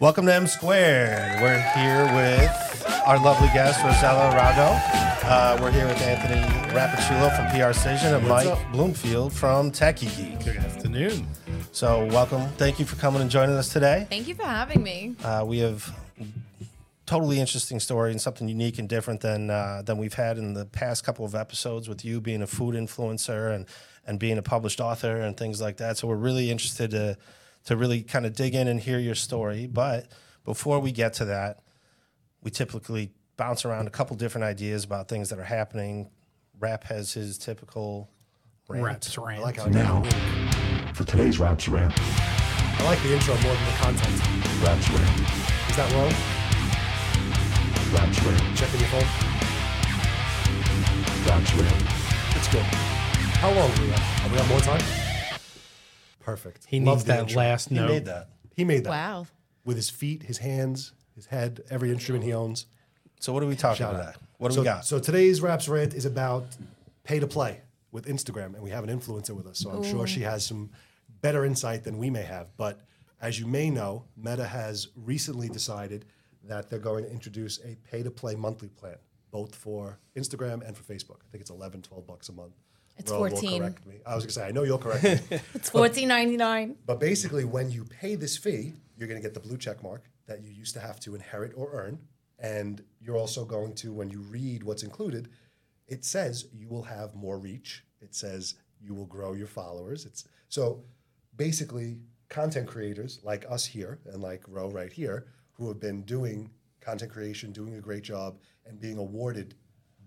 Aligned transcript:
Welcome 0.00 0.26
to 0.26 0.34
M 0.34 0.46
Squared. 0.46 1.42
We're 1.42 1.60
here 1.76 2.04
with 2.14 3.02
our 3.04 3.20
lovely 3.20 3.48
guest, 3.48 3.80
Rossella 3.80 4.30
Rago. 4.32 4.80
Uh, 5.24 5.58
we're 5.60 5.72
here 5.72 5.88
with 5.88 6.00
Anthony 6.00 6.40
Rapicciulo 6.72 7.34
from 7.34 7.46
PRcision 7.46 8.16
and 8.16 8.28
Mike 8.28 8.46
up? 8.46 8.60
Bloomfield 8.70 9.32
from 9.32 9.72
Tekie 9.72 10.16
Geek. 10.16 10.44
Good 10.44 10.56
afternoon. 10.58 11.26
So, 11.72 12.06
welcome. 12.06 12.46
Thank 12.50 12.78
you 12.78 12.84
for 12.84 12.94
coming 12.94 13.22
and 13.22 13.28
joining 13.28 13.56
us 13.56 13.72
today. 13.72 14.06
Thank 14.08 14.28
you 14.28 14.36
for 14.36 14.44
having 14.44 14.84
me. 14.84 15.16
Uh, 15.24 15.42
we 15.44 15.58
have 15.58 15.92
totally 17.04 17.40
interesting 17.40 17.80
story 17.80 18.12
and 18.12 18.20
something 18.20 18.48
unique 18.48 18.78
and 18.78 18.88
different 18.88 19.20
than 19.20 19.50
uh, 19.50 19.82
than 19.84 19.98
we've 19.98 20.14
had 20.14 20.38
in 20.38 20.54
the 20.54 20.66
past 20.66 21.02
couple 21.02 21.24
of 21.24 21.34
episodes 21.34 21.88
with 21.88 22.04
you 22.04 22.20
being 22.20 22.42
a 22.42 22.46
food 22.46 22.76
influencer 22.76 23.52
and 23.52 23.66
and 24.06 24.20
being 24.20 24.38
a 24.38 24.42
published 24.42 24.80
author 24.80 25.16
and 25.16 25.36
things 25.36 25.60
like 25.60 25.78
that. 25.78 25.98
So 25.98 26.06
we're 26.06 26.14
really 26.14 26.52
interested 26.52 26.92
to 26.92 27.18
to 27.64 27.76
really 27.76 28.02
kind 28.02 28.26
of 28.26 28.34
dig 28.34 28.54
in 28.54 28.68
and 28.68 28.80
hear 28.80 28.98
your 28.98 29.14
story. 29.14 29.66
But 29.66 30.06
before 30.44 30.78
we 30.80 30.92
get 30.92 31.12
to 31.14 31.24
that, 31.26 31.60
we 32.42 32.50
typically 32.50 33.12
bounce 33.36 33.64
around 33.64 33.86
a 33.86 33.90
couple 33.90 34.16
different 34.16 34.44
ideas 34.44 34.84
about 34.84 35.08
things 35.08 35.30
that 35.30 35.38
are 35.38 35.44
happening. 35.44 36.10
Rap 36.58 36.84
has 36.84 37.12
his 37.12 37.38
typical 37.38 38.10
rant. 38.68 38.84
Raps 38.84 39.18
rant. 39.18 39.40
I 39.40 39.42
like 39.42 39.56
how 39.56 39.66
Now, 39.66 40.02
for 40.94 41.04
today's 41.04 41.38
Raps 41.38 41.68
Rant, 41.68 41.92
I 41.96 42.82
like 42.84 43.02
the 43.02 43.12
intro 43.14 43.34
more 43.34 43.54
than 43.54 43.64
the 43.64 43.78
content. 43.78 44.22
Raps 44.62 44.90
Rant, 44.90 45.20
Is 45.70 45.76
that 45.76 45.92
wrong? 45.94 46.12
Raps 47.94 48.22
Rant, 48.24 48.56
Checking 48.56 48.80
your 48.80 48.88
phone. 48.88 49.08
Raps 51.26 51.54
Rant. 51.54 51.82
It's 52.36 52.48
good. 52.48 52.62
How 53.38 53.52
long 53.52 53.70
do 53.74 53.82
we 53.82 53.88
have? 53.88 53.98
Have 53.98 54.32
we 54.32 54.38
got 54.38 54.48
more 54.48 54.60
time? 54.60 55.07
Perfect. 56.28 56.66
he 56.66 56.80
Love 56.80 56.96
needs 56.98 57.04
the 57.04 57.12
that 57.12 57.20
intro. 57.20 57.36
last 57.38 57.68
He 57.70 57.74
note. 57.74 57.88
made 57.88 58.04
that. 58.04 58.28
He 58.54 58.64
made 58.64 58.84
that 58.84 58.90
Wow. 58.90 59.26
with 59.64 59.76
his 59.76 59.88
feet, 59.88 60.24
his 60.24 60.38
hands, 60.38 60.92
his 61.14 61.26
head, 61.26 61.62
every 61.70 61.90
instrument 61.90 62.24
he 62.24 62.32
owns. 62.34 62.66
So 63.20 63.32
what 63.32 63.42
are 63.42 63.46
we 63.46 63.56
talking 63.56 63.78
Shout 63.78 63.94
about? 63.94 64.08
out. 64.08 64.16
What 64.36 64.48
do 64.48 64.54
so, 64.56 64.60
we 64.60 64.64
got? 64.64 64.84
So 64.84 64.98
today's 65.00 65.40
Raps 65.40 65.68
Rant 65.68 65.94
is 65.94 66.04
about 66.04 66.56
pay 67.02 67.18
to 67.18 67.26
play 67.26 67.62
with 67.92 68.06
Instagram, 68.06 68.54
and 68.54 68.60
we 68.62 68.70
have 68.70 68.84
an 68.84 68.90
influencer 68.90 69.30
with 69.30 69.46
us. 69.46 69.58
So 69.58 69.70
I'm 69.70 69.82
sure 69.82 70.06
she 70.06 70.20
has 70.20 70.44
some 70.44 70.70
better 71.22 71.44
insight 71.44 71.84
than 71.84 71.96
we 71.98 72.10
may 72.10 72.22
have. 72.22 72.54
But 72.56 72.80
as 73.20 73.40
you 73.40 73.46
may 73.46 73.70
know, 73.70 74.04
Meta 74.16 74.44
has 74.46 74.88
recently 74.94 75.48
decided 75.48 76.04
that 76.44 76.68
they're 76.68 76.78
going 76.78 77.04
to 77.04 77.10
introduce 77.10 77.58
a 77.64 77.76
pay 77.90 78.02
to 78.02 78.10
play 78.10 78.34
monthly 78.36 78.68
plan, 78.68 78.96
both 79.30 79.54
for 79.54 79.98
Instagram 80.14 80.62
and 80.66 80.76
for 80.76 80.84
Facebook. 80.84 81.20
I 81.26 81.28
think 81.32 81.40
it's 81.40 81.50
11, 81.50 81.82
12 81.82 82.06
bucks 82.06 82.28
a 82.28 82.32
month. 82.32 82.52
It's 82.98 83.10
Ro 83.10 83.20
will 83.22 83.30
14. 83.30 83.60
correct 83.60 83.86
me. 83.86 83.94
I 84.06 84.14
was 84.14 84.24
going 84.24 84.28
to 84.28 84.34
say, 84.34 84.46
I 84.46 84.50
know 84.50 84.64
you'll 84.64 84.78
correct 84.78 85.04
me. 85.04 85.38
It's 85.54 85.70
fourteen 85.70 86.08
ninety 86.08 86.36
nine. 86.36 86.76
But 86.86 87.00
basically, 87.00 87.44
when 87.44 87.70
you 87.70 87.84
pay 87.84 88.14
this 88.16 88.36
fee, 88.36 88.74
you're 88.96 89.08
going 89.08 89.20
to 89.20 89.26
get 89.26 89.34
the 89.34 89.40
blue 89.40 89.56
check 89.56 89.82
mark 89.82 90.04
that 90.26 90.42
you 90.42 90.50
used 90.50 90.74
to 90.74 90.80
have 90.80 90.98
to 91.00 91.14
inherit 91.14 91.52
or 91.56 91.70
earn. 91.72 91.98
And 92.38 92.82
you're 93.00 93.16
also 93.16 93.44
going 93.44 93.74
to, 93.76 93.92
when 93.92 94.10
you 94.10 94.20
read 94.20 94.62
what's 94.62 94.82
included, 94.82 95.28
it 95.86 96.04
says 96.04 96.46
you 96.52 96.68
will 96.68 96.82
have 96.84 97.14
more 97.14 97.38
reach. 97.38 97.84
It 98.00 98.14
says 98.14 98.54
you 98.80 98.94
will 98.94 99.06
grow 99.06 99.32
your 99.32 99.46
followers. 99.46 100.04
It's 100.04 100.24
so 100.48 100.84
basically 101.36 101.98
content 102.28 102.66
creators 102.68 103.20
like 103.24 103.44
us 103.48 103.64
here 103.64 104.00
and 104.06 104.22
like 104.22 104.42
Ro 104.46 104.70
right 104.70 104.92
here, 104.92 105.26
who 105.52 105.68
have 105.68 105.80
been 105.80 106.02
doing 106.02 106.50
content 106.80 107.10
creation, 107.10 107.52
doing 107.52 107.74
a 107.74 107.80
great 107.80 108.02
job, 108.02 108.38
and 108.66 108.80
being 108.80 108.98
awarded 108.98 109.54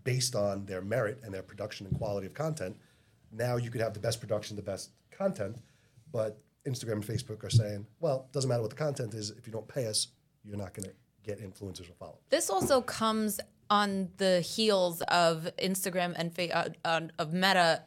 based 0.03 0.35
on 0.35 0.65
their 0.65 0.81
merit 0.81 1.19
and 1.23 1.33
their 1.33 1.43
production 1.43 1.85
and 1.87 1.97
quality 1.97 2.27
of 2.27 2.33
content. 2.33 2.75
Now 3.31 3.57
you 3.57 3.69
could 3.69 3.81
have 3.81 3.93
the 3.93 3.99
best 3.99 4.19
production, 4.19 4.55
the 4.55 4.61
best 4.61 4.91
content, 5.11 5.57
but 6.11 6.39
Instagram 6.67 6.93
and 6.93 7.03
Facebook 7.05 7.43
are 7.43 7.49
saying, 7.49 7.85
well, 7.99 8.25
it 8.29 8.33
doesn't 8.33 8.49
matter 8.49 8.61
what 8.61 8.69
the 8.69 8.75
content 8.75 9.13
is. 9.13 9.31
If 9.31 9.47
you 9.47 9.53
don't 9.53 9.67
pay 9.67 9.87
us, 9.87 10.07
you're 10.43 10.57
not 10.57 10.73
going 10.73 10.85
to 10.85 10.93
get 11.23 11.39
influencers 11.39 11.89
or 11.89 11.93
followers. 11.93 12.19
This 12.29 12.49
also 12.49 12.81
comes 12.81 13.39
on 13.69 14.09
the 14.17 14.41
heels 14.41 15.01
of 15.03 15.49
Instagram 15.57 16.13
and 16.17 16.33
fa- 16.35 16.55
uh, 16.55 16.69
uh, 16.83 17.01
of 17.17 17.31
Meta 17.33 17.83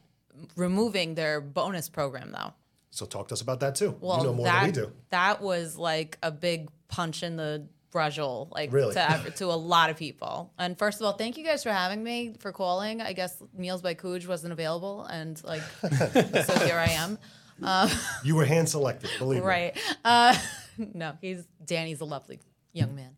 removing 0.56 1.14
their 1.14 1.40
bonus 1.40 1.88
program, 1.88 2.32
though. 2.32 2.54
So 2.90 3.06
talk 3.06 3.28
to 3.28 3.34
us 3.34 3.40
about 3.40 3.60
that 3.60 3.74
too. 3.74 3.96
Well, 4.00 4.18
you 4.18 4.24
know 4.24 4.32
more 4.34 4.46
that 4.46 4.60
than 4.60 4.66
we 4.66 4.72
do. 4.88 4.92
that 5.10 5.42
was 5.42 5.76
like 5.76 6.16
a 6.22 6.30
big 6.30 6.70
punch 6.88 7.22
in 7.24 7.36
the 7.36 7.66
brujol, 7.94 8.50
like 8.52 8.72
Really? 8.72 8.94
to 8.94 9.32
to 9.36 9.44
a 9.46 9.54
lot 9.56 9.88
of 9.90 9.96
people. 9.96 10.52
And 10.58 10.76
first 10.76 11.00
of 11.00 11.06
all, 11.06 11.12
thank 11.12 11.38
you 11.38 11.44
guys 11.44 11.62
for 11.62 11.70
having 11.70 12.02
me 12.02 12.34
for 12.40 12.50
calling. 12.52 13.00
I 13.00 13.12
guess 13.12 13.40
Meals 13.56 13.80
by 13.82 13.94
Cug 13.94 14.24
wasn't 14.26 14.52
available, 14.52 15.04
and 15.04 15.40
like 15.44 15.62
so 15.80 16.58
here 16.66 16.76
I 16.78 16.90
am. 16.98 17.18
You 18.24 18.34
were 18.34 18.44
hand 18.44 18.68
selected, 18.68 19.10
believe 19.18 19.40
me. 19.40 19.46
Right. 19.46 19.78
Uh, 20.04 20.36
no, 20.78 21.16
he's 21.20 21.44
Danny's 21.64 22.00
a 22.00 22.04
lovely 22.04 22.40
young 22.72 22.96
man. 22.96 23.14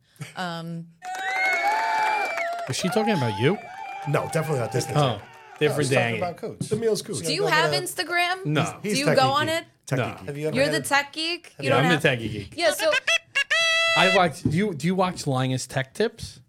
Is 2.69 2.76
she 2.76 2.88
talking 2.88 3.14
about 3.14 3.38
you? 3.41 3.56
No, 4.08 4.28
definitely 4.32 4.58
not 4.60 4.72
this. 4.72 4.87
Oh, 4.94 5.20
different 5.58 5.78
Let's 5.78 5.88
Danny. 5.91 6.19
about 6.19 6.37
coach. 6.37 6.58
The 6.60 6.76
meal's 6.76 7.00
cool. 7.03 7.16
Do 7.19 7.32
you 7.32 7.47
have 7.47 7.72
Instagram? 7.72 8.44
No. 8.44 8.64
Do 8.82 8.88
He's 8.88 8.98
you 8.98 9.06
techie 9.06 9.16
go 9.16 9.28
on 9.31 9.47
geek. 9.47 9.54
it? 9.56 9.64
Techie 9.87 9.97
No. 9.98 10.04
geek. 10.19 10.26
Have 10.26 10.37
you 10.38 10.48
ever 10.48 10.56
You're 10.56 10.69
the 10.69 10.76
a- 10.78 10.81
tech 10.82 11.12
geek. 11.12 11.54
You 11.58 11.64
Yeah, 11.64 11.70
don't 11.70 11.84
I'm 11.87 11.91
have. 11.93 12.03
the 12.03 12.08
techie 12.08 12.31
geek. 12.32 12.54
Yeah. 12.56 12.72
So, 12.72 12.91
I 13.97 14.17
watch. 14.17 14.43
Do 14.43 14.57
you 14.57 14.75
do 14.75 14.87
you 14.87 14.95
watch 14.95 15.27
Linus 15.27 15.67
Tech 15.67 15.95
Tips? 15.95 16.41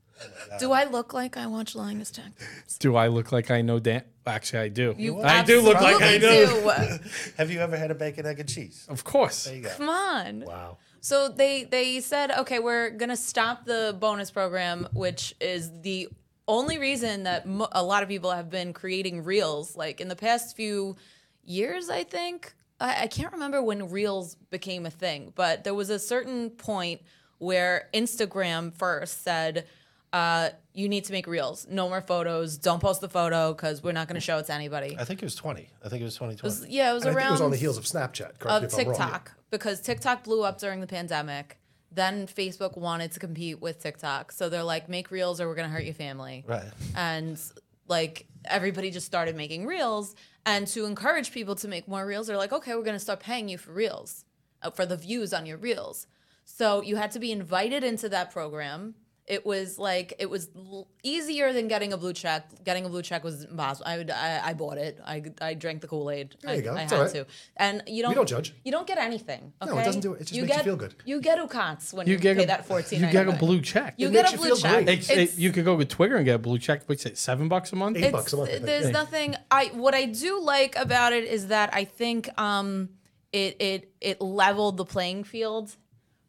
do 0.60 0.72
I 0.72 0.86
look 0.86 1.14
like 1.14 1.38
I 1.38 1.46
watch 1.48 1.76
Linus 1.76 2.12
Tech? 2.12 2.32
Do 2.80 2.96
I 2.96 3.08
look 3.08 3.32
like 3.32 3.52
I 3.52 3.62
know 3.62 3.80
Dan? 3.80 4.04
Actually, 4.26 4.60
I 4.60 4.68
do. 4.70 4.96
You 4.98 5.22
I 5.22 5.44
do 5.44 5.62
look 5.62 5.80
like 5.80 6.02
I 6.02 6.18
know. 6.18 6.46
do. 6.46 7.00
Have 7.38 7.52
you 7.52 7.60
ever 7.60 7.78
had 7.78 7.92
a 7.92 7.96
bacon, 7.96 8.26
egg, 8.26 8.40
and 8.40 8.50
cheese? 8.50 8.86
Of 8.90 9.04
course. 9.04 9.46
There 9.46 9.56
you 9.56 9.62
go. 9.64 9.70
Come 9.78 9.90
on. 9.90 10.42
Wow. 10.42 10.78
So 11.00 11.30
they 11.30 11.64
they 11.64 12.02
said, 12.02 12.32
okay, 12.32 12.60
we're 12.60 12.90
gonna 12.90 13.16
stop 13.16 13.66
the 13.66 13.96
bonus 14.00 14.32
program, 14.32 14.88
which 14.94 15.34
is 15.40 15.72
the 15.82 16.10
only 16.48 16.78
reason 16.78 17.24
that 17.24 17.46
mo- 17.46 17.70
a 17.72 17.84
lot 17.84 18.04
of 18.04 18.10
people 18.10 18.32
have 18.32 18.50
been 18.50 18.74
creating 18.74 19.24
reels. 19.24 19.76
Like 19.78 20.02
in 20.02 20.08
the 20.08 20.16
past 20.16 20.56
few 20.56 20.96
years, 21.44 21.90
I 21.90 22.04
think 22.04 22.54
I, 22.80 23.04
I 23.04 23.08
can't 23.08 23.32
remember 23.32 23.62
when 23.62 23.90
reels 23.90 24.36
became 24.50 24.86
a 24.86 24.92
thing, 24.92 25.32
but 25.36 25.64
there 25.64 25.74
was 25.74 25.90
a 25.90 26.00
certain 26.00 26.50
point 26.50 27.02
where 27.40 27.90
Instagram 27.94 28.74
first 28.74 29.24
said. 29.24 29.66
Uh, 30.14 30.50
you 30.74 30.88
need 30.88 31.04
to 31.04 31.12
make 31.12 31.28
reels. 31.28 31.68
No 31.70 31.90
more 31.90 32.00
photos. 32.02 32.58
Don't 32.58 32.80
post 32.80 33.02
the 33.02 33.10
photo 33.10 33.54
because 33.54 33.84
we're 33.84 33.92
not 33.92 34.08
going 34.08 34.16
to 34.16 34.22
show 34.22 34.38
it 34.38 34.46
to 34.46 34.54
anybody. 34.54 34.96
I 34.98 35.04
think 35.04 35.22
it 35.22 35.26
was 35.26 35.36
20. 35.36 35.68
I 35.84 35.90
think 35.90 36.02
it 36.02 36.06
was 36.06 36.16
2020. 36.16 36.74
yeah, 36.74 36.92
it 36.92 36.94
was 36.94 37.04
And 37.04 37.12
I 37.12 37.14
around 37.14 37.24
think 37.24 37.30
it 37.30 37.32
was 37.34 37.42
on 37.42 37.52
the 37.52 37.58
heels 37.58 37.78
of 37.78 37.84
Snapchat. 37.84 38.40
Correct 38.40 38.46
me 38.46 38.56
of 38.56 38.64
if 38.64 38.74
I'm 38.74 38.86
wrong. 38.88 38.96
TikTok 38.96 39.34
because 39.52 39.82
TikTok 39.82 40.24
blew 40.24 40.44
up 40.44 40.60
during 40.60 40.80
the 40.80 40.88
pandemic. 40.88 41.60
Then 41.92 42.26
Facebook 42.26 42.78
wanted 42.78 43.12
to 43.14 43.20
compete 43.20 43.62
with 43.62 43.82
TikTok, 43.82 44.32
so 44.32 44.50
they're 44.50 44.64
like, 44.64 44.88
make 44.88 45.12
reels 45.12 45.42
or 45.42 45.48
we're 45.48 45.56
gonna 45.56 45.68
hurt 45.68 45.84
your 45.84 45.94
family. 45.94 46.46
Right. 46.48 46.66
And 46.96 47.40
like 47.88 48.28
everybody 48.46 48.92
just 48.92 49.06
started 49.06 49.36
making 49.36 49.66
reels, 49.66 50.16
and 50.46 50.68
to 50.68 50.86
encourage 50.86 51.32
people 51.32 51.56
to 51.56 51.68
make 51.68 51.88
more 51.88 52.06
reels, 52.06 52.28
they're 52.28 52.38
like, 52.38 52.54
okay, 52.54 52.76
we're 52.76 52.84
gonna 52.84 53.00
start 53.00 53.20
paying 53.20 53.50
you 53.50 53.58
for 53.58 53.72
reels, 53.72 54.24
uh, 54.62 54.72
for 54.72 54.86
the 54.86 54.96
views 54.98 55.34
on 55.34 55.46
your 55.46 55.58
reels. 55.58 56.08
So 56.50 56.82
you 56.82 56.96
had 56.96 57.12
to 57.12 57.20
be 57.20 57.32
invited 57.32 57.84
into 57.84 58.08
that 58.10 58.32
program. 58.32 58.96
It 59.28 59.46
was 59.46 59.78
like 59.78 60.14
it 60.20 60.30
was 60.30 60.48
l- 60.56 60.88
easier 61.04 61.52
than 61.52 61.68
getting 61.68 61.92
a 61.92 61.98
blue 61.98 62.14
check. 62.14 62.48
Getting 62.64 62.86
a 62.86 62.90
blue 62.90 63.02
check 63.02 63.26
was 63.26 63.44
impossible. 63.44 63.86
I 63.86 63.98
would, 63.98 64.10
I, 64.10 64.40
I 64.42 64.54
bought 64.54 64.78
it. 64.78 65.02
I, 65.06 65.22
I 65.42 65.54
drank 65.54 65.82
the 65.82 65.88
Kool 65.90 66.10
Aid. 66.10 66.36
There 66.42 66.52
I, 66.52 66.56
you 66.56 66.62
go. 66.62 66.74
I 66.74 66.84
It's 66.84 66.92
had 66.94 66.98
all 66.98 67.04
right. 67.08 67.14
to. 67.14 67.26
And 67.58 67.84
you 67.88 68.02
don't. 68.04 68.16
don't 68.16 68.26
judge. 68.30 68.54
You 68.64 68.72
don't 68.72 68.88
get 68.88 68.98
anything. 68.98 69.52
Okay? 69.62 69.70
No, 69.70 69.78
it 69.80 69.84
doesn't 69.84 70.00
do 70.00 70.14
it. 70.14 70.22
It 70.22 70.28
just 70.28 70.32
makes 70.32 70.42
you 70.44 70.48
get, 70.48 70.64
feel 70.64 70.78
good. 70.78 70.96
You 71.04 71.20
get 71.20 71.40
ukats 71.40 71.92
when 71.94 72.08
you, 72.08 72.14
You 72.14 72.20
get 72.20 72.38
pay 72.38 72.44
a, 72.46 72.48
that 72.48 72.66
fourteen. 72.66 73.02
You 73.02 73.12
get 73.12 73.28
a 73.28 73.34
blue 73.34 73.60
check. 73.60 73.96
You 73.98 74.08
It 74.08 74.12
get 74.14 74.24
makes 74.32 74.36
a 74.36 74.38
blue 74.38 74.48
feel 74.48 74.56
check. 74.56 74.86
great. 74.86 74.98
It's, 75.00 75.10
it, 75.10 75.38
you 75.38 75.52
could 75.52 75.66
go 75.66 75.76
with 75.76 75.90
Twitter 75.90 76.16
and 76.16 76.24
get 76.24 76.36
a 76.36 76.40
blue 76.40 76.58
check. 76.58 76.84
What's 76.86 77.06
it? 77.06 77.18
Seven 77.18 77.50
bucks 77.50 77.74
a 77.74 77.76
month. 77.76 77.98
Eight 77.98 78.06
It's- 78.06 78.14
bucks 78.14 78.32
a 78.32 78.38
month. 78.38 78.50
I 78.50 78.54
think. 78.54 78.66
There's 78.66 78.90
nothing. 78.92 79.36
I 79.52 79.66
what 79.74 79.94
I 79.94 80.06
do 80.06 80.40
like 80.42 80.78
about 80.78 81.12
it 81.12 81.26
is 81.26 81.48
that 81.48 81.70
I 81.74 81.84
think 81.84 82.30
um, 82.40 82.88
it 83.34 83.58
it 83.60 83.92
it 84.00 84.22
leveled 84.22 84.78
the 84.78 84.86
playing 84.86 85.26
field 85.26 85.76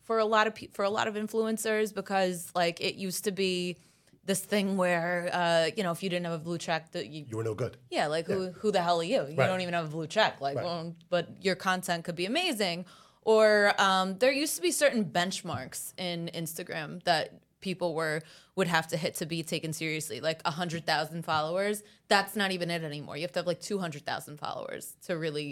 for 0.09 0.19
a 0.19 0.25
lot 0.25 0.47
of 0.47 0.55
pe- 0.55 0.73
for 0.73 0.85
a 0.87 0.91
lot 0.99 1.07
of 1.07 1.15
influencers 1.23 1.95
because 1.95 2.51
like 2.55 2.81
it 2.81 2.95
used 2.95 3.25
to 3.25 3.31
be 3.31 3.77
this 4.25 4.41
thing 4.41 4.79
where 4.79 5.29
uh, 5.41 5.69
you 5.77 5.83
know 5.83 5.93
if 5.93 6.03
you 6.03 6.09
didn't 6.09 6.25
have 6.25 6.39
a 6.41 6.45
blue 6.49 6.57
check 6.57 6.83
that 6.93 7.07
you 7.13 7.27
You 7.29 7.37
were 7.37 7.45
no 7.45 7.55
good. 7.55 7.77
yeah 7.91 8.07
like 8.07 8.27
who 8.27 8.41
who 8.61 8.69
the 8.77 8.81
hell 8.81 9.01
are 9.03 9.05
you 9.15 9.21
you 9.29 9.37
Right. 9.37 9.47
don't 9.51 9.61
even 9.61 9.75
have 9.75 9.85
a 9.85 9.95
blue 9.97 10.07
check 10.07 10.41
like 10.41 10.57
Right. 10.57 10.65
well, 10.65 10.97
but 11.11 11.25
your 11.47 11.57
content 11.57 12.05
could 12.07 12.17
be 12.17 12.25
amazing 12.25 12.87
or 13.35 13.49
um, 13.87 14.17
there 14.21 14.33
used 14.33 14.57
to 14.57 14.63
be 14.63 14.71
certain 14.85 15.05
benchmarks 15.05 15.93
in 15.99 16.31
Instagram 16.43 16.91
that 17.05 17.25
people 17.61 17.95
were 18.01 18.23
would 18.57 18.69
have 18.77 18.87
to 18.93 18.97
hit 18.97 19.13
to 19.17 19.27
be 19.27 19.43
taken 19.43 19.71
seriously 19.75 20.19
like 20.29 20.41
100,000 20.45 21.23
followers 21.23 21.83
that's 22.09 22.35
not 22.35 22.51
even 22.57 22.71
it 22.71 22.83
anymore 22.83 23.15
you 23.19 23.25
have 23.27 23.33
to 23.37 23.41
have 23.41 23.47
like 23.53 23.61
200,000 23.61 24.39
followers 24.39 24.97
to 25.07 25.19
really 25.19 25.51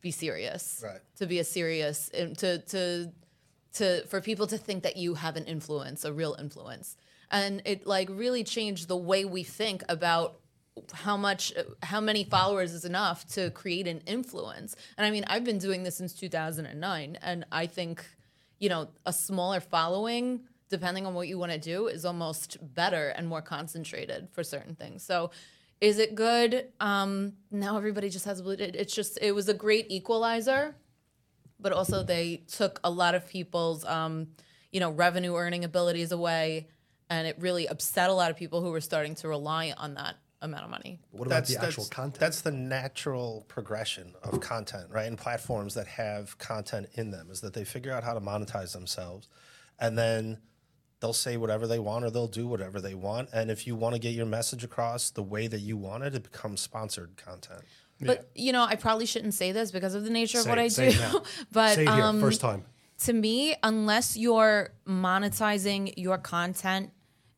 be 0.00 0.10
serious 0.10 0.80
Right. 0.82 1.00
to 1.20 1.26
be 1.26 1.38
a 1.40 1.44
serious 1.44 2.10
um, 2.18 2.34
to 2.42 2.50
to 2.74 2.80
to 3.74 4.06
for 4.06 4.20
people 4.20 4.46
to 4.46 4.58
think 4.58 4.82
that 4.82 4.96
you 4.96 5.14
have 5.14 5.36
an 5.36 5.44
influence 5.44 6.04
a 6.04 6.12
real 6.12 6.36
influence 6.38 6.96
and 7.30 7.62
it 7.64 7.86
like 7.86 8.08
really 8.10 8.44
changed 8.44 8.88
the 8.88 8.96
way 8.96 9.24
we 9.24 9.42
think 9.42 9.82
about 9.88 10.38
how 10.92 11.16
much 11.16 11.52
how 11.82 12.00
many 12.00 12.24
followers 12.24 12.72
is 12.72 12.84
enough 12.84 13.26
to 13.26 13.50
create 13.50 13.86
an 13.86 14.00
influence 14.06 14.74
and 14.96 15.06
i 15.06 15.10
mean 15.10 15.24
i've 15.26 15.44
been 15.44 15.58
doing 15.58 15.82
this 15.82 15.96
since 15.96 16.12
2009 16.14 17.18
and 17.22 17.44
i 17.52 17.66
think 17.66 18.04
you 18.58 18.68
know, 18.68 18.86
a 19.06 19.12
smaller 19.12 19.58
following, 19.58 20.42
depending 20.70 21.04
on 21.04 21.14
what 21.14 21.26
you 21.26 21.36
want 21.36 21.50
to 21.50 21.58
do, 21.58 21.88
is 21.88 22.04
almost 22.04 22.58
better 22.76 23.08
and 23.08 23.26
more 23.28 23.42
concentrated 23.42 24.28
for 24.30 24.44
certain 24.44 24.76
things. 24.76 25.02
So, 25.02 25.32
is 25.80 25.98
it 25.98 26.14
good? 26.14 26.68
Um, 26.78 27.32
now 27.50 27.76
everybody 27.76 28.08
just 28.08 28.24
has. 28.24 28.38
it- 28.38 28.76
It's 28.76 28.94
just 28.94 29.18
it 29.20 29.32
was 29.32 29.48
a 29.48 29.54
great 29.54 29.90
equalizer, 29.90 30.76
but 31.62 31.72
also 31.72 32.02
they 32.02 32.42
took 32.48 32.80
a 32.84 32.90
lot 32.90 33.14
of 33.14 33.26
people's, 33.28 33.84
um, 33.84 34.28
you 34.70 34.80
know, 34.80 34.90
revenue 34.90 35.34
earning 35.34 35.64
abilities 35.64 36.12
away, 36.12 36.68
and 37.08 37.26
it 37.26 37.36
really 37.38 37.66
upset 37.66 38.10
a 38.10 38.12
lot 38.12 38.30
of 38.30 38.36
people 38.36 38.60
who 38.60 38.70
were 38.70 38.80
starting 38.80 39.14
to 39.16 39.28
rely 39.28 39.72
on 39.76 39.94
that 39.94 40.16
amount 40.40 40.64
of 40.64 40.70
money. 40.70 40.98
What 41.12 41.26
about 41.26 41.46
the 41.46 41.62
actual 41.62 41.84
content? 41.84 42.18
That's 42.18 42.40
the 42.40 42.50
natural 42.50 43.44
progression 43.48 44.14
of 44.22 44.40
content, 44.40 44.88
right? 44.90 45.06
And 45.06 45.16
platforms 45.16 45.74
that 45.74 45.86
have 45.86 46.36
content 46.38 46.88
in 46.94 47.10
them 47.10 47.28
is 47.30 47.40
that 47.42 47.54
they 47.54 47.64
figure 47.64 47.92
out 47.92 48.02
how 48.02 48.14
to 48.14 48.20
monetize 48.20 48.72
themselves, 48.72 49.28
and 49.78 49.96
then 49.96 50.38
they'll 51.00 51.12
say 51.12 51.36
whatever 51.36 51.66
they 51.66 51.80
want 51.80 52.04
or 52.04 52.10
they'll 52.10 52.28
do 52.28 52.46
whatever 52.46 52.80
they 52.80 52.94
want. 52.94 53.28
And 53.32 53.50
if 53.50 53.66
you 53.66 53.74
want 53.74 53.94
to 53.94 54.00
get 54.00 54.14
your 54.14 54.24
message 54.24 54.62
across 54.62 55.10
the 55.10 55.22
way 55.22 55.48
that 55.48 55.58
you 55.58 55.76
want 55.76 56.04
it, 56.04 56.14
it 56.14 56.22
becomes 56.22 56.60
sponsored 56.60 57.16
content. 57.16 57.62
But 58.06 58.30
you 58.34 58.52
know, 58.52 58.64
I 58.64 58.74
probably 58.76 59.06
shouldn't 59.06 59.34
say 59.34 59.52
this 59.52 59.70
because 59.70 59.94
of 59.94 60.04
the 60.04 60.10
nature 60.10 60.38
of 60.40 60.46
what 60.46 60.58
I 60.58 60.68
say 60.68 60.92
do. 60.92 60.98
now. 60.98 61.22
but 61.52 61.74
Say 61.74 61.82
it 61.84 61.88
here, 61.90 62.02
um, 62.04 62.20
first 62.20 62.40
time. 62.40 62.64
to 63.00 63.12
me, 63.12 63.54
unless 63.62 64.16
you're 64.16 64.70
monetizing 64.86 65.92
your 65.96 66.18
content 66.18 66.90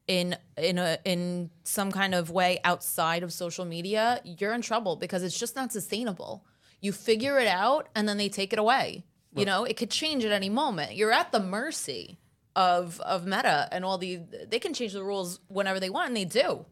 in 0.07 0.37
in 0.57 0.79
a 0.79 0.99
in 1.05 1.51
some 1.65 1.91
kind 1.91 2.15
of 2.15 2.31
way 2.31 2.61
outside 2.65 3.23
of 3.23 3.33
social 3.33 3.65
media, 3.65 4.21
you're 4.25 4.53
in 4.53 4.61
trouble 4.63 4.97
because 4.97 5.23
it's 5.23 5.39
just 5.39 5.57
not 5.57 5.73
sustainable. 5.73 6.45
You 6.81 6.93
figure 6.93 7.39
it 7.39 7.47
out 7.49 7.89
and 7.95 8.07
then 8.09 8.19
they 8.19 8.29
take 8.29 8.53
it 8.53 8.59
away. 8.59 9.05
You 9.37 9.45
know, 9.45 9.65
it 9.65 9.77
could 9.77 9.91
change 9.91 10.25
at 10.25 10.31
any 10.31 10.49
moment. 10.49 10.95
You're 10.95 11.11
at 11.11 11.33
the 11.33 11.41
mercy 11.41 12.19
of 12.55 13.01
of 13.01 13.25
Meta 13.27 13.67
and 13.73 13.85
all 13.85 13.99
the 13.99 14.21
they 14.47 14.61
can 14.61 14.73
change 14.75 14.93
the 14.93 15.03
rules 15.03 15.41
whenever 15.49 15.81
they 15.81 15.91
want 15.91 16.09
and 16.09 16.17
they 16.17 16.25
do. 16.25 16.65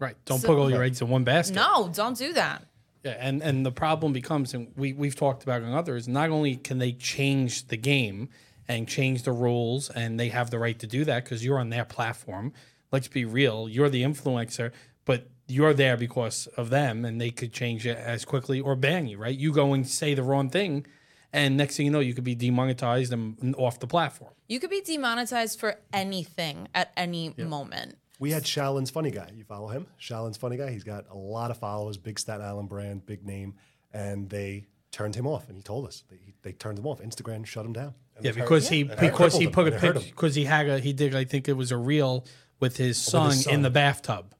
Right. 0.00 0.16
Don't 0.24 0.40
So- 0.40 0.48
put 0.48 0.58
all 0.58 0.68
your 0.70 0.82
eggs 0.82 1.00
in 1.00 1.08
one 1.08 1.22
basket. 1.22 1.54
No, 1.54 1.88
don't 1.94 2.16
do 2.16 2.32
that. 2.32 2.64
Yeah, 3.04 3.16
and 3.18 3.42
and 3.42 3.64
the 3.64 3.72
problem 3.72 4.12
becomes, 4.12 4.54
and 4.54 4.72
we 4.76 4.92
we've 4.92 5.14
talked 5.14 5.42
about 5.42 5.62
it 5.62 5.66
on 5.66 5.72
others. 5.72 6.08
Not 6.08 6.30
only 6.30 6.56
can 6.56 6.78
they 6.78 6.92
change 6.92 7.68
the 7.68 7.76
game 7.76 8.28
and 8.66 8.88
change 8.88 9.22
the 9.22 9.32
rules, 9.32 9.88
and 9.90 10.18
they 10.18 10.28
have 10.28 10.50
the 10.50 10.58
right 10.58 10.78
to 10.78 10.86
do 10.86 11.04
that 11.04 11.24
because 11.24 11.44
you're 11.44 11.58
on 11.58 11.70
their 11.70 11.84
platform. 11.84 12.52
Let's 12.90 13.08
be 13.08 13.24
real, 13.24 13.68
you're 13.68 13.88
the 13.88 14.02
influencer, 14.02 14.72
but 15.04 15.28
you're 15.46 15.74
there 15.74 15.96
because 15.96 16.46
of 16.48 16.70
them, 16.70 17.04
and 17.04 17.20
they 17.20 17.30
could 17.30 17.52
change 17.52 17.86
it 17.86 17.96
as 17.96 18.24
quickly 18.24 18.60
or 18.60 18.74
ban 18.74 19.06
you. 19.06 19.18
Right? 19.18 19.36
You 19.36 19.52
go 19.52 19.72
and 19.74 19.86
say 19.86 20.14
the 20.14 20.22
wrong 20.22 20.50
thing, 20.50 20.86
and 21.32 21.56
next 21.56 21.76
thing 21.76 21.86
you 21.86 21.92
know, 21.92 22.00
you 22.00 22.14
could 22.14 22.24
be 22.24 22.34
demonetized 22.34 23.12
and 23.12 23.38
and 23.40 23.54
off 23.56 23.78
the 23.78 23.86
platform. 23.86 24.32
You 24.48 24.58
could 24.58 24.70
be 24.70 24.80
demonetized 24.80 25.60
for 25.60 25.76
anything 25.92 26.68
at 26.74 26.92
any 26.96 27.34
moment. 27.38 27.98
We 28.18 28.32
had 28.32 28.46
Shalin's 28.46 28.90
Funny 28.90 29.10
Guy. 29.10 29.30
You 29.34 29.44
follow 29.44 29.68
him? 29.68 29.86
Shalin's 29.98 30.36
Funny 30.36 30.56
Guy. 30.56 30.70
He's 30.70 30.84
got 30.84 31.06
a 31.10 31.16
lot 31.16 31.50
of 31.50 31.58
followers, 31.58 31.96
big 31.96 32.18
Staten 32.18 32.44
Island 32.44 32.68
brand, 32.68 33.06
big 33.06 33.24
name, 33.24 33.54
and 33.92 34.28
they 34.28 34.66
turned 34.90 35.14
him 35.14 35.26
off. 35.26 35.48
And 35.48 35.56
he 35.56 35.62
told 35.62 35.86
us 35.86 36.04
they, 36.08 36.34
they 36.42 36.52
turned 36.52 36.78
him 36.78 36.86
off. 36.86 37.00
Instagram 37.00 37.46
shut 37.46 37.64
him 37.64 37.72
down. 37.72 37.94
Yeah, 38.20 38.32
because 38.32 38.68
he 38.68 38.82
because 38.82 39.36
he 39.36 39.46
put 39.46 39.68
a 39.68 39.72
and 39.72 39.80
picture 39.80 40.00
because 40.00 40.34
he 40.34 40.44
had 40.44 40.68
a 40.68 40.80
he 40.80 40.92
did 40.92 41.14
I 41.14 41.22
think 41.24 41.48
it 41.48 41.52
was 41.52 41.70
a 41.70 41.76
reel 41.76 42.26
with 42.58 42.76
his 42.76 42.98
oh, 43.08 43.10
son, 43.10 43.30
his 43.30 43.46
in 43.46 43.62
the 43.62 43.70
bathtub, 43.70 44.34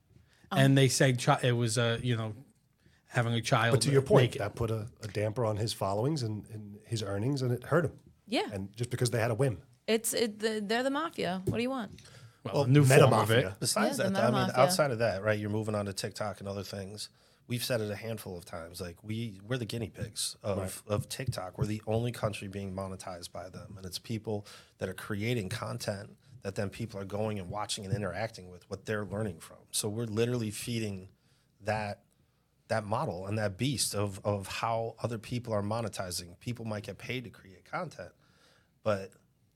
oh. 0.51 0.57
and 0.57 0.77
they 0.77 0.89
said 0.89 1.23
chi- 1.23 1.39
it 1.45 1.53
was 1.53 1.79
a 1.79 2.01
you 2.03 2.17
know 2.17 2.35
having 3.07 3.35
a 3.35 3.41
child. 3.41 3.75
But 3.75 3.83
to 3.83 3.91
your 3.91 4.03
point, 4.03 4.25
naked. 4.25 4.41
that 4.41 4.55
put 4.55 4.73
a, 4.73 4.87
a 5.03 5.09
damper 5.09 5.45
on 5.45 5.57
his 5.57 5.73
followings 5.73 6.23
and, 6.23 6.45
and 6.53 6.79
his 6.85 7.03
earnings, 7.03 7.43
and 7.43 7.53
it 7.53 7.65
hurt 7.65 7.85
him. 7.85 7.93
Yeah. 8.27 8.49
And 8.53 8.75
just 8.77 8.91
because 8.91 9.11
they 9.11 9.21
had 9.21 9.31
a 9.31 9.35
whim. 9.35 9.59
It's 9.87 10.13
it, 10.13 10.39
the, 10.39 10.61
they're 10.63 10.83
the 10.83 10.91
mafia. 10.91 11.43
What 11.47 11.57
do 11.57 11.63
you 11.63 11.71
want? 11.71 12.01
Well, 12.45 12.63
a 12.65 12.69
new 12.69 12.83
Meta 12.83 13.09
form 13.09 13.15
of 13.15 13.31
it. 13.31 13.53
Besides 13.61 13.99
Yeah, 13.99 14.05
that, 14.11 14.15
though, 14.15 14.39
I 14.39 14.47
mean, 14.47 14.51
outside 14.55 14.91
of 14.91 14.99
that, 14.99 15.23
right? 15.23 15.39
You're 15.39 15.51
moving 15.51 15.75
on 15.75 15.87
to 15.87 15.93
TikTok 15.93 16.41
and 16.41 16.49
other 16.49 16.63
things. 16.63 17.09
We've 17.47 17.65
said 17.65 17.81
it 17.81 17.91
a 17.91 17.97
handful 17.97 18.37
of 18.37 18.45
times. 18.45 18.81
Like 18.81 18.97
we, 19.03 19.41
we're 19.47 19.57
the 19.57 19.65
guinea 19.65 19.89
pigs 19.89 20.37
of, 20.43 20.83
of 20.87 21.09
TikTok. 21.09 21.57
We're 21.57 21.65
the 21.67 21.81
only 21.87 22.13
country 22.13 22.47
being 22.47 22.75
monetized 22.75 23.33
by 23.33 23.49
them, 23.49 23.75
and 23.77 23.87
it's 23.87 23.99
people 23.99 24.47
that 24.79 24.89
are 24.89 24.95
creating 24.95 25.49
content 25.49 26.11
that 26.43 26.55
then 26.55 26.69
people 26.71 27.01
are 27.01 27.05
going 27.05 27.39
and 27.39 27.51
watching 27.51 27.85
and 27.85 27.95
interacting 27.95 28.51
with 28.51 28.69
what 28.71 28.87
they're 28.87 29.05
learning 29.05 29.41
from. 29.41 29.57
So 29.71 29.89
we're 29.89 30.05
literally 30.05 30.51
feeding 30.51 31.09
that 31.65 32.01
that 32.69 32.85
model 32.85 33.27
and 33.27 33.39
that 33.39 33.57
beast 33.57 33.95
of 33.95 34.21
of 34.25 34.47
how 34.47 34.95
other 35.03 35.19
people 35.19 35.53
are 35.53 35.63
monetizing. 35.63 36.39
People 36.41 36.65
might 36.65 36.85
get 36.85 36.99
paid 36.99 37.25
to 37.25 37.31
create 37.31 37.65
content, 37.65 38.11
but 38.83 39.11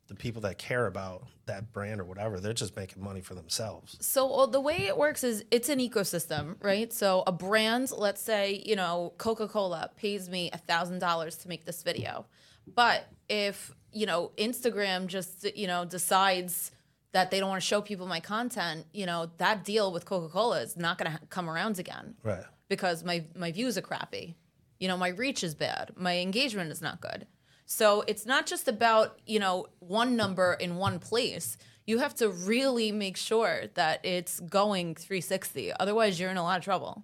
the 0.09 0.15
people 0.15 0.43
that 0.43 0.59
care 0.59 0.87
about 0.87 1.25
that 1.47 1.73
brand 1.73 2.01
or 2.01 2.05
whatever, 2.05 2.39
they're 2.41 2.53
just 2.53 2.77
making 2.77 3.03
money 3.03 3.21
for 3.21 3.35
themselves. 3.35 3.97
So 4.01 4.31
uh, 4.33 4.47
the 4.47 4.61
way 4.61 4.87
it 4.87 4.97
works 4.97 5.25
is 5.25 5.45
it's 5.51 5.69
an 5.69 5.79
ecosystem, 5.79 6.57
right? 6.61 6.93
So 6.93 7.23
a 7.27 7.33
brand, 7.33 7.91
let's 7.93 8.21
say, 8.21 8.63
you 8.67 8.77
know, 8.77 9.13
Coca-Cola 9.19 9.91
pays 9.97 10.29
me 10.29 10.51
a 10.53 10.59
thousand 10.59 10.99
dollars 10.99 11.37
to 11.39 11.49
make 11.49 11.65
this 11.65 11.83
video. 11.83 12.27
But 12.67 13.09
if, 13.29 13.73
you 13.93 14.07
know, 14.07 14.33
Instagram 14.37 15.07
just, 15.07 15.45
you 15.57 15.67
know, 15.67 15.85
decides 15.85 16.73
that 17.13 17.31
they 17.31 17.41
don't 17.41 17.49
want 17.49 17.61
to 17.63 17.67
show 17.67 17.81
people 17.81 18.07
my 18.07 18.21
content, 18.21 18.87
you 18.93 19.07
know, 19.07 19.31
that 19.39 19.65
deal 19.65 19.93
with 19.93 20.05
Coca-Cola 20.05 20.61
is 20.63 20.77
not 20.77 20.99
going 20.99 21.13
to 21.13 21.19
come 21.27 21.49
around 21.49 21.79
again. 21.79 22.15
Right. 22.23 22.45
because 22.69 23.05
my 23.05 23.25
my 23.37 23.53
views 23.53 23.77
are 23.77 23.83
crappy. 23.83 24.35
You 24.81 24.89
know, 24.89 24.97
my 24.97 25.09
reach 25.09 25.45
is 25.45 25.55
bad. 25.55 25.93
My 25.97 26.19
engagement 26.19 26.71
is 26.73 26.81
not 26.83 27.01
good. 27.01 27.27
So 27.73 28.05
it's 28.07 28.27
not 28.27 28.45
just 28.45 28.69
about, 28.69 29.19
you 29.27 29.39
know, 29.39 29.67
one 29.79 30.15
number 30.15 30.53
in 30.53 30.77
one 30.77 30.99
place. 30.99 31.57
You 31.87 32.01
have 32.01 32.15
to 32.17 32.29
really 32.29 32.93
make 32.93 33.17
sure 33.17 33.63
that 33.77 34.05
it's 34.05 34.41
going 34.41 34.95
360. 34.95 35.73
Otherwise, 35.81 36.21
you're 36.21 36.31
in 36.31 36.37
a 36.37 36.43
lot 36.43 36.59
of 36.59 36.65
trouble. 36.65 37.03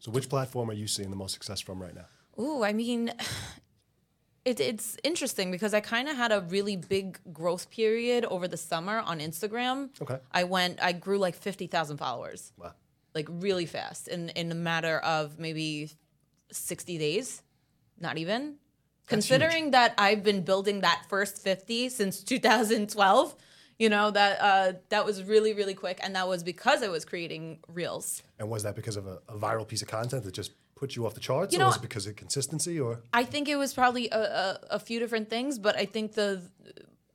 So, 0.00 0.10
which 0.10 0.28
platform 0.28 0.70
are 0.70 0.74
you 0.74 0.88
seeing 0.88 1.10
the 1.10 1.16
most 1.16 1.34
success 1.34 1.60
from 1.60 1.80
right 1.80 1.94
now? 1.94 2.06
Ooh, 2.36 2.64
I 2.64 2.72
mean, 2.72 3.12
it, 4.44 4.58
it's 4.58 4.96
interesting 5.04 5.52
because 5.52 5.72
I 5.72 5.78
kind 5.78 6.08
of 6.08 6.16
had 6.16 6.32
a 6.32 6.40
really 6.40 6.74
big 6.74 7.20
growth 7.32 7.70
period 7.70 8.24
over 8.24 8.48
the 8.48 8.56
summer 8.56 8.98
on 8.98 9.20
Instagram. 9.20 9.90
Okay. 10.02 10.18
I 10.32 10.42
went, 10.44 10.82
I 10.82 10.92
grew 10.92 11.18
like 11.18 11.36
50,000 11.36 11.96
followers. 11.96 12.52
Wow. 12.56 12.72
like 13.14 13.28
really 13.30 13.66
fast 13.66 14.08
in 14.08 14.30
in 14.30 14.50
a 14.50 14.56
matter 14.56 14.98
of 14.98 15.38
maybe 15.38 15.90
60 16.50 16.98
days 16.98 17.42
not 18.00 18.18
even 18.18 18.56
considering 19.08 19.70
that 19.72 19.94
i've 19.98 20.22
been 20.22 20.42
building 20.42 20.80
that 20.80 21.04
first 21.08 21.42
50 21.42 21.88
since 21.88 22.22
2012 22.22 23.34
you 23.78 23.88
know 23.88 24.10
that 24.10 24.40
uh 24.40 24.72
that 24.88 25.04
was 25.04 25.22
really 25.24 25.54
really 25.54 25.74
quick 25.74 25.98
and 26.02 26.14
that 26.16 26.28
was 26.28 26.42
because 26.42 26.82
i 26.82 26.88
was 26.88 27.04
creating 27.04 27.58
reels. 27.68 28.22
And 28.38 28.48
was 28.48 28.62
that 28.62 28.76
because 28.76 28.96
of 28.96 29.06
a, 29.06 29.18
a 29.28 29.36
viral 29.36 29.66
piece 29.66 29.82
of 29.82 29.88
content 29.88 30.24
that 30.24 30.34
just 30.34 30.52
put 30.76 30.94
you 30.94 31.06
off 31.06 31.14
the 31.14 31.20
charts, 31.20 31.52
You 31.52 31.60
or 31.60 31.66
was 31.66 31.76
it 31.76 31.82
because 31.82 32.06
of 32.06 32.14
consistency? 32.14 32.78
Or? 32.78 33.00
I 33.12 33.24
think 33.24 33.48
it 33.48 33.56
was 33.56 33.74
probably 33.74 34.08
a, 34.10 34.20
a, 34.20 34.60
a 34.72 34.78
few 34.78 34.98
different 35.00 35.28
things 35.30 35.58
but 35.58 35.76
i 35.76 35.84
think 35.84 36.14
the 36.14 36.42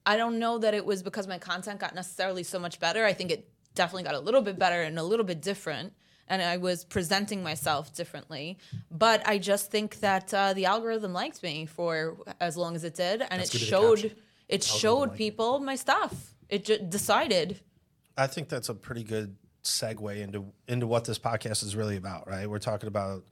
i 0.06 0.18
don't 0.18 0.38
know 0.40 0.58
that 0.58 0.74
it 0.74 0.86
was 0.86 1.02
because 1.04 1.28
my 1.28 1.38
content 1.38 1.80
got 1.80 1.96
necessarily 1.96 2.44
so 2.44 2.60
much 2.60 2.80
better. 2.80 3.06
I 3.06 3.14
think 3.14 3.32
it 3.32 3.50
definitely 3.76 4.04
got 4.04 4.16
a 4.16 4.20
little 4.20 4.42
bit 4.42 4.60
better 4.60 4.82
and 4.84 5.00
a 5.00 5.04
little 5.04 5.26
bit 5.26 5.42
different 5.42 5.94
and 6.28 6.42
i 6.42 6.58
was 6.58 6.86
presenting 6.86 7.44
myself 7.44 7.94
differently 7.94 8.58
but 8.92 9.28
i 9.28 9.38
just 9.38 9.72
think 9.72 10.00
that 10.00 10.34
uh, 10.34 10.54
the 10.54 10.66
algorithm 10.66 11.14
liked 11.14 11.42
me 11.44 11.66
for 11.66 12.18
as 12.40 12.58
long 12.58 12.76
as 12.76 12.84
it 12.84 12.96
did 12.96 13.22
and 13.22 13.42
That's 13.42 13.54
it 13.54 13.60
showed 13.60 14.16
it 14.50 14.64
showed 14.64 15.16
people 15.16 15.60
my 15.60 15.76
stuff 15.76 16.34
it 16.50 16.66
just 16.66 16.90
decided 16.90 17.60
I 18.18 18.28
think 18.28 18.50
that's 18.50 18.70
a 18.70 18.76
pretty 18.76 19.04
good 19.04 19.36
segue 19.64 20.18
into 20.18 20.46
into 20.68 20.88
what 20.88 21.06
this 21.06 21.18
podcast 21.20 21.64
is 21.64 21.76
really 21.76 21.98
about, 21.98 22.28
right? 22.28 22.50
We're 22.50 22.60
talking 22.60 22.88
about 22.88 23.24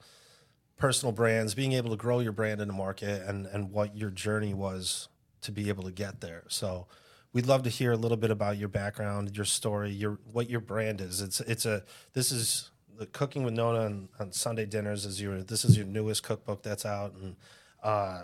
personal 0.76 1.12
brands, 1.12 1.54
being 1.54 1.72
able 1.72 1.90
to 1.90 1.96
grow 1.96 2.20
your 2.20 2.32
brand 2.32 2.60
in 2.60 2.68
the 2.68 2.74
market 2.74 3.22
and 3.22 3.46
and 3.46 3.70
what 3.70 3.96
your 3.96 4.10
journey 4.10 4.54
was 4.54 5.08
to 5.42 5.52
be 5.52 5.68
able 5.68 5.84
to 5.84 5.92
get 5.92 6.20
there. 6.20 6.44
So 6.48 6.86
we'd 7.32 7.46
love 7.46 7.62
to 7.64 7.70
hear 7.70 7.92
a 7.92 7.96
little 7.96 8.16
bit 8.16 8.30
about 8.30 8.56
your 8.56 8.68
background, 8.68 9.36
your 9.36 9.44
story, 9.44 9.90
your 9.90 10.18
what 10.30 10.50
your 10.50 10.60
brand 10.60 11.00
is. 11.00 11.20
It's 11.20 11.40
it's 11.40 11.66
a 11.66 11.84
this 12.14 12.32
is 12.32 12.70
the 13.02 13.06
cooking 13.08 13.42
with 13.42 13.54
Nonna 13.54 13.80
on, 13.80 14.08
on 14.20 14.32
Sunday 14.32 14.64
dinners 14.64 15.04
is 15.04 15.20
your 15.20 15.42
this 15.42 15.64
is 15.64 15.76
your 15.76 15.86
newest 15.86 16.22
cookbook 16.22 16.62
that's 16.62 16.86
out 16.86 17.14
and 17.20 17.34
uh 17.82 18.22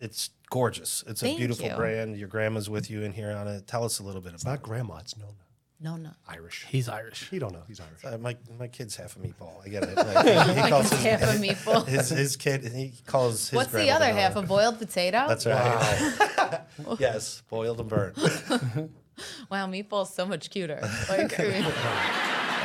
it's 0.00 0.30
gorgeous. 0.50 1.02
It's 1.06 1.22
a 1.22 1.34
beautiful 1.36 1.68
you. 1.68 1.74
brand. 1.74 2.16
Your 2.18 2.28
grandma's 2.28 2.68
with 2.68 2.90
you 2.90 3.02
in 3.02 3.12
here 3.12 3.30
on 3.30 3.48
it. 3.48 3.66
Tell 3.66 3.82
us 3.84 3.98
a 4.00 4.02
little 4.02 4.20
bit 4.20 4.34
it's 4.34 4.42
about 4.42 4.52
not 4.52 4.62
grandma, 4.62 4.96
it's 4.98 5.16
Nonna. 5.16 5.32
no 5.80 5.96
no 5.96 6.10
Irish. 6.28 6.66
He's 6.68 6.88
Irish. 6.88 7.28
He 7.30 7.38
don't 7.38 7.52
know. 7.52 7.62
He's 7.68 7.80
Irish. 7.80 8.04
Uh, 8.04 8.18
my 8.18 8.36
my 8.58 8.66
kid's 8.66 8.96
half 8.96 9.14
a 9.16 9.20
meatball. 9.20 9.64
I 9.64 9.68
get 9.68 9.84
it. 9.84 9.96
Like, 9.96 10.26
he, 10.26 10.62
he 10.62 10.68
calls 10.74 10.90
his, 10.90 11.02
half 11.04 11.22
a 11.22 11.26
meatball. 11.46 11.86
his 11.86 12.08
his 12.10 12.36
kid. 12.36 12.64
He 12.74 12.92
calls 13.06 13.48
his. 13.50 13.56
what's 13.56 13.72
the 13.72 13.90
other 13.90 14.06
Nonna. 14.08 14.20
half 14.20 14.34
a 14.36 14.42
boiled 14.42 14.78
potato 14.80 15.26
That's 15.28 15.46
right. 15.46 16.60
yes, 16.98 17.42
boiled 17.48 17.78
and 17.80 17.88
burnt. 17.88 18.18
wow 19.50 19.66
meatball's 19.66 20.12
so 20.12 20.26
much 20.26 20.50
cuter 20.50 20.78
like 21.08 21.40
I 21.40 21.42
mean, 21.44 21.64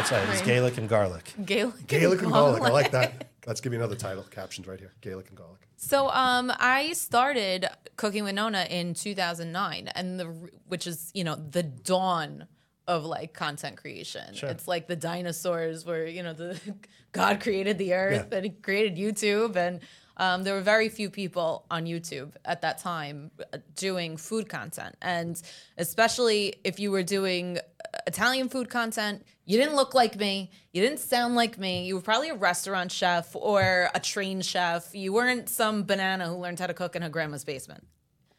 That's 0.09 0.11
right. 0.27 0.29
It's 0.33 0.41
Gaelic 0.41 0.77
and 0.77 0.89
garlic. 0.89 1.33
gaelic, 1.45 1.85
Gaelic 1.87 2.21
and 2.23 2.31
garlic. 2.31 2.63
I 2.63 2.69
like 2.69 2.91
that. 2.91 3.27
Let's 3.47 3.61
give 3.61 3.73
you 3.73 3.79
another 3.79 3.95
title, 3.95 4.23
Captions 4.23 4.67
right 4.67 4.79
here: 4.79 4.93
Gaelic 5.01 5.29
and 5.29 5.37
garlic. 5.37 5.67
So 5.77 6.09
um, 6.09 6.51
I 6.59 6.93
started 6.93 7.67
cooking 7.97 8.23
with 8.23 8.35
Nonna 8.35 8.65
in 8.69 8.93
2009, 8.93 9.87
and 9.95 10.19
the 10.19 10.25
which 10.67 10.87
is 10.87 11.11
you 11.13 11.23
know 11.23 11.35
the 11.35 11.63
dawn 11.63 12.47
of 12.87 13.05
like 13.05 13.33
content 13.33 13.77
creation. 13.77 14.23
It's 14.33 14.67
like 14.67 14.87
the 14.87 14.95
dinosaurs 14.95 15.85
where 15.85 16.05
you 16.07 16.23
know 16.23 16.33
the 16.33 16.59
God 17.11 17.41
created 17.41 17.77
the 17.77 17.93
earth 17.93 18.27
Yeah. 18.31 18.37
and 18.37 18.45
He 18.45 18.51
created 18.51 18.95
YouTube, 18.97 19.55
and 19.55 19.81
um, 20.21 20.43
there 20.43 20.53
were 20.53 20.61
very 20.61 20.87
few 20.87 21.09
people 21.09 21.65
on 21.71 21.85
YouTube 21.85 22.33
at 22.45 22.61
that 22.61 22.77
time 22.77 23.31
uh, 23.51 23.57
doing 23.75 24.17
food 24.17 24.47
content, 24.47 24.95
and 25.01 25.41
especially 25.79 26.53
if 26.63 26.79
you 26.79 26.91
were 26.91 27.01
doing 27.01 27.57
uh, 27.57 27.97
Italian 28.05 28.47
food 28.47 28.69
content, 28.69 29.25
you 29.45 29.57
didn't 29.57 29.75
look 29.75 29.95
like 29.95 30.15
me, 30.19 30.51
you 30.73 30.81
didn't 30.83 30.99
sound 30.99 31.33
like 31.33 31.57
me, 31.57 31.85
you 31.87 31.95
were 31.95 32.01
probably 32.01 32.29
a 32.29 32.35
restaurant 32.35 32.91
chef 32.91 33.35
or 33.35 33.89
a 33.95 33.99
trained 33.99 34.45
chef. 34.45 34.93
You 34.93 35.11
weren't 35.11 35.49
some 35.49 35.85
banana 35.85 36.27
who 36.27 36.35
learned 36.35 36.59
how 36.59 36.67
to 36.67 36.73
cook 36.75 36.95
in 36.95 37.01
her 37.01 37.09
grandma's 37.09 37.43
basement, 37.43 37.83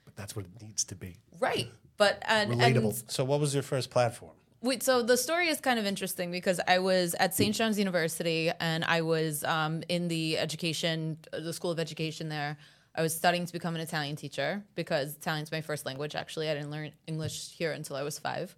But 0.04 0.14
that's 0.14 0.36
what 0.36 0.44
it 0.44 0.62
needs 0.62 0.84
to 0.84 0.94
be. 0.94 1.16
right? 1.40 1.68
But 1.96 2.22
and, 2.28 2.52
and 2.52 2.60
Relatable. 2.60 3.10
So, 3.10 3.24
what 3.24 3.40
was 3.40 3.54
your 3.54 3.64
first 3.64 3.90
platform? 3.90 4.36
Wait, 4.62 4.80
so 4.80 5.02
the 5.02 5.16
story 5.16 5.48
is 5.48 5.60
kind 5.60 5.80
of 5.80 5.86
interesting 5.86 6.30
because 6.30 6.60
I 6.68 6.78
was 6.78 7.16
at 7.18 7.34
St. 7.34 7.52
John's 7.52 7.80
University 7.80 8.52
and 8.60 8.84
I 8.84 9.02
was 9.02 9.42
um, 9.42 9.82
in 9.88 10.06
the 10.06 10.38
education, 10.38 11.18
the 11.32 11.52
School 11.52 11.72
of 11.72 11.80
Education 11.80 12.28
there. 12.28 12.56
I 12.94 13.02
was 13.02 13.12
studying 13.12 13.44
to 13.44 13.52
become 13.52 13.74
an 13.74 13.80
Italian 13.80 14.14
teacher 14.14 14.62
because 14.76 15.16
Italian's 15.16 15.50
my 15.50 15.62
first 15.62 15.84
language. 15.84 16.14
Actually, 16.14 16.48
I 16.48 16.54
didn't 16.54 16.70
learn 16.70 16.92
English 17.08 17.50
here 17.58 17.72
until 17.72 17.96
I 17.96 18.04
was 18.04 18.20
five. 18.20 18.54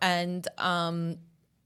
And, 0.00 0.46
um, 0.56 1.16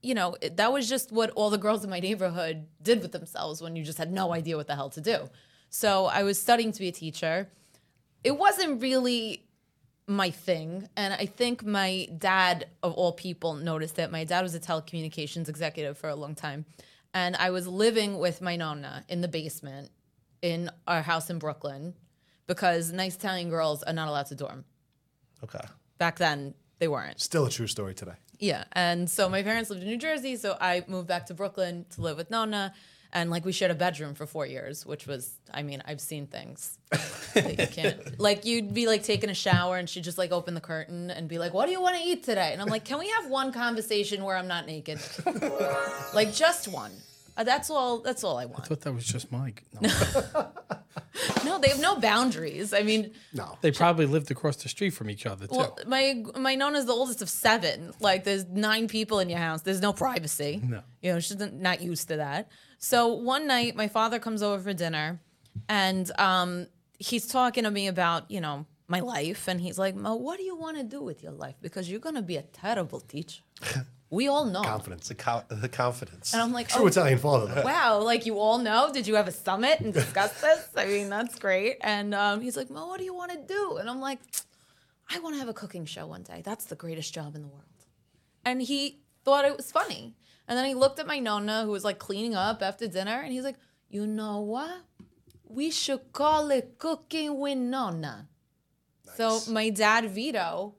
you 0.01 0.15
know, 0.15 0.35
it, 0.41 0.57
that 0.57 0.73
was 0.73 0.89
just 0.89 1.13
what 1.13 1.31
all 1.31 1.51
the 1.51 1.59
girls 1.59 1.85
in 1.85 1.91
my 1.91 2.01
neighborhood 2.01 2.67
did 2.83 3.03
with 3.03 3.13
themselves 3.13 3.61
when 3.61 3.77
you 3.77 3.85
just 3.85 3.99
had 3.99 4.11
no 4.11 4.33
idea 4.33 4.57
what 4.57 4.67
the 4.67 4.77
hell 4.77 4.91
to 4.91 5.01
do. 5.03 5.29
So 5.69 6.07
I 6.07 6.23
was 6.23 6.41
studying 6.41 6.73
to 6.73 6.79
be 6.79 6.89
a 6.89 6.93
teacher. 6.93 7.51
It 8.23 8.39
wasn't 8.39 8.81
really 8.81 9.44
my 10.07 10.31
thing. 10.31 10.89
And 10.97 11.15
I 11.15 11.27
think 11.27 11.65
my 11.65 12.09
dad, 12.19 12.67
of 12.83 12.93
all 12.95 13.13
people, 13.13 13.55
noticed 13.55 13.99
it. 13.99 14.11
My 14.11 14.25
dad 14.25 14.43
was 14.43 14.55
a 14.55 14.61
telecommunications 14.61 15.49
executive 15.49 15.97
for 15.97 16.09
a 16.09 16.15
long 16.15 16.35
time. 16.35 16.67
And 17.13 17.37
I 17.37 17.51
was 17.51 17.67
living 17.67 18.19
with 18.19 18.43
my 18.43 18.57
nonna 18.57 19.05
in 19.09 19.21
the 19.21 19.29
basement 19.29 19.91
in 20.43 20.71
our 20.87 21.03
house 21.03 21.31
in 21.31 21.39
Brooklyn 21.39 21.95
because 22.47 22.93
nice 22.93 23.17
Italian 23.17 23.49
girls 23.49 23.83
are 23.83 23.93
not 23.93 24.09
allowed 24.09 24.27
to 24.27 24.35
dorm. 24.35 24.65
Okay. 25.43 25.65
Back 25.99 26.19
then, 26.19 26.55
they 26.81 26.89
weren't. 26.89 27.21
Still 27.21 27.47
a 27.47 27.51
true 27.51 27.67
story 27.67 27.95
today. 27.95 28.15
Yeah. 28.39 28.65
And 28.73 29.09
so 29.09 29.29
my 29.29 29.43
parents 29.43 29.71
lived 29.71 29.83
in 29.83 29.89
New 29.89 29.97
Jersey. 29.97 30.37
So 30.37 30.57
I 30.61 30.85
moved 30.89 31.09
back 31.09 31.27
to 31.27 31.35
Brooklyn 31.35 31.87
to 31.91 32.03
live 32.03 32.17
with 32.17 32.31
Nonna. 32.31 32.75
And 33.15 33.31
like 33.31 33.45
we 33.45 33.53
shared 33.53 33.71
a 33.71 33.77
bedroom 33.77 34.15
for 34.15 34.27
four 34.27 34.45
years, 34.45 34.85
which 34.85 35.07
was, 35.07 35.39
I 35.53 35.63
mean, 35.63 35.81
I've 35.87 36.01
seen 36.01 36.27
things 36.27 36.79
that 37.35 37.59
you 37.59 37.67
can't. 37.69 38.19
Like 38.19 38.45
you'd 38.45 38.75
be 38.75 38.89
like 38.89 39.05
taking 39.05 39.31
a 39.31 39.35
shower 39.35 39.77
and 39.77 39.89
she'd 39.89 40.03
just 40.03 40.19
like 40.19 40.33
open 40.33 40.55
the 40.55 40.61
curtain 40.61 41.11
and 41.11 41.29
be 41.29 41.39
like, 41.39 41.55
"What 41.55 41.67
do 41.67 41.73
you 41.73 41.81
want 41.81 41.97
to 41.97 42.03
eat 42.03 42.25
today?" 42.25 42.51
And 42.53 42.61
I'm 42.61 42.69
like, 42.69 42.85
"Can 42.85 42.99
we 42.99 43.09
have 43.11 43.29
one 43.31 43.53
conversation 43.53 44.25
where 44.25 44.37
I'm 44.37 44.49
not 44.49 44.67
naked? 44.67 44.99
like 46.15 46.35
just 46.35 46.67
one." 46.67 46.91
Uh, 47.37 47.45
that's 47.45 47.69
all. 47.71 48.01
That's 48.01 48.23
all 48.25 48.37
I 48.39 48.45
want. 48.45 48.61
I 48.65 48.67
thought 48.67 48.81
that 48.83 48.93
was 48.93 49.05
just 49.05 49.31
Mike. 49.33 49.65
No. 49.81 49.91
No, 51.45 51.59
they 51.59 51.69
have 51.69 51.81
no 51.81 51.97
boundaries. 51.97 52.73
I 52.75 52.83
mean, 52.83 53.13
No. 53.33 53.57
they 53.61 53.71
probably 53.71 54.07
lived 54.07 54.31
across 54.33 54.57
the 54.57 54.69
street 54.69 54.91
from 54.91 55.09
each 55.11 55.27
other 55.27 55.47
too. 55.47 55.57
well, 55.57 55.79
my 55.87 56.25
my 56.37 56.57
Nonna's 56.57 56.87
the 56.87 56.93
oldest 56.93 57.23
of 57.23 57.29
seven. 57.29 57.93
Like, 58.01 58.25
there's 58.25 58.45
nine 58.47 58.89
people 58.89 59.21
in 59.21 59.29
your 59.29 59.39
house. 59.39 59.63
There's 59.63 59.81
no 59.81 59.93
privacy. 59.93 60.61
No. 60.65 60.83
You 61.03 61.13
know, 61.13 61.21
she's 61.21 61.37
not 61.39 61.81
used 61.81 62.09
to 62.09 62.17
that. 62.17 62.51
So 62.79 63.09
one 63.15 63.47
night, 63.47 63.77
my 63.77 63.87
father 63.89 64.19
comes 64.19 64.43
over 64.43 64.61
for 64.63 64.73
dinner, 64.73 65.21
and 65.69 66.11
um, 66.19 66.67
he's 66.99 67.27
talking 67.27 67.63
to 67.65 67.71
me 67.71 67.87
about 67.87 68.29
you 68.31 68.41
know 68.41 68.67
my 68.89 69.01
life, 69.01 69.47
and 69.47 69.61
he's 69.61 69.79
like, 69.79 69.95
"Mo, 69.95 70.17
what 70.17 70.39
do 70.39 70.45
you 70.45 70.57
want 70.57 70.79
to 70.79 70.83
do 70.85 71.01
with 71.01 71.23
your 71.23 71.33
life? 71.33 71.55
Because 71.61 71.89
you're 71.89 72.01
gonna 72.01 72.23
be 72.23 72.37
a 72.37 72.43
terrible 72.43 73.01
teacher. 73.01 73.43
we 74.11 74.29
all 74.29 74.45
know." 74.45 74.63
Confidence. 74.63 75.09
The, 75.09 75.15
co- 75.15 75.45
the 75.49 75.69
confidence. 75.69 76.33
And 76.33 76.43
I'm 76.43 76.53
like, 76.53 76.69
True 76.69 76.85
"Oh, 76.85 76.87
Italian 76.87 77.19
father, 77.19 77.53
though. 77.55 77.63
wow, 77.63 78.01
like 78.03 78.27
you 78.27 78.39
all 78.39 78.59
know. 78.59 78.91
Did 78.93 79.07
you 79.07 79.15
have 79.17 79.29
a 79.29 79.33
summit 79.33 79.81
and 79.81 79.93
discuss 79.93 80.41
this? 80.41 80.69
I 80.77 80.87
mean, 80.87 81.09
that's 81.09 81.39
great. 81.39 81.77
And 81.81 82.15
um, 82.15 82.41
he's 82.41 82.57
like, 82.57 82.71
Mo, 82.71 82.87
what 82.89 82.99
do 82.99 83.05
you 83.05 83.15
want 83.15 83.33
to 83.33 83.39
do? 83.39 83.77
And 83.79 83.89
I'm 83.91 84.01
like, 84.01 84.19
I 85.11 85.19
want 85.21 85.35
to 85.35 85.39
have 85.41 85.49
a 85.49 85.55
cooking 85.55 85.85
show 85.87 86.07
one 86.07 86.23
day. 86.23 86.43
That's 86.45 86.65
the 86.67 86.77
greatest 86.77 87.13
job 87.15 87.35
in 87.35 87.43
the 87.43 87.49
world. 87.49 87.63
And 88.45 88.61
he 88.63 89.01
thought 89.25 89.45
it 89.45 89.57
was 89.57 89.71
funny. 89.73 90.17
And 90.47 90.59
then 90.59 90.67
he 90.67 90.75
looked 90.75 90.99
at 90.99 91.07
my 91.07 91.19
nonna, 91.19 91.65
who 91.65 91.71
was 91.71 91.85
like 91.85 91.99
cleaning 91.99 92.35
up 92.35 92.63
after 92.63 92.87
dinner, 92.87 93.21
and 93.23 93.33
he's 93.33 93.45
like, 93.45 93.57
you 93.89 94.07
know 94.07 94.41
what? 94.41 94.83
We 95.49 95.71
should 95.71 96.13
call 96.13 96.51
it 96.51 96.75
Cooking 96.79 97.39
with 97.39 97.57
Nonna. 97.59 98.29
So 99.17 99.41
my 99.49 99.71
dad 99.71 100.11
Vito 100.11 100.75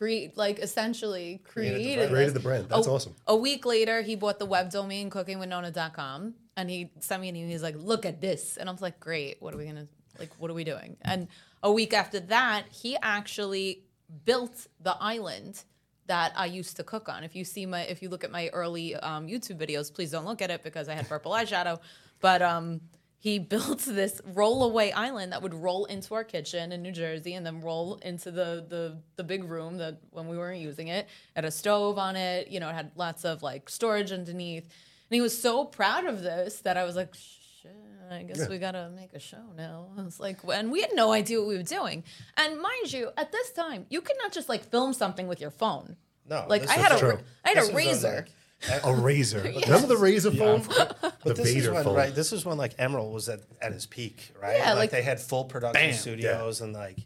create 0.00 0.34
like 0.34 0.58
essentially 0.60 1.42
created, 1.44 2.08
Created 2.08 2.10
this. 2.10 2.32
the 2.32 2.40
brand. 2.40 2.70
That's 2.70 2.86
a, 2.86 2.90
awesome. 2.90 3.14
A 3.26 3.36
week 3.36 3.66
later, 3.66 4.00
he 4.00 4.16
bought 4.16 4.38
the 4.38 4.46
web 4.46 4.70
domain 4.70 5.10
cookingwithnonna.com 5.10 6.34
and 6.56 6.70
he 6.70 6.90
sent 7.00 7.20
me 7.20 7.28
an 7.28 7.36
email. 7.36 7.50
He's 7.50 7.62
like, 7.62 7.76
look 7.76 8.06
at 8.06 8.18
this. 8.18 8.56
And 8.56 8.66
I 8.70 8.72
was 8.72 8.80
like, 8.80 8.98
great. 8.98 9.36
What 9.40 9.52
are 9.52 9.58
we 9.58 9.64
going 9.64 9.76
to, 9.76 9.88
like, 10.18 10.30
what 10.38 10.50
are 10.50 10.54
we 10.54 10.64
doing? 10.64 10.96
And 11.02 11.28
a 11.62 11.70
week 11.70 11.92
after 11.92 12.18
that, 12.18 12.64
he 12.70 12.96
actually 13.02 13.84
built 14.24 14.68
the 14.80 14.96
island 14.98 15.64
that 16.06 16.32
I 16.34 16.46
used 16.46 16.78
to 16.78 16.82
cook 16.82 17.10
on. 17.10 17.22
If 17.22 17.36
you 17.36 17.44
see 17.44 17.66
my, 17.66 17.82
if 17.82 18.00
you 18.00 18.08
look 18.08 18.24
at 18.24 18.30
my 18.30 18.48
early 18.54 18.96
um, 18.96 19.26
YouTube 19.26 19.58
videos, 19.58 19.92
please 19.92 20.12
don't 20.12 20.24
look 20.24 20.40
at 20.40 20.50
it 20.50 20.62
because 20.62 20.88
I 20.88 20.94
had 20.94 21.10
purple 21.10 21.32
eyeshadow. 21.38 21.78
But 22.20 22.40
um, 22.40 22.80
he 23.22 23.38
built 23.54 23.80
this 23.80 24.20
rollaway 24.34 24.92
island 24.94 25.32
that 25.32 25.42
would 25.42 25.54
roll 25.54 25.84
into 25.84 26.14
our 26.14 26.24
kitchen 26.24 26.72
in 26.72 26.82
New 26.82 26.90
Jersey 26.92 27.34
and 27.34 27.44
then 27.46 27.60
roll 27.60 27.96
into 28.02 28.30
the 28.30 28.64
the 28.68 28.96
the 29.16 29.22
big 29.24 29.44
room 29.44 29.76
that 29.78 29.98
when 30.10 30.26
we 30.26 30.36
weren't 30.36 30.60
using 30.60 30.88
it. 30.88 31.06
Had 31.36 31.44
a 31.44 31.50
stove 31.50 31.98
on 31.98 32.16
it, 32.16 32.48
you 32.48 32.58
know, 32.60 32.68
it 32.68 32.74
had 32.74 32.90
lots 32.96 33.24
of 33.24 33.42
like 33.42 33.68
storage 33.68 34.10
underneath. 34.10 34.64
And 34.64 35.14
he 35.14 35.20
was 35.20 35.40
so 35.40 35.64
proud 35.64 36.06
of 36.06 36.22
this 36.22 36.60
that 36.62 36.76
I 36.76 36.84
was 36.84 36.96
like, 36.96 37.14
shit, 37.14 37.76
I 38.10 38.22
guess 38.22 38.48
we 38.48 38.58
gotta 38.58 38.90
make 38.96 39.12
a 39.12 39.18
show 39.20 39.44
now. 39.56 39.88
I 39.98 40.02
was 40.02 40.18
like, 40.18 40.38
and 40.52 40.72
we 40.72 40.80
had 40.80 40.90
no 40.94 41.12
idea 41.12 41.38
what 41.40 41.48
we 41.48 41.56
were 41.56 41.62
doing. 41.62 42.04
And 42.36 42.60
mind 42.60 42.92
you, 42.92 43.10
at 43.16 43.32
this 43.32 43.50
time, 43.52 43.86
you 43.90 44.00
could 44.00 44.16
not 44.22 44.32
just 44.32 44.48
like 44.48 44.64
film 44.70 44.92
something 44.94 45.26
with 45.28 45.40
your 45.40 45.50
phone. 45.50 45.96
no, 46.28 46.46
Like 46.48 46.68
I 46.68 46.74
had 46.74 46.92
a, 46.92 46.98
true. 46.98 47.10
ra- 47.10 47.18
I 47.44 47.48
had 47.50 47.58
this 47.58 47.68
a 47.68 47.74
razor. 47.74 48.26
Like, 48.68 48.80
A 48.84 48.92
razor. 48.94 49.40
Remember 49.40 49.86
the 49.86 49.96
razor 49.96 50.30
phone? 50.32 50.60
the 50.68 51.12
But 51.24 51.36
this 51.36 51.48
is 51.48 51.54
Vader 51.54 51.74
when, 51.74 51.84
phone. 51.84 51.96
right? 51.96 52.14
This 52.14 52.32
is 52.32 52.44
when 52.44 52.58
like 52.58 52.76
Emeril 52.76 53.12
was 53.12 53.28
at, 53.28 53.40
at 53.62 53.72
his 53.72 53.86
peak, 53.86 54.32
right? 54.40 54.58
Yeah, 54.58 54.70
like, 54.70 54.76
like- 54.78 54.90
they 54.90 55.02
had 55.02 55.20
full 55.20 55.44
production 55.44 55.90
Bam. 55.90 55.96
studios 55.98 56.60
and 56.60 56.72
like 56.72 56.98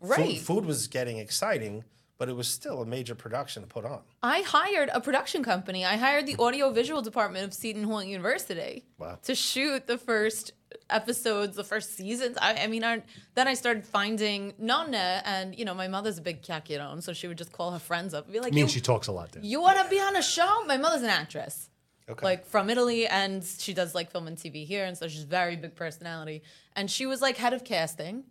Right. 0.00 0.36
food, 0.38 0.46
food 0.46 0.64
was 0.66 0.88
getting 0.88 1.18
exciting, 1.18 1.84
but 2.22 2.28
it 2.28 2.36
was 2.36 2.46
still 2.46 2.82
a 2.82 2.86
major 2.86 3.16
production 3.16 3.62
to 3.64 3.66
put 3.68 3.84
on. 3.84 3.98
I 4.22 4.42
hired 4.42 4.90
a 4.94 5.00
production 5.00 5.42
company. 5.42 5.84
I 5.84 5.96
hired 5.96 6.24
the 6.24 6.36
audio 6.38 6.70
visual 6.70 7.02
department 7.02 7.44
of 7.44 7.52
Seton 7.52 7.82
Hall 7.82 8.00
University 8.00 8.84
Wow. 8.96 9.18
to 9.24 9.34
shoot 9.34 9.88
the 9.88 9.98
first 9.98 10.52
episodes, 10.88 11.56
the 11.56 11.64
first 11.64 11.96
seasons. 11.96 12.38
I, 12.40 12.54
I 12.62 12.66
mean, 12.68 12.84
I, 12.84 13.02
then 13.34 13.48
I 13.48 13.54
started 13.54 13.84
finding 13.84 14.54
Nonna, 14.56 15.20
and 15.24 15.58
you 15.58 15.64
know, 15.64 15.74
my 15.74 15.88
mother's 15.88 16.18
a 16.18 16.22
big 16.22 16.42
Kakirone, 16.42 17.02
so 17.02 17.12
she 17.12 17.26
would 17.26 17.38
just 17.38 17.50
call 17.50 17.72
her 17.72 17.80
friends 17.80 18.14
up 18.14 18.26
and 18.26 18.32
be 18.32 18.38
like, 18.38 18.52
I 18.52 18.54
mean, 18.54 18.68
she 18.68 18.80
talks 18.80 19.08
a 19.08 19.12
lot 19.12 19.32
there. 19.32 19.42
you 19.42 19.60
want 19.60 19.82
to 19.82 19.88
be 19.90 19.98
on 19.98 20.14
a 20.14 20.22
show? 20.22 20.64
My 20.64 20.76
mother's 20.76 21.02
an 21.02 21.08
actress. 21.10 21.70
Okay. 22.08 22.24
Like 22.24 22.46
from 22.46 22.70
Italy, 22.70 23.08
and 23.08 23.42
she 23.44 23.74
does 23.74 23.96
like 23.96 24.12
film 24.12 24.28
and 24.28 24.36
TV 24.36 24.64
here, 24.64 24.84
and 24.84 24.96
so 24.96 25.08
she's 25.08 25.24
very 25.24 25.56
big 25.56 25.74
personality. 25.74 26.44
And 26.76 26.88
she 26.88 27.04
was 27.04 27.20
like 27.20 27.36
head 27.36 27.52
of 27.52 27.64
casting. 27.64 28.22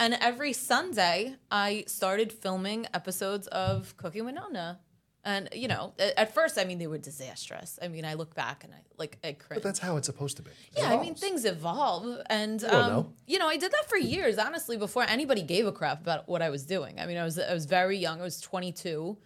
And 0.00 0.16
every 0.18 0.54
Sunday, 0.54 1.36
I 1.50 1.84
started 1.86 2.32
filming 2.32 2.86
episodes 2.94 3.46
of 3.48 3.94
Cooking 3.98 4.24
with 4.24 4.34
Nonna. 4.34 4.80
And 5.22 5.50
you 5.52 5.68
know, 5.68 5.92
at 5.98 6.32
first, 6.32 6.56
I 6.56 6.64
mean, 6.64 6.78
they 6.78 6.86
were 6.86 6.96
disastrous. 6.96 7.78
I 7.82 7.88
mean, 7.88 8.06
I 8.06 8.14
look 8.14 8.34
back 8.34 8.64
and 8.64 8.72
I 8.72 8.78
like 8.96 9.18
I 9.22 9.32
cringe. 9.32 9.62
But 9.62 9.62
that's 9.62 9.78
how 9.78 9.98
it's 9.98 10.06
supposed 10.06 10.38
to 10.38 10.42
be. 10.42 10.50
Yeah, 10.74 10.94
I 10.94 11.02
mean 11.02 11.14
things 11.14 11.44
evolve, 11.44 12.22
and 12.30 12.60
don't 12.60 12.74
um, 12.74 12.90
know. 12.90 13.12
you 13.26 13.38
know, 13.38 13.46
I 13.46 13.58
did 13.58 13.70
that 13.72 13.90
for 13.90 13.98
years, 13.98 14.38
honestly, 14.38 14.78
before 14.78 15.02
anybody 15.02 15.42
gave 15.42 15.66
a 15.66 15.72
crap 15.72 16.00
about 16.00 16.26
what 16.26 16.40
I 16.40 16.48
was 16.48 16.64
doing. 16.64 16.98
I 16.98 17.04
mean, 17.04 17.18
I 17.18 17.24
was 17.24 17.38
I 17.38 17.52
was 17.52 17.66
very 17.66 17.98
young. 17.98 18.20
I 18.20 18.24
was 18.24 18.40
22, 18.40 19.18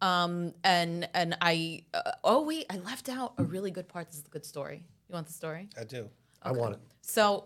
um, 0.00 0.52
and 0.64 1.08
and 1.14 1.36
I 1.40 1.84
uh, 1.94 2.10
oh 2.24 2.42
wait, 2.42 2.66
I 2.68 2.78
left 2.78 3.08
out 3.08 3.34
a 3.38 3.44
really 3.44 3.70
good 3.70 3.86
part. 3.86 4.08
This 4.08 4.18
is 4.18 4.26
a 4.26 4.30
good 4.30 4.44
story. 4.44 4.82
You 5.08 5.12
want 5.12 5.28
the 5.28 5.32
story? 5.32 5.68
I 5.80 5.84
do. 5.84 6.10
I 6.42 6.50
want 6.50 6.74
it. 6.74 6.80
So 7.02 7.44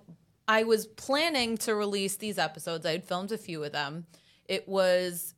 I 0.50 0.64
was 0.64 0.84
planning 0.84 1.56
to 1.58 1.76
release 1.76 2.16
these 2.16 2.36
episodes. 2.36 2.84
I 2.84 2.90
had 2.90 3.04
filmed 3.04 3.30
a 3.30 3.38
few 3.38 3.62
of 3.62 3.70
them. 3.70 4.06
It 4.46 4.68
was 4.68 5.32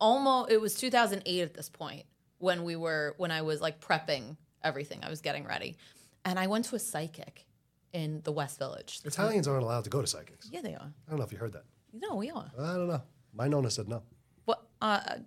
almost 0.00 0.50
it 0.50 0.60
was 0.60 0.74
2008 0.74 1.40
at 1.40 1.54
this 1.54 1.68
point 1.68 2.04
when 2.38 2.64
we 2.64 2.74
were 2.74 3.14
when 3.16 3.30
I 3.30 3.42
was 3.42 3.60
like 3.60 3.80
prepping 3.80 4.36
everything. 4.64 5.04
I 5.04 5.08
was 5.08 5.20
getting 5.20 5.44
ready. 5.44 5.76
And 6.24 6.36
I 6.36 6.48
went 6.48 6.64
to 6.64 6.74
a 6.74 6.80
psychic 6.80 7.46
in 7.92 8.22
the 8.24 8.32
West 8.32 8.58
Village. 8.58 9.02
Italians 9.04 9.46
aren't 9.46 9.62
allowed 9.62 9.84
to 9.84 9.90
go 9.90 10.00
to 10.00 10.06
psychics. 10.08 10.48
Yeah, 10.50 10.62
they 10.62 10.74
are. 10.74 10.92
I 11.06 11.10
don't 11.10 11.20
know 11.20 11.24
if 11.24 11.30
you 11.30 11.38
heard 11.38 11.52
that. 11.52 11.62
No, 11.92 12.16
we 12.16 12.30
are. 12.30 12.50
I 12.58 12.74
don't 12.74 12.88
know. 12.88 13.02
My 13.32 13.46
nonna 13.46 13.70
said 13.70 13.86
no. 13.86 14.02
What 14.46 14.66
uh 14.82 15.18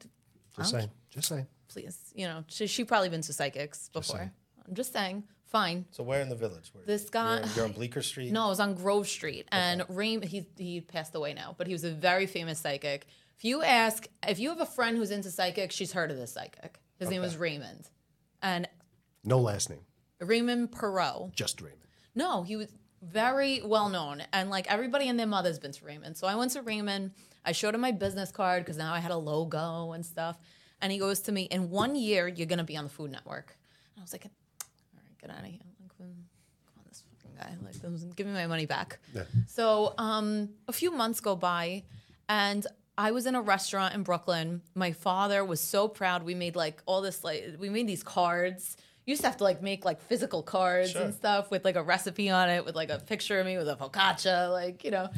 Just 0.58 0.72
saying. 0.72 0.92
Just 1.10 1.30
saying. 1.30 1.48
please, 1.70 2.12
you 2.14 2.28
know, 2.28 2.44
she 2.48 2.68
she 2.68 2.84
probably 2.84 3.08
been 3.08 3.22
to 3.22 3.32
psychics 3.32 3.88
before. 3.94 4.18
saying. 4.18 4.32
I'm 4.68 4.76
just 4.76 4.92
saying, 4.92 5.24
Fine. 5.50 5.86
So 5.92 6.04
where 6.04 6.22
in 6.22 6.30
the 6.30 6.36
village? 6.36 6.70
Where, 6.74 6.84
This 6.86 7.10
guy- 7.10 7.40
You're, 7.40 7.48
you're 7.56 7.66
on 7.66 7.72
Bleecker 7.80 8.02
Street. 8.04 8.32
No, 8.32 8.46
it 8.46 8.50
was 8.50 8.60
on 8.60 8.76
Grove 8.76 9.08
Street, 9.08 9.48
and 9.52 9.82
Raym 9.88 10.24
he 10.24 10.46
he 10.58 10.82
passed 10.82 11.16
away 11.16 11.34
now, 11.34 11.56
but 11.58 11.66
he 11.68 11.74
was 11.74 11.84
a 11.84 11.92
very 11.92 12.28
famous 12.28 12.60
psychic. 12.60 13.08
If 13.38 13.46
you 13.46 13.64
ask, 13.64 14.08
if 14.28 14.38
you 14.38 14.50
have 14.50 14.60
a 14.62 14.66
friend 14.66 14.98
who's 14.98 15.12
into 15.12 15.32
psychic, 15.32 15.72
she's 15.72 15.92
heard 15.94 16.12
of 16.12 16.18
this 16.18 16.32
psychic. 16.34 16.80
His 17.00 17.10
name 17.10 17.22
was 17.22 17.36
Raymond, 17.38 17.90
and 18.44 18.68
No 19.24 19.40
last 19.40 19.70
name, 19.70 19.80
Raymond 20.20 20.72
Perot. 20.72 21.34
just 21.34 21.62
Raymond. 21.62 21.80
No, 22.14 22.44
he 22.44 22.56
was 22.56 22.68
very 23.02 23.62
well 23.64 23.90
known, 23.90 24.22
and 24.34 24.50
like 24.52 24.68
everybody 24.72 25.08
and 25.08 25.18
their 25.18 25.26
mother's 25.28 25.58
been 25.58 25.72
to 25.72 25.86
Raymond. 25.86 26.16
So 26.18 26.28
I 26.28 26.36
went 26.36 26.52
to 26.52 26.62
Raymond. 26.62 27.12
I 27.46 27.54
showed 27.54 27.74
him 27.74 27.82
my 27.82 27.92
business 27.92 28.32
card 28.32 28.64
because 28.64 28.78
now 28.78 28.94
I 28.94 29.00
had 29.00 29.12
a 29.12 29.18
logo 29.18 29.94
and 29.94 30.06
stuff. 30.06 30.38
And 30.82 30.92
he 30.92 31.00
goes 31.00 31.22
to 31.22 31.32
me, 31.32 31.44
"In 31.44 31.70
one 31.72 31.96
year, 31.96 32.28
you're 32.28 32.46
gonna 32.48 32.64
be 32.64 32.78
on 32.78 32.84
the 32.84 32.90
Food 32.90 33.12
Network." 33.12 33.58
And 33.96 34.02
I 34.02 34.04
was 34.04 34.12
like, 34.14 34.26
"All 34.26 34.32
right, 34.32 34.39
get 35.22 35.30
out 35.30 35.40
of 35.40 35.46
here!" 35.46 35.60
Like, 35.82 35.96
"Hmm, 35.98 36.04
come 36.66 36.78
on, 36.78 36.84
this 36.88 37.04
fucking 37.10 37.36
guy, 37.38 37.56
like, 37.66 38.16
give 38.16 38.28
me 38.28 38.34
my 38.34 38.48
money 38.48 38.66
back. 38.66 39.00
Yeah. 39.14 39.24
So 39.48 39.94
um, 39.98 40.50
a 40.68 40.74
few 40.74 40.92
months 40.92 41.20
go 41.20 41.36
by, 41.36 41.84
and 42.28 42.66
I 42.98 43.12
was 43.12 43.26
in 43.26 43.36
a 43.36 43.42
restaurant 43.42 43.96
in 43.96 44.04
Brooklyn. 44.04 44.62
My 44.76 44.92
father 44.92 45.46
was 45.46 45.62
so 45.62 45.88
proud. 45.88 46.24
We 46.24 46.36
made 46.36 46.56
like 46.58 46.82
all 46.86 47.02
this 47.02 47.24
like 47.24 47.56
we 47.60 47.70
made 47.70 47.88
these 47.88 48.04
cards. 48.04 48.76
You 49.06 49.12
used 49.12 49.22
to 49.22 49.28
have 49.28 49.38
to 49.38 49.44
like 49.44 49.62
make 49.62 49.86
like 49.86 50.02
physical 50.02 50.44
cards 50.44 50.94
and 50.96 51.14
stuff 51.14 51.50
with 51.50 51.64
like 51.66 51.78
a 51.78 51.82
recipe 51.84 52.30
on 52.30 52.50
it, 52.50 52.66
with 52.66 52.76
like 52.76 52.90
a 52.90 53.00
picture 53.00 53.40
of 53.40 53.46
me 53.46 53.58
with 53.58 53.70
a 53.70 53.76
focaccia, 53.76 54.52
like 54.52 54.84
you 54.84 54.92
know. 54.92 55.10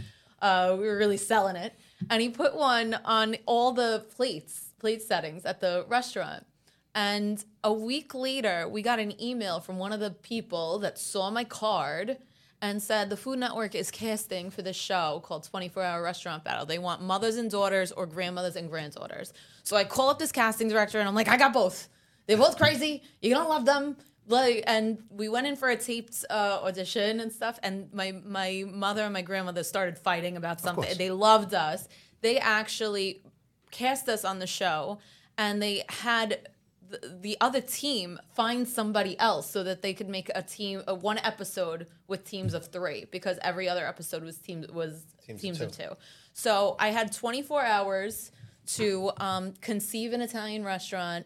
Uh, 0.41 0.75
we 0.79 0.87
were 0.87 0.97
really 0.97 1.17
selling 1.17 1.55
it, 1.55 1.73
and 2.09 2.19
he 2.19 2.29
put 2.29 2.55
one 2.55 2.95
on 3.05 3.35
all 3.45 3.71
the 3.73 4.03
plates, 4.15 4.71
plate 4.79 5.01
settings 5.01 5.45
at 5.45 5.59
the 5.59 5.85
restaurant. 5.87 6.45
And 6.93 7.43
a 7.63 7.71
week 7.71 8.13
later, 8.13 8.67
we 8.67 8.81
got 8.81 8.99
an 8.99 9.19
email 9.21 9.59
from 9.59 9.77
one 9.77 9.93
of 9.93 9.99
the 9.99 10.11
people 10.11 10.79
that 10.79 10.97
saw 10.97 11.29
my 11.29 11.43
card 11.43 12.17
and 12.61 12.81
said 12.81 13.09
the 13.09 13.17
Food 13.17 13.39
Network 13.39 13.73
is 13.73 13.89
casting 13.89 14.51
for 14.51 14.61
this 14.61 14.75
show 14.75 15.21
called 15.25 15.43
24 15.43 15.83
Hour 15.83 16.03
Restaurant 16.03 16.43
Battle. 16.43 16.65
They 16.65 16.77
want 16.77 17.01
mothers 17.01 17.37
and 17.37 17.49
daughters 17.49 17.91
or 17.91 18.05
grandmothers 18.05 18.55
and 18.55 18.69
granddaughters. 18.69 19.33
So 19.63 19.75
I 19.75 19.83
call 19.83 20.09
up 20.09 20.19
this 20.19 20.31
casting 20.31 20.67
director 20.67 20.99
and 20.99 21.07
I'm 21.07 21.15
like, 21.15 21.27
I 21.27 21.37
got 21.37 21.53
both. 21.53 21.89
They're 22.27 22.37
both 22.37 22.57
crazy. 22.57 23.03
You're 23.21 23.35
gonna 23.37 23.49
love 23.49 23.65
them. 23.65 23.97
Like, 24.27 24.63
and 24.67 24.99
we 25.09 25.27
went 25.27 25.47
in 25.47 25.55
for 25.55 25.69
a 25.69 25.75
taped 25.75 26.23
uh, 26.29 26.59
audition 26.63 27.19
and 27.19 27.31
stuff. 27.31 27.59
And 27.63 27.91
my 27.93 28.13
my 28.23 28.63
mother 28.71 29.03
and 29.03 29.13
my 29.13 29.23
grandmother 29.23 29.63
started 29.63 29.97
fighting 29.97 30.37
about 30.37 30.61
something. 30.61 30.97
They 30.97 31.09
loved 31.09 31.53
us. 31.53 31.87
They 32.21 32.37
actually 32.37 33.23
cast 33.71 34.07
us 34.07 34.23
on 34.23 34.37
the 34.37 34.47
show, 34.47 34.99
and 35.37 35.61
they 35.61 35.83
had 35.89 36.47
the, 36.91 37.17
the 37.21 37.37
other 37.41 37.61
team 37.61 38.19
find 38.35 38.67
somebody 38.67 39.17
else 39.19 39.49
so 39.49 39.63
that 39.63 39.81
they 39.81 39.93
could 39.93 40.09
make 40.09 40.29
a 40.35 40.41
team 40.41 40.83
a 40.87 40.93
one 40.93 41.17
episode 41.19 41.87
with 42.07 42.23
teams 42.25 42.53
of 42.53 42.67
three 42.67 43.05
because 43.11 43.39
every 43.41 43.67
other 43.69 43.87
episode 43.87 44.23
was 44.23 44.37
teams 44.37 44.67
was 44.69 45.05
Teams 45.25 45.41
teams, 45.41 45.61
of 45.61 45.69
of, 45.69 45.77
two. 45.77 45.89
So 46.33 46.75
I 46.79 46.89
had 46.89 47.11
24 47.11 47.63
hours 47.63 48.31
to 48.75 49.11
um, 49.17 49.53
conceive 49.61 50.13
an 50.13 50.21
Italian 50.21 50.63
restaurant, 50.63 51.25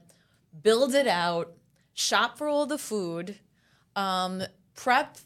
build 0.61 0.95
it 0.95 1.07
out, 1.07 1.53
shop 1.93 2.37
for 2.37 2.47
all 2.47 2.65
the 2.65 2.77
food, 2.77 3.39
um, 3.95 4.43
prep, 4.75 5.17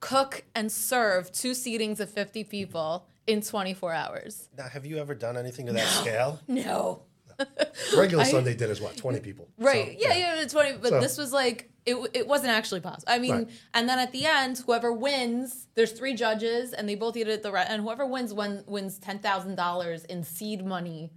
cook, 0.00 0.44
and 0.54 0.70
serve 0.70 1.32
two 1.32 1.52
seatings 1.52 2.00
of 2.00 2.10
50 2.10 2.44
people 2.44 3.06
in 3.26 3.42
24 3.42 3.92
hours. 3.92 4.48
Now, 4.56 4.68
have 4.68 4.86
you 4.86 4.98
ever 4.98 5.14
done 5.14 5.36
anything 5.36 5.66
to 5.66 5.72
that 5.72 5.86
scale? 5.88 6.40
No. 6.48 7.02
Regular 7.96 8.24
Sunday 8.24 8.54
dinner 8.54 8.72
is 8.72 8.80
what, 8.80 8.96
20 8.96 9.20
people? 9.20 9.48
Right. 9.58 9.98
So, 10.00 10.08
yeah, 10.08 10.16
yeah, 10.16 10.40
it's 10.40 10.52
funny, 10.54 10.72
but 10.80 10.88
So- 10.90 11.00
this 11.00 11.16
was 11.18 11.32
like 11.32 11.70
it. 11.86 11.96
It 12.12 12.26
wasn't 12.28 12.50
actually 12.50 12.80
possible. 12.80 13.04
I 13.12 13.18
mean, 13.18 13.32
Right. 13.32 13.48
and 13.74 13.88
then 13.88 13.98
at 13.98 14.12
the 14.12 14.26
end, 14.26 14.58
whoever 14.66 14.92
wins, 14.92 15.66
there's 15.74 15.92
three 15.92 16.14
judges, 16.14 16.72
and 16.74 16.88
they 16.88 16.94
both 16.94 17.16
eat 17.16 17.26
it 17.28 17.32
at 17.32 17.42
the 17.42 17.50
re- 17.52 17.64
and 17.66 17.82
whoever 17.82 18.04
wins 18.06 18.34
win, 18.34 18.62
wins 18.66 18.98
ten 18.98 19.18
thousand 19.18 19.54
dollars 19.56 20.04
in 20.04 20.22
seed 20.22 20.64
money 20.64 21.10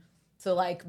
to 0.44 0.54
like 0.54 0.84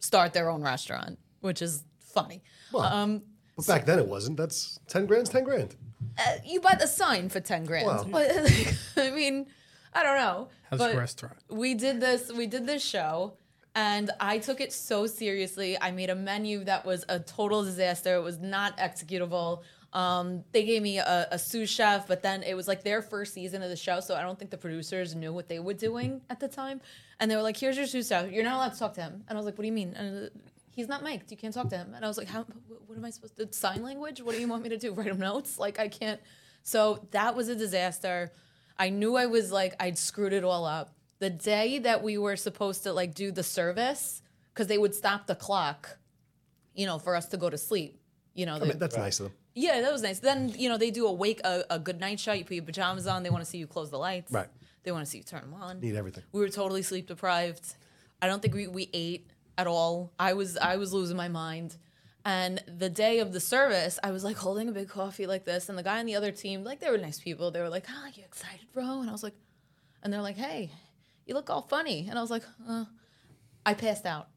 start 0.00 0.32
their 0.32 0.50
own 0.50 0.62
restaurant, 0.62 1.18
which 1.40 1.62
is 1.62 1.84
funny. 2.00 2.42
um, 2.74 3.22
But 3.56 3.66
back 3.66 3.86
then 3.86 3.98
it 4.00 4.08
wasn't. 4.08 4.36
That's 4.36 4.80
10 4.88 5.06
grand's 5.06 5.30
10 5.30 5.44
grand. 5.44 5.76
uh, 6.18 6.22
you 6.44 6.60
buy 6.60 6.74
the 6.80 6.86
sign 6.86 7.28
for 7.28 7.40
ten 7.40 7.64
grand. 7.64 7.86
Wow. 7.86 8.04
But, 8.10 8.30
I 8.96 9.10
mean, 9.10 9.46
I 9.92 10.02
don't 10.02 10.16
know. 10.16 10.48
How's 10.70 10.78
but 10.78 10.92
the 10.92 10.98
restaurant? 10.98 11.36
we 11.48 11.74
did 11.74 12.00
this 12.00 12.32
we 12.32 12.46
did 12.46 12.66
this 12.66 12.82
show 12.84 13.34
and 13.74 14.10
i 14.20 14.38
took 14.38 14.60
it 14.60 14.72
so 14.72 15.06
seriously. 15.06 15.76
I 15.80 15.90
made 15.90 16.10
a 16.10 16.14
menu 16.14 16.64
that 16.64 16.84
was 16.84 17.04
a 17.08 17.18
total 17.18 17.62
disaster. 17.64 18.16
It 18.16 18.22
was 18.22 18.38
not 18.38 18.76
executable. 18.78 19.62
Um, 19.92 20.44
they 20.52 20.64
gave 20.64 20.82
me 20.82 20.98
a, 20.98 21.26
a 21.32 21.38
sous 21.38 21.68
chef 21.68 22.06
but 22.06 22.22
then 22.22 22.42
it 22.44 22.54
was 22.54 22.68
like 22.68 22.84
their 22.84 23.02
first 23.02 23.34
season 23.34 23.60
of 23.60 23.70
the 23.70 23.76
show 23.76 23.98
so 23.98 24.14
i 24.14 24.22
don't 24.22 24.38
think 24.38 24.52
the 24.52 24.56
producers 24.56 25.16
knew 25.16 25.32
what 25.32 25.48
they 25.48 25.58
were 25.58 25.74
doing 25.74 26.20
at 26.30 26.38
the 26.38 26.48
time. 26.48 26.80
And 27.18 27.30
they 27.30 27.36
were 27.36 27.42
like 27.42 27.56
here's 27.56 27.76
your 27.76 27.86
sous 27.86 28.08
chef. 28.08 28.30
You're 28.30 28.44
not 28.44 28.54
allowed 28.54 28.72
to 28.74 28.78
talk 28.78 28.94
to 28.94 29.02
him. 29.02 29.24
And 29.28 29.36
i 29.36 29.38
was 29.38 29.46
like 29.46 29.58
what 29.58 29.62
do 29.62 29.66
you 29.66 29.72
mean? 29.72 29.94
And, 29.94 30.26
uh, 30.26 30.30
he's 30.70 30.88
not 30.88 31.02
mic'd. 31.02 31.30
You 31.30 31.36
can't 31.36 31.52
talk 31.52 31.68
to 31.70 31.76
him. 31.76 31.92
And 31.94 32.04
i 32.04 32.08
was 32.08 32.18
like 32.18 32.28
how 32.28 32.46
what 32.86 32.96
am 32.96 33.04
i 33.04 33.10
supposed 33.10 33.36
to 33.36 33.52
sign 33.52 33.82
language? 33.82 34.20
What 34.20 34.34
do 34.34 34.40
you 34.40 34.48
want 34.48 34.62
me 34.62 34.68
to 34.68 34.78
do? 34.78 34.92
Write 34.96 35.08
him 35.08 35.18
notes? 35.18 35.58
Like 35.58 35.78
i 35.80 35.88
can't. 35.88 36.20
So 36.62 37.06
that 37.10 37.34
was 37.34 37.48
a 37.48 37.56
disaster. 37.56 38.32
I 38.78 38.90
knew 38.90 39.16
I 39.16 39.26
was 39.26 39.50
like 39.50 39.74
I'd 39.80 39.98
screwed 39.98 40.32
it 40.32 40.44
all 40.44 40.64
up. 40.64 40.94
The 41.20 41.30
day 41.30 41.78
that 41.78 42.02
we 42.02 42.18
were 42.18 42.36
supposed 42.36 42.82
to 42.82 42.92
like 42.92 43.14
do 43.14 43.30
the 43.32 43.42
service 43.42 44.22
because 44.52 44.66
they 44.66 44.78
would 44.78 44.94
stop 44.94 45.26
the 45.26 45.34
clock, 45.34 45.98
you 46.74 46.86
know, 46.86 46.98
for 46.98 47.14
us 47.14 47.26
to 47.28 47.36
go 47.36 47.48
to 47.48 47.56
sleep. 47.58 48.00
You 48.34 48.46
know, 48.46 48.56
I 48.56 48.60
mean, 48.60 48.78
that's 48.78 48.96
nice 48.96 49.20
of 49.20 49.26
them. 49.26 49.34
yeah, 49.54 49.80
that 49.82 49.92
was 49.92 50.02
nice. 50.02 50.18
Then 50.20 50.48
you 50.56 50.68
know 50.68 50.78
they 50.78 50.90
do 50.90 51.06
a 51.06 51.12
wake 51.12 51.40
a, 51.44 51.64
a 51.70 51.78
good 51.78 52.00
night 52.00 52.18
shot. 52.20 52.38
You 52.38 52.44
put 52.44 52.54
your 52.54 52.64
pajamas 52.64 53.06
on. 53.06 53.22
They 53.22 53.30
want 53.30 53.44
to 53.44 53.50
see 53.50 53.58
you 53.58 53.66
close 53.66 53.90
the 53.90 53.98
lights. 53.98 54.32
Right. 54.32 54.48
They 54.82 54.92
want 54.92 55.04
to 55.04 55.10
see 55.10 55.18
you 55.18 55.24
turn 55.24 55.42
them 55.42 55.54
on. 55.54 55.80
Need 55.80 55.94
everything. 55.96 56.24
We 56.32 56.40
were 56.40 56.48
totally 56.48 56.82
sleep 56.82 57.06
deprived. 57.06 57.74
I 58.22 58.26
don't 58.26 58.40
think 58.40 58.54
we, 58.54 58.66
we 58.66 58.88
ate 58.94 59.26
at 59.58 59.66
all. 59.66 60.12
I 60.18 60.32
was 60.32 60.56
I 60.56 60.76
was 60.76 60.92
losing 60.92 61.16
my 61.18 61.28
mind. 61.28 61.76
And 62.24 62.62
the 62.66 62.88
day 62.90 63.18
of 63.20 63.32
the 63.32 63.40
service, 63.40 63.98
I 64.02 64.10
was 64.10 64.24
like 64.24 64.36
holding 64.36 64.68
a 64.68 64.72
big 64.72 64.88
coffee 64.88 65.26
like 65.26 65.44
this, 65.44 65.68
and 65.70 65.76
the 65.76 65.82
guy 65.82 65.98
on 66.00 66.06
the 66.06 66.16
other 66.16 66.32
team, 66.32 66.64
like 66.64 66.78
they 66.80 66.90
were 66.90 66.98
nice 66.98 67.18
people. 67.18 67.50
They 67.50 67.60
were 67.60 67.68
like, 67.70 67.86
"Ah, 67.90 68.08
you 68.14 68.22
excited, 68.24 68.66
bro?" 68.72 69.00
And 69.00 69.08
I 69.08 69.12
was 69.12 69.22
like, 69.22 69.34
and 70.02 70.12
they're 70.12 70.22
like, 70.22 70.36
"Hey, 70.36 70.70
you 71.30 71.34
look 71.34 71.48
all 71.48 71.62
funny." 71.62 72.06
And 72.10 72.18
I 72.18 72.22
was 72.22 72.30
like, 72.30 72.44
uh. 72.68 72.84
I 73.64 73.74
passed 73.74 74.06
out 74.06 74.28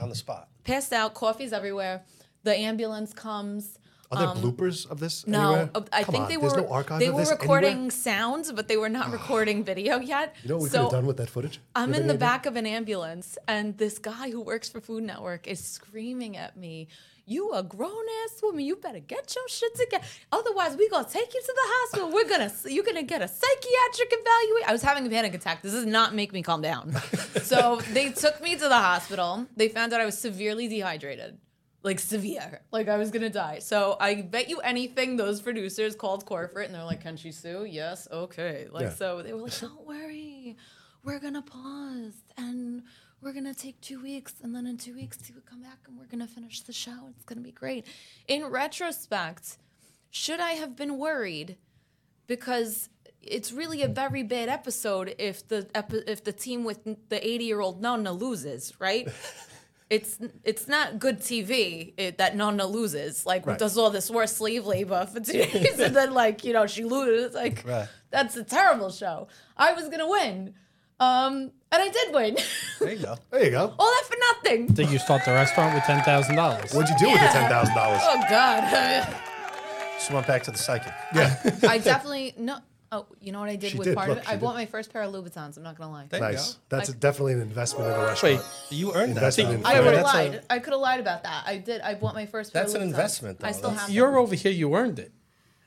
On 0.00 0.08
the 0.08 0.14
spot. 0.14 0.48
passed 0.64 0.92
out, 0.92 1.12
coffee's 1.14 1.52
everywhere. 1.52 2.04
The 2.44 2.54
ambulance 2.56 3.12
comes. 3.12 3.78
Are 4.10 4.18
there 4.18 4.28
bloopers 4.42 4.88
of 4.90 5.00
this 5.00 5.24
Um, 5.26 5.32
No, 5.32 5.40
anywhere? 5.52 5.70
uh, 5.74 5.80
I 5.92 6.02
Come 6.04 6.12
think 6.12 6.22
on, 6.24 6.28
they 6.30 6.36
were 6.38 6.48
no 6.56 6.98
they 6.98 7.10
were 7.10 7.24
recording 7.24 7.72
anywhere? 7.72 7.90
sounds, 7.90 8.52
but 8.52 8.66
they 8.68 8.76
were 8.78 8.88
not 8.88 9.10
recording 9.18 9.64
video 9.64 9.98
yet. 9.98 10.34
You 10.42 10.48
know 10.50 10.54
what 10.56 10.62
we 10.62 10.68
so 10.70 10.78
could 10.78 10.82
have 10.84 10.90
done 10.92 11.06
with 11.06 11.16
that 11.18 11.28
footage? 11.28 11.60
I'm 11.74 11.92
in 11.92 12.06
the 12.06 12.14
idea? 12.14 12.18
back 12.18 12.46
of 12.46 12.56
an 12.56 12.64
ambulance, 12.64 13.36
and 13.48 13.76
this 13.76 13.98
guy 13.98 14.30
who 14.30 14.40
works 14.40 14.68
for 14.68 14.80
Food 14.80 15.02
Network 15.04 15.46
is 15.46 15.62
screaming 15.62 16.36
at 16.38 16.56
me. 16.56 16.88
You 17.28 17.52
a 17.52 17.62
grown 17.62 18.04
ass 18.24 18.40
woman. 18.42 18.64
You 18.64 18.76
better 18.76 19.00
get 19.00 19.34
your 19.36 19.46
shit 19.48 19.74
together. 19.74 20.04
Otherwise, 20.32 20.76
we 20.76 20.88
gonna 20.88 21.06
take 21.08 21.34
you 21.34 21.40
to 21.40 21.52
the 21.54 21.60
hospital. 21.64 22.10
We're 22.10 22.28
gonna 22.28 22.50
you're 22.66 22.84
gonna 22.84 23.02
get 23.02 23.20
a 23.20 23.28
psychiatric 23.28 24.08
evaluation. 24.12 24.68
I 24.68 24.72
was 24.72 24.82
having 24.82 25.06
a 25.06 25.10
panic 25.10 25.34
attack. 25.34 25.62
This 25.62 25.72
does 25.72 25.86
not 25.86 26.14
make 26.14 26.32
me 26.32 26.42
calm 26.42 26.62
down. 26.62 26.92
so 27.42 27.80
they 27.92 28.10
took 28.12 28.42
me 28.42 28.54
to 28.54 28.68
the 28.68 28.78
hospital. 28.78 29.46
They 29.56 29.68
found 29.68 29.92
out 29.92 30.00
I 30.00 30.06
was 30.06 30.16
severely 30.18 30.68
dehydrated, 30.68 31.36
like 31.82 32.00
severe, 32.00 32.62
like 32.72 32.88
I 32.88 32.96
was 32.96 33.10
gonna 33.10 33.28
die. 33.30 33.58
So 33.58 33.96
I 34.00 34.22
bet 34.22 34.48
you 34.48 34.60
anything, 34.60 35.16
those 35.16 35.42
producers 35.42 35.94
called 35.94 36.24
corporate 36.24 36.66
and 36.66 36.74
they're 36.74 36.84
like, 36.84 37.02
"Can 37.02 37.16
she 37.18 37.30
sue?" 37.32 37.64
Yes, 37.68 38.08
okay. 38.10 38.68
Like 38.70 38.84
Yeah. 38.84 38.90
so, 38.94 39.22
they 39.22 39.34
were 39.34 39.42
like, 39.42 39.60
"Don't 39.60 39.86
worry, 39.86 40.56
we're 41.04 41.20
gonna 41.20 41.42
pause 41.42 42.14
and." 42.38 42.84
We're 43.20 43.32
gonna 43.32 43.54
take 43.54 43.80
two 43.80 44.00
weeks, 44.00 44.34
and 44.42 44.54
then 44.54 44.66
in 44.66 44.76
two 44.78 44.94
weeks, 44.94 45.18
he 45.26 45.32
would 45.32 45.44
come 45.46 45.62
back, 45.62 45.78
and 45.88 45.98
we're 45.98 46.06
gonna 46.06 46.28
finish 46.28 46.60
the 46.60 46.72
show. 46.72 47.08
It's 47.10 47.24
gonna 47.24 47.40
be 47.40 47.50
great. 47.50 47.84
In 48.28 48.44
retrospect, 48.46 49.58
should 50.10 50.40
I 50.40 50.52
have 50.52 50.76
been 50.76 50.98
worried? 50.98 51.56
because 52.26 52.90
it's 53.22 53.52
really 53.52 53.82
a 53.82 53.88
very 53.88 54.22
bad 54.22 54.50
episode 54.50 55.14
if 55.18 55.48
the 55.48 55.66
epi- 55.74 56.02
if 56.06 56.22
the 56.24 56.32
team 56.32 56.62
with 56.62 56.78
the 57.08 57.26
80 57.26 57.44
year 57.46 57.60
old 57.60 57.80
Nonna 57.80 58.12
loses, 58.12 58.74
right? 58.78 59.08
it's 59.90 60.18
it's 60.44 60.68
not 60.68 60.98
good 60.98 61.20
TV 61.20 61.94
it, 61.96 62.18
that 62.18 62.36
Nonna 62.36 62.66
loses. 62.66 63.24
Like 63.24 63.46
Right. 63.46 63.58
does 63.58 63.78
all 63.78 63.88
this 63.88 64.10
worse 64.10 64.36
slave 64.36 64.66
labor 64.66 65.06
for 65.06 65.20
two 65.20 65.32
days, 65.42 65.80
and 65.80 65.96
then 65.96 66.12
like 66.12 66.44
you 66.44 66.52
know 66.52 66.66
she 66.66 66.84
loses. 66.84 67.34
Like 67.34 67.64
Right. 67.66 67.88
that's 68.10 68.36
a 68.36 68.44
terrible 68.44 68.90
show. 68.90 69.28
I 69.56 69.72
was 69.72 69.88
gonna 69.88 70.06
win, 70.08 70.52
um, 71.00 71.52
and 71.72 71.82
I 71.82 71.88
did 71.88 72.14
win. 72.14 72.36
There 72.80 72.92
you 72.92 73.02
go. 73.02 73.16
There 73.30 73.44
you 73.44 73.50
go. 73.50 73.74
all 73.78 73.86
that 73.90 74.04
for 74.08 74.16
nothing. 74.34 74.66
Did 74.68 74.90
you 74.90 74.98
start 74.98 75.24
the 75.24 75.32
restaurant 75.32 75.74
with 75.74 75.84
ten 75.84 76.02
thousand 76.04 76.36
dollars? 76.36 76.72
What'd 76.72 76.88
you 76.90 76.98
do 76.98 77.10
with 77.12 77.20
the 77.20 77.26
$10,000? 77.26 77.72
Oh 77.76 78.24
God. 78.30 79.14
Just 79.98 80.10
went 80.12 80.26
back 80.26 80.42
to 80.44 80.50
the 80.50 80.58
psychic. 80.58 80.92
Yeah. 81.14 81.36
I 81.68 81.78
definitely 81.78 82.34
no. 82.38 82.58
Oh, 82.90 83.04
you 83.20 83.32
know 83.32 83.40
what 83.40 83.50
I 83.50 83.56
did 83.56 83.72
She 83.72 83.76
with 83.78 83.88
did, 83.88 83.96
part 83.96 84.08
look, 84.08 84.16
of 84.16 84.22
it? 84.22 84.26
she 84.26 84.30
I 84.32 84.36
did. 84.36 84.40
bought 84.40 84.54
my 84.54 84.64
first 84.64 84.90
pair 84.90 85.02
of 85.02 85.12
Louboutins. 85.12 85.58
I'm 85.58 85.62
not 85.62 85.76
gonna 85.76 85.92
lie. 85.92 86.06
There 86.08 86.20
you 86.20 86.24
Nice. 86.26 86.54
go. 86.54 86.58
That's 86.70 86.88
Like- 86.88 87.00
definitely 87.00 87.34
an 87.34 87.42
investment 87.42 87.86
in 87.92 87.92
a 88.00 88.04
restaurant. 88.04 88.36
Wait, 88.70 88.78
you 88.78 88.94
earned 88.94 89.12
that. 89.16 89.24
Invested 89.24 89.44
in 89.50 89.58
you? 89.58 89.64
I 89.66 89.72
Yeah, 89.74 89.78
would 89.80 89.86
have 89.94 90.04
that's 90.04 90.14
lied. 90.14 90.34
A, 90.36 90.52
I 90.54 90.58
could 90.60 90.72
have 90.72 90.80
lied 90.80 91.00
about 91.00 91.22
that. 91.24 91.44
I 91.46 91.58
did. 91.58 91.82
I 91.82 91.94
bought 91.96 92.14
my 92.14 92.24
first. 92.24 92.54
pair 92.54 92.62
That's 92.62 92.72
of 92.74 92.80
an 92.80 92.88
Louboutins. 92.88 92.92
investment, 92.92 93.40
I 93.44 93.48
though. 93.52 93.58
still 93.58 93.70
That's- 93.70 93.86
have. 93.88 93.94
You're 93.94 94.12
them. 94.12 94.20
over 94.20 94.34
here. 94.34 94.52
You 94.52 94.74
earned 94.74 94.98
it. 94.98 95.12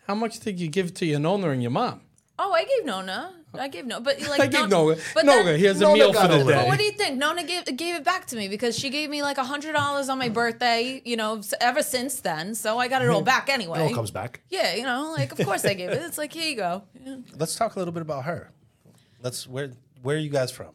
How 0.07 0.15
much 0.15 0.39
did 0.39 0.59
you 0.59 0.67
give 0.67 0.95
to 0.95 1.05
your 1.05 1.19
nonna 1.19 1.49
and 1.49 1.61
your 1.61 1.69
mom? 1.69 2.01
Oh, 2.39 2.51
I 2.53 2.63
gave 2.63 2.85
Nonna. 2.85 3.35
I 3.53 3.67
gave 3.67 3.85
Nonna, 3.85 4.01
but 4.01 4.21
like 4.21 4.39
I 4.39 4.47
gave 4.47 4.69
Nonna- 4.69 4.91
Nonna. 4.91 5.01
But 5.13 5.25
Nonna, 5.25 5.43
then- 5.43 5.59
here's 5.59 5.81
a 5.81 5.91
meal 5.93 6.13
for 6.13 6.27
the 6.27 6.37
little. 6.37 6.53
But 6.53 6.67
what 6.67 6.77
do 6.77 6.83
you 6.85 6.91
think? 6.93 7.17
Nonna 7.17 7.43
gave 7.43 7.65
gave 7.77 7.95
it 7.95 8.03
back 8.03 8.25
to 8.27 8.35
me 8.35 8.47
because 8.47 8.77
she 8.77 8.89
gave 8.89 9.09
me 9.09 9.21
like 9.21 9.37
a 9.37 9.43
hundred 9.43 9.73
dollars 9.73 10.07
on 10.09 10.17
my 10.17 10.29
birthday. 10.29 11.01
You 11.03 11.17
know, 11.17 11.41
ever 11.59 11.83
since 11.83 12.21
then, 12.21 12.55
so 12.55 12.77
I 12.77 12.87
got 12.87 13.01
it 13.01 13.09
all 13.09 13.21
back 13.21 13.49
anyway. 13.49 13.79
It 13.79 13.83
all 13.89 13.93
comes 13.95 14.11
back. 14.11 14.41
Yeah, 14.49 14.75
you 14.75 14.83
know, 14.83 15.13
like 15.17 15.31
of 15.37 15.45
course 15.45 15.65
I 15.65 15.73
gave 15.73 15.89
it. 15.89 16.01
It's 16.01 16.17
like 16.17 16.31
here 16.33 16.49
you 16.49 16.55
go. 16.55 16.83
Yeah. 17.05 17.17
Let's 17.37 17.55
talk 17.55 17.75
a 17.75 17.79
little 17.79 17.93
bit 17.93 18.01
about 18.01 18.23
her. 18.25 18.51
Let's 19.21 19.47
where 19.47 19.71
where 20.01 20.15
are 20.15 20.19
you 20.19 20.29
guys 20.29 20.51
from? 20.51 20.69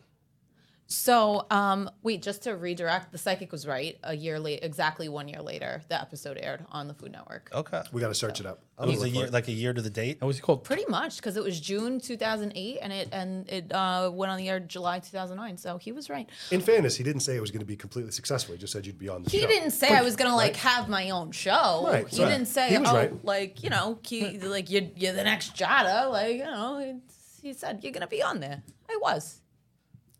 So, 0.89 1.47
um, 1.51 1.91
wait, 2.03 2.23
just 2.23 2.43
to 2.45 2.57
redirect, 2.57 3.11
the 3.11 3.19
psychic 3.19 3.51
was 3.51 3.67
right. 3.67 3.99
A 4.05 4.15
year 4.15 4.39
late, 4.39 4.61
exactly 4.63 5.09
one 5.09 5.27
year 5.27 5.43
later, 5.43 5.83
the 5.89 6.01
episode 6.01 6.39
aired 6.41 6.65
on 6.71 6.87
the 6.87 6.95
Food 6.95 7.13
Network. 7.13 7.51
Okay. 7.53 7.83
We 7.93 8.01
got 8.01 8.09
to 8.09 8.15
search 8.15 8.39
it 8.39 8.47
up. 8.47 8.61
It 8.81 8.87
was 8.87 9.03
a 9.03 9.09
year 9.09 9.27
it. 9.27 9.33
like 9.33 9.49
a 9.49 9.53
year 9.53 9.73
to 9.73 9.81
the 9.81 9.91
date. 9.91 10.21
What 10.21 10.29
was 10.29 10.39
it 10.39 10.43
called? 10.43 10.63
Pretty 10.63 10.85
much, 10.89 11.17
because 11.17 11.37
it 11.37 11.43
was 11.43 11.59
June 11.59 11.99
2008, 11.99 12.79
and 12.83 12.93
it 12.93 13.09
and 13.11 13.49
it 13.49 13.73
uh, 13.73 14.11
went 14.13 14.31
on 14.31 14.37
the 14.37 14.49
air 14.51 14.61
July 14.61 14.99
2009. 14.99 15.57
So 15.57 15.79
he 15.79 15.93
was 15.93 16.11
right. 16.11 16.29
In 16.51 16.61
fairness, 16.61 16.95
he 16.97 17.03
didn't 17.03 17.23
say 17.23 17.37
it 17.37 17.41
was 17.41 17.51
going 17.51 17.61
to 17.61 17.67
be 17.67 17.77
completely 17.77 18.13
successful. 18.13 18.55
He 18.55 18.61
just 18.61 18.75
said 18.75 18.87
you'd 18.87 18.99
be 18.99 19.09
on 19.09 19.23
the 19.23 19.31
He 19.31 19.41
show. 19.41 19.47
He 19.47 19.53
didn't 19.53 19.71
say 19.71 19.89
I 19.89 20.03
was 20.03 20.15
gonna 20.15 20.37
like 20.37 20.57
have 20.57 20.89
my 20.89 21.11
own 21.11 21.33
show. 21.33 21.87
Right, 21.87 22.07
he 22.07 22.23
right. 22.23 22.31
didn't 22.31 22.49
say, 22.49 22.69
He 22.69 22.79
was 22.79 22.91
oh, 22.91 22.95
right. 22.95 23.25
like 23.25 23.63
you 23.65 23.71
know, 23.71 23.99
he, 24.07 24.39
like 24.39 24.71
you're 24.71 24.89
you're 24.95 25.15
the 25.15 25.25
next 25.25 25.57
Giada. 25.57 26.11
Like 26.13 26.37
you 26.37 26.45
know, 26.45 26.79
it's- 26.79 27.41
he 27.43 27.53
said 27.55 27.81
you're 27.83 27.93
gonna 27.93 28.07
be 28.07 28.23
on 28.23 28.41
there. 28.41 28.63
I 28.91 28.99
was. 29.01 29.41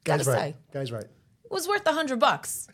Guy's 0.07 0.27
gotta 0.27 0.39
right. 0.39 0.55
say. 0.55 0.61
Guy's 0.73 0.93
right. 0.93 1.05
It 1.05 1.51
was 1.51 1.69
worth 1.69 1.87
a 1.87 1.93
hundred 1.93 2.19
bucks. 2.19 2.69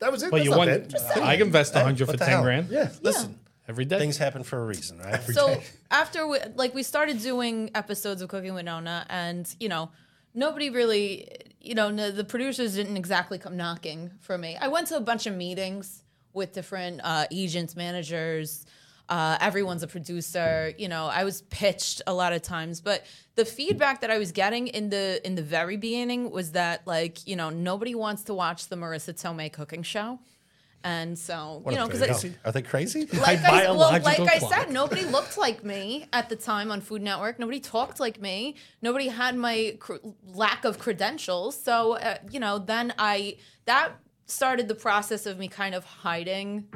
That 0.00 0.12
was 0.12 0.22
it. 0.22 0.30
But 0.30 0.38
That's 0.38 0.44
you 0.44 0.50
not 0.50 0.58
won. 0.58 0.68
bad. 0.68 0.94
I 1.18 1.34
invest 1.34 1.74
a 1.74 1.80
hundred 1.80 2.06
what 2.08 2.14
for 2.14 2.18
the 2.18 2.24
ten 2.24 2.34
hell? 2.34 2.42
grand. 2.42 2.68
Yeah. 2.70 2.90
Listen, 3.02 3.38
every 3.68 3.84
day. 3.84 3.98
things 3.98 4.16
happen 4.16 4.42
for 4.42 4.62
a 4.62 4.66
reason, 4.66 4.98
right? 4.98 5.22
so 5.22 5.60
after 5.90 6.26
we 6.26 6.38
like 6.54 6.74
we 6.74 6.82
started 6.82 7.20
doing 7.20 7.70
episodes 7.74 8.22
of 8.22 8.28
Cooking 8.28 8.54
with 8.54 8.64
Nonna, 8.64 9.06
and 9.08 9.52
you 9.60 9.68
know, 9.68 9.90
nobody 10.34 10.70
really, 10.70 11.28
you 11.60 11.74
know, 11.74 11.90
no, 11.90 12.10
the 12.10 12.24
producers 12.24 12.74
didn't 12.74 12.96
exactly 12.96 13.38
come 13.38 13.56
knocking 13.56 14.10
for 14.20 14.38
me. 14.38 14.56
I 14.60 14.68
went 14.68 14.86
to 14.88 14.96
a 14.96 15.00
bunch 15.00 15.26
of 15.26 15.34
meetings 15.34 16.02
with 16.32 16.52
different 16.52 17.00
uh, 17.02 17.26
agents, 17.30 17.76
managers. 17.76 18.66
Uh, 19.08 19.38
everyone's 19.40 19.82
a 19.82 19.86
producer. 19.86 20.72
You 20.76 20.88
know, 20.88 21.06
I 21.06 21.24
was 21.24 21.42
pitched 21.42 22.02
a 22.06 22.12
lot 22.12 22.32
of 22.32 22.42
times, 22.42 22.80
but 22.80 23.06
the 23.36 23.44
feedback 23.44 24.02
that 24.02 24.10
I 24.10 24.18
was 24.18 24.32
getting 24.32 24.68
in 24.68 24.90
the 24.90 25.26
in 25.26 25.34
the 25.34 25.42
very 25.42 25.76
beginning 25.76 26.30
was 26.30 26.52
that 26.52 26.86
like 26.86 27.26
you 27.26 27.34
know 27.34 27.48
nobody 27.48 27.94
wants 27.94 28.24
to 28.24 28.34
watch 28.34 28.68
the 28.68 28.76
Marisa 28.76 29.14
Tomei 29.14 29.50
cooking 29.50 29.82
show, 29.82 30.18
and 30.84 31.18
so 31.18 31.62
you 31.66 31.76
know 31.76 31.88
because. 31.88 32.26
Are 32.44 32.52
they 32.52 32.60
crazy? 32.60 33.06
like 33.06 33.42
My 33.42 33.64
I, 33.64 33.70
well, 33.70 33.92
like 34.02 34.20
I 34.20 34.38
said, 34.40 34.70
nobody 34.70 35.04
looked 35.04 35.38
like 35.38 35.64
me 35.64 36.04
at 36.12 36.28
the 36.28 36.36
time 36.36 36.70
on 36.70 36.82
Food 36.82 37.00
Network. 37.00 37.38
Nobody 37.38 37.60
talked 37.60 38.00
like 38.00 38.20
me. 38.20 38.56
Nobody 38.82 39.08
had 39.08 39.36
my 39.36 39.76
cr- 39.78 40.04
lack 40.26 40.66
of 40.66 40.78
credentials. 40.78 41.58
So 41.58 41.94
uh, 41.94 42.18
you 42.30 42.40
know, 42.40 42.58
then 42.58 42.92
I 42.98 43.36
that 43.64 43.92
started 44.26 44.68
the 44.68 44.74
process 44.74 45.24
of 45.24 45.38
me 45.38 45.48
kind 45.48 45.74
of 45.74 45.84
hiding 45.84 46.66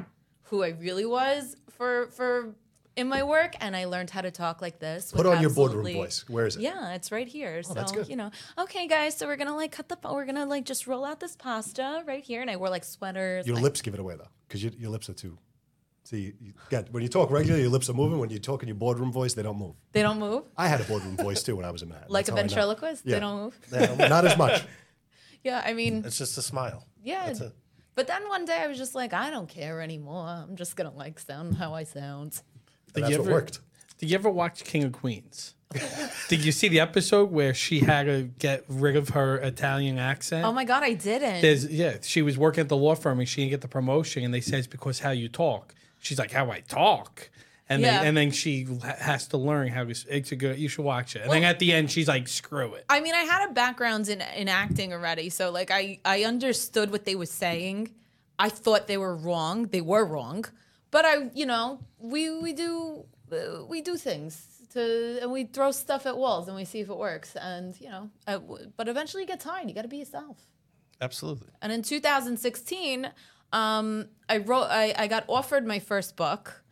who 0.43 0.63
I 0.63 0.69
really 0.69 1.05
was 1.05 1.55
for 1.83 2.07
for 2.11 2.55
in 2.95 3.07
my 3.09 3.23
work, 3.23 3.55
and 3.59 3.75
I 3.75 3.85
learned 3.85 4.09
how 4.11 4.21
to 4.21 4.31
talk 4.31 4.61
like 4.61 4.79
this. 4.79 5.11
Put 5.11 5.25
on 5.25 5.41
your 5.41 5.49
boardroom 5.49 5.91
voice. 5.93 6.23
Where 6.27 6.45
is 6.45 6.55
it? 6.55 6.61
Yeah, 6.61 6.93
it's 6.93 7.11
right 7.11 7.27
here. 7.27 7.55
Oh, 7.59 7.67
so 7.69 7.73
that's 7.73 7.91
good. 7.91 8.07
you 8.07 8.15
know, 8.15 8.29
okay, 8.57 8.87
guys. 8.87 9.17
So 9.17 9.27
we're 9.27 9.35
gonna 9.35 9.55
like 9.55 9.71
cut 9.71 9.89
the. 9.89 9.97
We're 10.03 10.25
gonna 10.25 10.45
like 10.45 10.65
just 10.65 10.87
roll 10.87 11.03
out 11.03 11.19
this 11.19 11.35
pasta 11.35 12.03
right 12.05 12.23
here, 12.23 12.41
and 12.41 12.49
I 12.49 12.55
wore 12.55 12.69
like 12.69 12.83
sweaters. 12.85 13.45
Your 13.47 13.55
my- 13.57 13.61
lips 13.63 13.81
give 13.81 13.93
it 13.93 13.99
away 13.99 14.15
though, 14.15 14.29
because 14.47 14.63
your, 14.63 14.71
your 14.77 14.91
lips 14.91 15.09
are 15.09 15.13
too. 15.13 15.37
See, 16.05 16.17
you, 16.19 16.33
you 16.39 16.53
get 16.69 16.91
when 16.93 17.01
you 17.03 17.09
talk 17.09 17.31
regularly, 17.31 17.63
your 17.63 17.71
lips 17.71 17.89
are 17.89 17.93
moving. 17.93 18.19
When 18.19 18.29
you 18.29 18.39
talk 18.39 18.61
in 18.61 18.67
your 18.67 18.75
boardroom 18.75 19.11
voice, 19.11 19.33
they 19.33 19.43
don't 19.43 19.57
move. 19.57 19.75
They 19.93 20.01
don't 20.01 20.19
move 20.19 20.43
I 20.57 20.67
had 20.67 20.79
a 20.81 20.83
boardroom 20.83 21.15
voice 21.17 21.41
too 21.43 21.55
when 21.55 21.65
I 21.65 21.71
was 21.71 21.81
a 21.81 21.85
Manhattan. 21.85 22.11
like 22.11 22.27
a 22.27 22.31
That's 22.31 22.53
how 22.53 22.61
I 22.61 22.65
know. 22.65 22.75
ventriloquist. 22.75 23.05
Yeah. 23.05 23.13
They 23.15 23.19
don't 23.21 23.37
move. 23.43 24.09
Not 24.15 24.25
as 24.25 24.37
much. 24.37 24.63
Yeah, 25.45 25.61
I 25.65 25.73
mean, 25.73 26.05
It's 26.05 26.17
just 26.17 26.37
a 26.37 26.41
smile. 26.41 26.87
yeah. 27.03 27.33
That's 27.95 28.07
it. 28.09 28.11
But 28.11 28.21
then 28.21 28.29
one 28.29 28.45
day 28.45 28.59
I 28.63 28.67
was 28.67 28.77
just 28.77 28.95
like, 28.95 29.13
I 29.13 29.29
don't 29.29 29.49
care 29.49 29.81
anymore. 29.81 30.25
I'm 30.27 30.55
just 30.55 30.75
gonna 30.75 30.93
like 30.93 31.19
sound 31.19 31.55
how 31.55 31.73
I 31.73 31.83
sound. 31.83 32.41
And 32.95 32.95
Did 32.95 33.03
that's 33.03 33.11
you 33.11 33.17
what 33.19 33.25
ever- 33.27 33.33
worked. 33.33 33.59
Did 33.99 34.09
you 34.09 34.15
ever 34.15 34.29
watch 34.29 34.63
King 34.63 34.83
of 34.83 34.91
Queens? 34.93 35.55
Did 36.29 36.45
you 36.45 36.51
see 36.51 36.67
the 36.67 36.79
episode 36.79 37.31
where 37.31 37.53
she 37.53 37.79
had 37.79 38.03
to 38.05 38.29
get 38.37 38.63
rid 38.67 38.95
of 38.95 39.09
her 39.09 39.37
Italian 39.37 39.97
accent? 39.97 40.45
Oh 40.45 40.51
my 40.51 40.65
god, 40.65 40.83
I 40.83 40.93
didn't. 40.93 41.41
There's 41.41 41.65
yeah, 41.71 41.97
she 42.01 42.21
was 42.21 42.37
working 42.37 42.61
at 42.61 42.69
the 42.69 42.77
law 42.77 42.93
firm 42.95 43.19
and 43.19 43.27
she 43.27 43.41
didn't 43.41 43.51
get 43.51 43.61
the 43.61 43.67
promotion, 43.67 44.23
and 44.23 44.33
they 44.33 44.41
said 44.41 44.59
it's 44.59 44.67
because 44.67 44.99
how 44.99 45.11
you 45.11 45.29
talk. 45.29 45.73
She's 45.99 46.19
like, 46.19 46.31
how 46.31 46.51
I 46.51 46.59
talk, 46.59 47.29
and 47.69 47.81
Yeah. 47.81 47.97
then 47.99 48.07
and 48.07 48.17
then 48.17 48.31
she 48.31 48.67
has 48.99 49.27
to 49.29 49.37
learn 49.37 49.67
how 49.69 49.83
to. 49.83 49.91
s- 49.91 50.05
It's 50.09 50.31
a 50.31 50.35
good. 50.35 50.57
You 50.59 50.67
should 50.69 50.85
watch 50.85 51.15
it. 51.15 51.21
And 51.23 51.31
then 51.31 51.43
at 51.43 51.59
the 51.59 51.71
end, 51.71 51.89
she's 51.91 52.07
like, 52.07 52.27
screw 52.27 52.73
it. 52.73 52.85
I 52.89 52.99
mean, 52.99 53.13
I 53.15 53.23
had 53.33 53.49
a 53.49 53.53
background 53.53 54.09
in 54.09 54.21
in 54.35 54.47
acting 54.49 54.91
already, 54.93 55.29
so 55.29 55.49
like 55.51 55.71
I 55.71 55.99
I 56.05 56.23
understood 56.25 56.91
what 56.91 57.03
they 57.05 57.15
were 57.15 57.25
saying. 57.45 57.93
I 58.39 58.49
thought 58.49 58.87
they 58.87 58.97
were 58.97 59.15
wrong. 59.15 59.67
They 59.67 59.81
were 59.81 60.05
wrong, 60.05 60.45
but 60.91 61.05
I 61.05 61.29
you 61.33 61.45
know 61.45 61.79
we 61.99 62.21
we 62.45 62.51
do 62.53 63.05
uh, 63.31 63.63
we 63.65 63.81
do 63.81 63.95
things 63.97 64.33
to 64.73 65.19
and 65.21 65.31
we 65.31 65.43
throw 65.45 65.71
stuff 65.71 66.05
at 66.05 66.17
walls 66.17 66.47
and 66.47 66.55
we 66.57 66.65
see 66.65 66.79
if 66.81 66.89
it 66.89 66.97
works. 66.97 67.35
And 67.35 67.79
you 67.79 67.89
know, 67.89 68.09
uh, 68.27 68.39
but 68.77 68.87
eventually 68.89 69.23
you 69.23 69.27
get 69.27 69.39
tired. 69.39 69.69
You 69.69 69.75
got 69.75 69.83
to 69.83 69.87
be 69.87 69.97
yourself. 69.97 70.37
Absolutely. 70.99 71.49
And 71.61 71.71
in 71.71 71.81
2016, 71.83 73.11
um, 73.51 74.07
I 74.27 74.37
wrote. 74.37 74.67
I, 74.69 74.93
I 74.97 75.07
got 75.07 75.25
offered 75.29 75.65
my 75.65 75.79
first 75.79 76.15
book. 76.15 76.62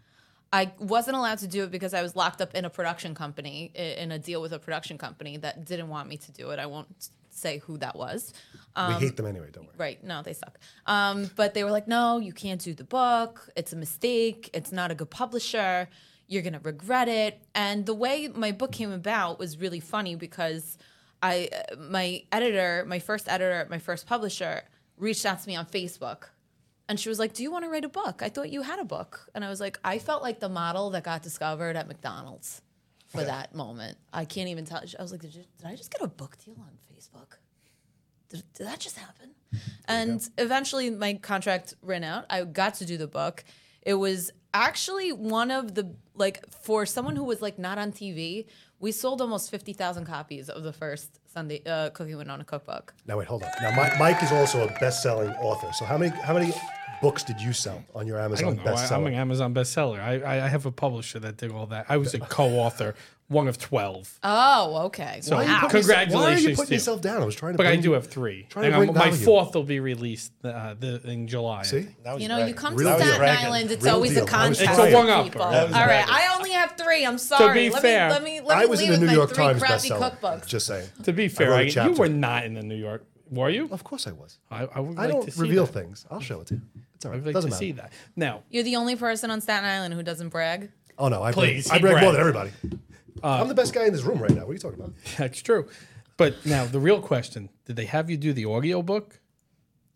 I 0.53 0.71
wasn't 0.79 1.15
allowed 1.17 1.37
to 1.39 1.47
do 1.47 1.63
it 1.63 1.71
because 1.71 1.93
I 1.93 2.01
was 2.01 2.15
locked 2.15 2.41
up 2.41 2.53
in 2.53 2.65
a 2.65 2.69
production 2.69 3.15
company, 3.15 3.71
in 3.75 4.11
a 4.11 4.19
deal 4.19 4.41
with 4.41 4.51
a 4.51 4.59
production 4.59 4.97
company 4.97 5.37
that 5.37 5.65
didn't 5.65 5.87
want 5.87 6.09
me 6.09 6.17
to 6.17 6.31
do 6.31 6.49
it. 6.49 6.59
I 6.59 6.65
won't 6.65 7.09
say 7.29 7.59
who 7.59 7.77
that 7.77 7.95
was. 7.95 8.33
we 8.75 8.93
hate 8.95 9.15
them 9.15 9.27
anyway. 9.27 9.49
Don't 9.51 9.65
worry. 9.65 9.75
Right. 9.77 10.03
No, 10.03 10.21
they 10.21 10.33
suck. 10.33 10.59
Um, 10.85 11.29
but 11.35 11.53
they 11.53 11.63
were 11.63 11.71
like, 11.71 11.87
no, 11.87 12.19
you 12.19 12.33
can't 12.33 12.61
do 12.61 12.73
the 12.73 12.83
book. 12.83 13.49
It's 13.55 13.71
a 13.71 13.77
mistake. 13.77 14.49
It's 14.53 14.71
not 14.71 14.91
a 14.91 14.95
good 14.95 15.09
publisher. 15.09 15.87
You're 16.27 16.41
going 16.41 16.53
to 16.53 16.59
regret 16.59 17.07
it. 17.07 17.41
And 17.55 17.85
the 17.85 17.93
way 17.93 18.27
my 18.27 18.51
book 18.51 18.73
came 18.73 18.91
about 18.91 19.39
was 19.39 19.57
really 19.57 19.79
funny 19.79 20.15
because 20.15 20.77
I, 21.23 21.49
uh, 21.53 21.75
my 21.77 22.23
editor, 22.31 22.83
my 22.87 22.99
first 22.99 23.29
editor, 23.29 23.67
my 23.69 23.79
first 23.79 24.05
publisher 24.05 24.63
reached 24.97 25.25
out 25.25 25.41
to 25.41 25.47
me 25.47 25.55
on 25.55 25.65
Facebook. 25.65 26.25
And 26.91 26.99
she 26.99 27.07
was 27.07 27.19
like, 27.19 27.31
Do 27.31 27.41
you 27.41 27.49
want 27.53 27.63
to 27.63 27.69
write 27.69 27.85
a 27.85 27.89
book? 27.89 28.21
I 28.21 28.27
thought 28.27 28.49
you 28.49 28.63
had 28.63 28.77
a 28.77 28.83
book. 28.83 29.29
And 29.33 29.45
I 29.45 29.49
was 29.49 29.61
like, 29.61 29.79
I 29.81 29.97
felt 29.97 30.21
like 30.21 30.41
the 30.41 30.49
model 30.49 30.89
that 30.89 31.05
got 31.05 31.23
discovered 31.23 31.77
at 31.77 31.87
McDonald's 31.87 32.61
for 33.07 33.23
that 33.23 33.55
moment. 33.55 33.97
I 34.11 34.25
can't 34.25 34.49
even 34.49 34.65
tell. 34.65 34.79
I 34.99 35.01
was 35.01 35.13
like, 35.13 35.21
Did, 35.21 35.33
you, 35.33 35.45
did 35.57 35.67
I 35.67 35.77
just 35.77 35.89
get 35.89 36.01
a 36.01 36.07
book 36.09 36.35
deal 36.43 36.55
on 36.59 36.71
Facebook? 36.93 37.37
did, 38.27 38.43
did 38.55 38.67
that 38.67 38.81
just 38.81 38.97
happen? 38.97 39.29
And 39.87 40.21
eventually 40.37 40.89
my 40.89 41.13
contract 41.13 41.75
ran 41.81 42.03
out. 42.03 42.25
I 42.29 42.43
got 42.43 42.73
to 42.75 42.85
do 42.85 42.97
the 42.97 43.07
book. 43.07 43.45
It 43.81 43.93
was 43.93 44.31
actually 44.53 45.13
one 45.13 45.49
of 45.49 45.75
the 45.75 45.95
like 46.13 46.45
for 46.51 46.85
someone 46.85 47.15
who 47.15 47.23
was 47.23 47.41
like 47.41 47.57
not 47.57 47.77
on 47.77 47.93
TV, 47.93 48.47
we 48.81 48.91
sold 48.91 49.21
almost 49.21 49.49
50,000 49.49 50.05
copies 50.05 50.49
of 50.49 50.63
the 50.63 50.73
first 50.73 51.19
Sunday 51.33 51.61
uh, 51.65 51.89
Cooking 51.91 52.17
Nonna 52.19 52.43
cookbook. 52.43 52.93
Now 53.07 53.17
wait, 53.17 53.27
hold 53.27 53.43
on. 53.43 53.49
Now 53.61 53.73
Mike, 53.75 53.97
Mike 53.97 54.23
is 54.23 54.31
also 54.33 54.67
a 54.67 54.71
best-selling 54.79 55.31
author. 55.35 55.71
So 55.73 55.85
how 55.85 55.97
many 55.97 56.11
how 56.15 56.33
many 56.33 56.53
books 57.01 57.23
did 57.23 57.41
you 57.41 57.53
sell 57.53 57.83
on 57.95 58.07
your 58.07 58.19
I 58.19 58.25
Amazon 58.25 58.55
don't 58.57 58.65
know. 58.65 58.73
I, 58.73 58.87
I'm 58.95 59.05
an 59.07 59.13
Amazon 59.13 59.53
bestseller. 59.53 59.99
I, 59.99 60.19
I 60.21 60.45
I 60.45 60.47
have 60.47 60.65
a 60.65 60.71
publisher 60.71 61.19
that 61.19 61.37
did 61.37 61.51
all 61.51 61.65
that. 61.67 61.85
I 61.89 61.97
was 61.97 62.13
a 62.13 62.19
co-author, 62.37 62.95
one 63.27 63.47
of 63.47 63.57
twelve. 63.57 64.19
Oh, 64.23 64.83
okay. 64.87 65.19
So 65.21 65.35
Why 65.37 65.45
wow. 65.45 65.59
putting 65.63 65.77
yourself- 65.87 66.09
Why 66.11 66.33
are 66.33 66.37
you 66.37 66.55
putting 66.55 66.73
yourself 66.73 67.01
down? 67.01 67.21
I 67.21 67.25
was 67.25 67.35
trying 67.35 67.53
to. 67.53 67.57
But 67.57 67.67
I 67.67 67.75
do 67.77 67.93
have 67.93 68.07
three. 68.07 68.45
Trying 68.49 68.63
to 68.63 68.65
And 68.67 68.75
I'm- 68.75 68.85
bring 68.93 68.97
my 68.97 69.11
fourth 69.11 69.53
will 69.55 69.63
be 69.63 69.79
released 69.79 70.31
uh, 70.43 70.75
the, 70.79 71.01
in 71.05 71.27
July. 71.27 71.63
See, 71.63 71.81
think. 71.83 71.95
Now 72.05 72.17
You 72.17 72.27
know, 72.27 72.45
you 72.45 72.53
come 72.53 72.75
Real 72.75 72.89
to 72.91 72.95
deal. 72.97 72.99
Staten 73.05 73.19
Bragging. 73.19 73.45
Island, 73.45 73.71
it's 73.71 73.83
Real 73.83 73.93
always 73.95 74.11
deal. 74.13 74.19
a 74.19 74.21
I 74.31 74.49
was 74.49 74.57
contest. 74.59 74.61
It's 74.69 74.79
a 74.79 74.83
with 74.83 74.93
one-upper. 74.93 75.23
people. 75.23 75.41
All 75.43 75.51
That 75.51 75.63
was 75.67 75.73
right, 75.73 75.85
bragging. 75.85 76.13
I 76.13 76.35
only 76.35 76.51
have 76.51 76.77
three. 76.77 77.05
I'm 77.05 77.17
sorry. 77.17 77.47
To 77.47 77.53
be 77.53 77.69
let 77.73 77.81
fair, 77.81 78.07
me 78.09 78.13
let 78.13 78.23
me 78.23 78.41
let 78.41 78.57
me 78.57 78.63
I 78.63 78.65
was 78.65 78.81
in 78.81 78.89
leave 78.89 78.99
the 78.99 78.99
with 78.99 79.01
New 79.01 79.07
my 79.07 79.13
York 79.13 79.29
three 79.29 79.43
Times 79.45 79.61
crappy 79.61 79.89
bestseller. 79.89 80.19
cookbooks. 80.19 80.45
Just 80.47 80.67
saying. 80.67 80.89
To 81.03 81.13
be 81.13 81.27
fair, 81.27 81.49
wrote 81.51 81.75
a 81.75 81.81
I, 81.81 81.85
you 81.87 81.93
were 81.93 82.09
not 82.09 82.43
in 82.45 82.53
the 82.53 82.63
New 82.63 82.75
York. 82.75 83.05
Were 83.31 83.49
you? 83.49 83.69
Of 83.71 83.83
course 83.83 84.05
I 84.07 84.11
was. 84.11 84.37
I, 84.51 84.65
I 84.75 84.79
would 84.81 84.97
I 84.97 85.03
like 85.05 85.11
don't 85.11 85.25
to 85.25 85.31
see 85.31 85.41
reveal 85.41 85.65
that. 85.65 85.73
things. 85.73 86.05
I'll 86.11 86.19
show 86.19 86.41
it 86.41 86.47
to 86.47 86.55
you. 86.55 86.61
It's 86.95 87.05
all 87.05 87.11
right. 87.11 87.17
I'd 87.19 87.25
like 87.25 87.33
Doesn't 87.33 87.49
to 87.49 87.55
matter. 87.55 87.65
see 87.65 87.71
that. 87.73 87.93
Now, 88.15 88.43
You're 88.49 88.63
the 88.63 88.75
only 88.75 88.95
person 88.95 89.31
on 89.31 89.39
Staten 89.41 89.65
Island 89.65 89.93
who 89.93 90.03
doesn't 90.03 90.29
brag. 90.29 90.69
Oh 90.97 91.07
no, 91.07 91.23
I 91.23 91.31
Please, 91.31 91.67
brag, 91.67 91.73
I 91.73 91.77
he 91.77 91.81
brag 91.81 92.03
more 92.03 92.13
bragged. 92.13 92.13
than 92.13 92.19
everybody. 92.21 92.51
I'm 93.23 93.47
the 93.47 93.53
best 93.55 93.73
guy 93.73 93.85
in 93.85 93.93
this 93.93 94.03
room 94.03 94.19
right 94.19 94.31
now. 94.31 94.41
What 94.41 94.49
are 94.49 94.53
you 94.53 94.59
talking 94.59 94.79
about? 94.79 94.93
that's 95.17 95.41
true. 95.41 95.67
But 96.17 96.45
now 96.45 96.65
the 96.65 96.79
real 96.79 97.01
question: 97.01 97.49
Did 97.65 97.75
they 97.77 97.85
have 97.85 98.09
you 98.09 98.17
do 98.17 98.33
the 98.33 98.45
audio 98.45 98.81
book? 98.81 99.19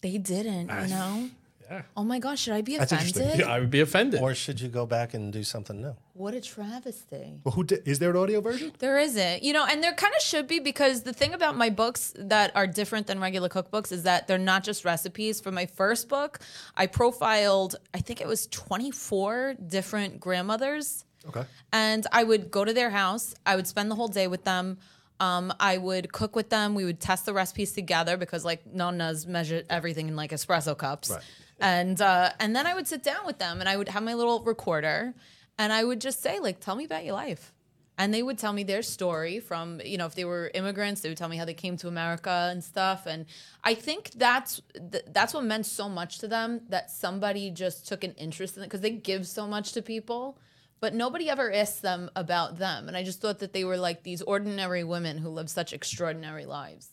They 0.02 0.17
didn't, 0.17 0.67
you 0.69 0.76
ah, 0.76 0.86
know. 0.88 1.30
Yeah. 1.69 1.82
Oh 1.97 2.04
my 2.04 2.19
gosh, 2.19 2.41
should 2.41 2.54
I 2.54 2.62
be 2.62 2.78
That's 2.78 2.91
offended? 2.91 3.39
Yeah, 3.39 3.51
I 3.51 3.60
would 3.60 3.71
be 3.71 3.82
offended. 3.82 4.21
Or 4.21 4.36
should 4.36 4.62
you 4.62 4.67
go 4.67 4.86
back 4.86 5.13
and 5.13 5.34
do 5.34 5.43
something 5.43 5.82
new? 5.82 5.95
What 6.13 6.34
a 6.34 6.41
travesty. 6.41 7.39
Well, 7.43 7.54
who 7.54 7.63
did, 7.63 7.88
is 7.88 7.99
there 7.99 8.12
an 8.12 8.17
audio 8.17 8.41
version? 8.41 8.71
There 8.80 8.97
isn't, 8.99 9.43
you 9.43 9.54
know, 9.54 9.65
and 9.65 9.84
there 9.84 9.93
kind 9.93 10.13
of 10.15 10.21
should 10.21 10.47
be 10.47 10.60
because 10.60 11.01
the 11.04 11.13
thing 11.13 11.34
about 11.34 11.58
my 11.58 11.69
books 11.69 12.13
that 12.17 12.56
are 12.56 12.67
different 12.67 13.08
than 13.08 13.19
regular 13.19 13.49
cookbooks 13.49 13.91
is 13.91 14.04
that 14.04 14.28
they're 14.28 14.38
not 14.38 14.63
just 14.63 14.86
recipes. 14.86 15.41
For 15.41 15.51
my 15.51 15.65
first 15.65 16.08
book, 16.08 16.39
I 16.75 16.88
profiled, 16.88 17.75
I 17.93 17.99
think 17.99 18.21
it 18.21 18.28
was 18.28 18.47
24 18.47 19.56
different 19.67 20.19
grandmothers 20.19 21.06
Okay. 21.28 21.43
And 21.73 22.06
I 22.12 22.23
would 22.23 22.51
go 22.51 22.65
to 22.65 22.73
their 22.73 22.89
house. 22.89 23.34
I 23.45 23.56
would 23.56 23.67
spend 23.67 23.89
the 23.89 23.95
whole 23.95 24.08
day 24.08 24.28
with 24.28 24.43
them. 24.43 24.78
Um, 25.19 25.54
I 25.60 25.78
would 25.78 26.12
cook 26.12 26.36
with 26.36 26.49
them. 26.49 26.75
We 26.75 26.86
would 26.86 26.99
test 26.99 27.25
the 27.25 27.34
recipes 27.34 27.71
together 27.71 28.17
because 28.17 28.43
like 28.43 28.65
nonnas 28.71 29.25
measure 29.25 29.63
everything 29.69 30.08
in 30.08 30.15
like 30.15 30.32
espresso 30.32 30.78
cups. 30.78 31.10
Right. 31.10 31.21
And 31.60 32.02
uh, 32.02 32.32
and 32.39 32.56
then 32.56 32.68
I 32.68 32.74
would 32.74 32.88
sit 32.88 33.04
down 33.04 33.26
with 33.26 33.39
them 33.39 33.60
and 33.60 33.70
I 33.70 33.78
would 33.78 33.89
have 33.89 34.04
my 34.04 34.13
little 34.13 34.44
recorder 34.44 35.13
and 35.58 35.72
I 35.72 35.84
would 35.84 36.02
just 36.02 36.22
say 36.22 36.39
like, 36.39 36.60
tell 36.60 36.76
me 36.76 36.86
about 36.86 37.06
your 37.06 37.13
life. 37.13 37.54
And 37.98 38.13
they 38.13 38.22
would 38.22 38.38
tell 38.38 38.52
me 38.52 38.63
their 38.63 38.82
story 38.82 39.39
from, 39.39 39.80
you 39.86 39.98
know, 39.98 40.06
if 40.06 40.15
they 40.15 40.26
were 40.26 40.52
immigrants, 40.54 41.00
they 41.00 41.08
would 41.08 41.18
tell 41.18 41.30
me 41.30 41.38
how 41.38 41.46
they 41.46 41.54
came 41.54 41.78
to 41.78 41.88
America 41.88 42.50
and 42.52 42.62
stuff. 42.62 43.06
And 43.06 43.26
I 43.63 43.74
think 43.74 44.12
that's 44.12 44.62
th- 44.91 45.06
that's 45.08 45.34
what 45.34 45.46
meant 45.46 45.65
so 45.65 45.88
much 45.88 46.18
to 46.20 46.28
them 46.28 46.62
that 46.68 46.91
somebody 46.91 47.52
just 47.52 47.88
took 47.88 48.04
an 48.04 48.12
interest 48.13 48.58
in 48.58 48.63
it 48.63 48.65
because 48.65 48.82
they 48.82 48.91
give 48.91 49.26
so 49.26 49.48
much 49.48 49.72
to 49.74 49.82
people, 49.82 50.38
but 50.82 50.94
nobody 50.94 51.30
ever 51.30 51.54
asked 51.54 51.82
them 51.84 52.12
about 52.18 52.58
them. 52.58 52.89
And 52.89 52.98
I 52.98 53.04
just 53.04 53.22
thought 53.22 53.39
that 53.39 53.54
they 53.54 53.63
were 53.63 53.78
like 53.78 54.04
these 54.04 54.22
ordinary 54.22 54.84
women 54.84 55.18
who 55.20 55.30
live 55.30 55.50
such 55.50 55.72
extraordinary 55.72 56.46
lives. 56.46 56.89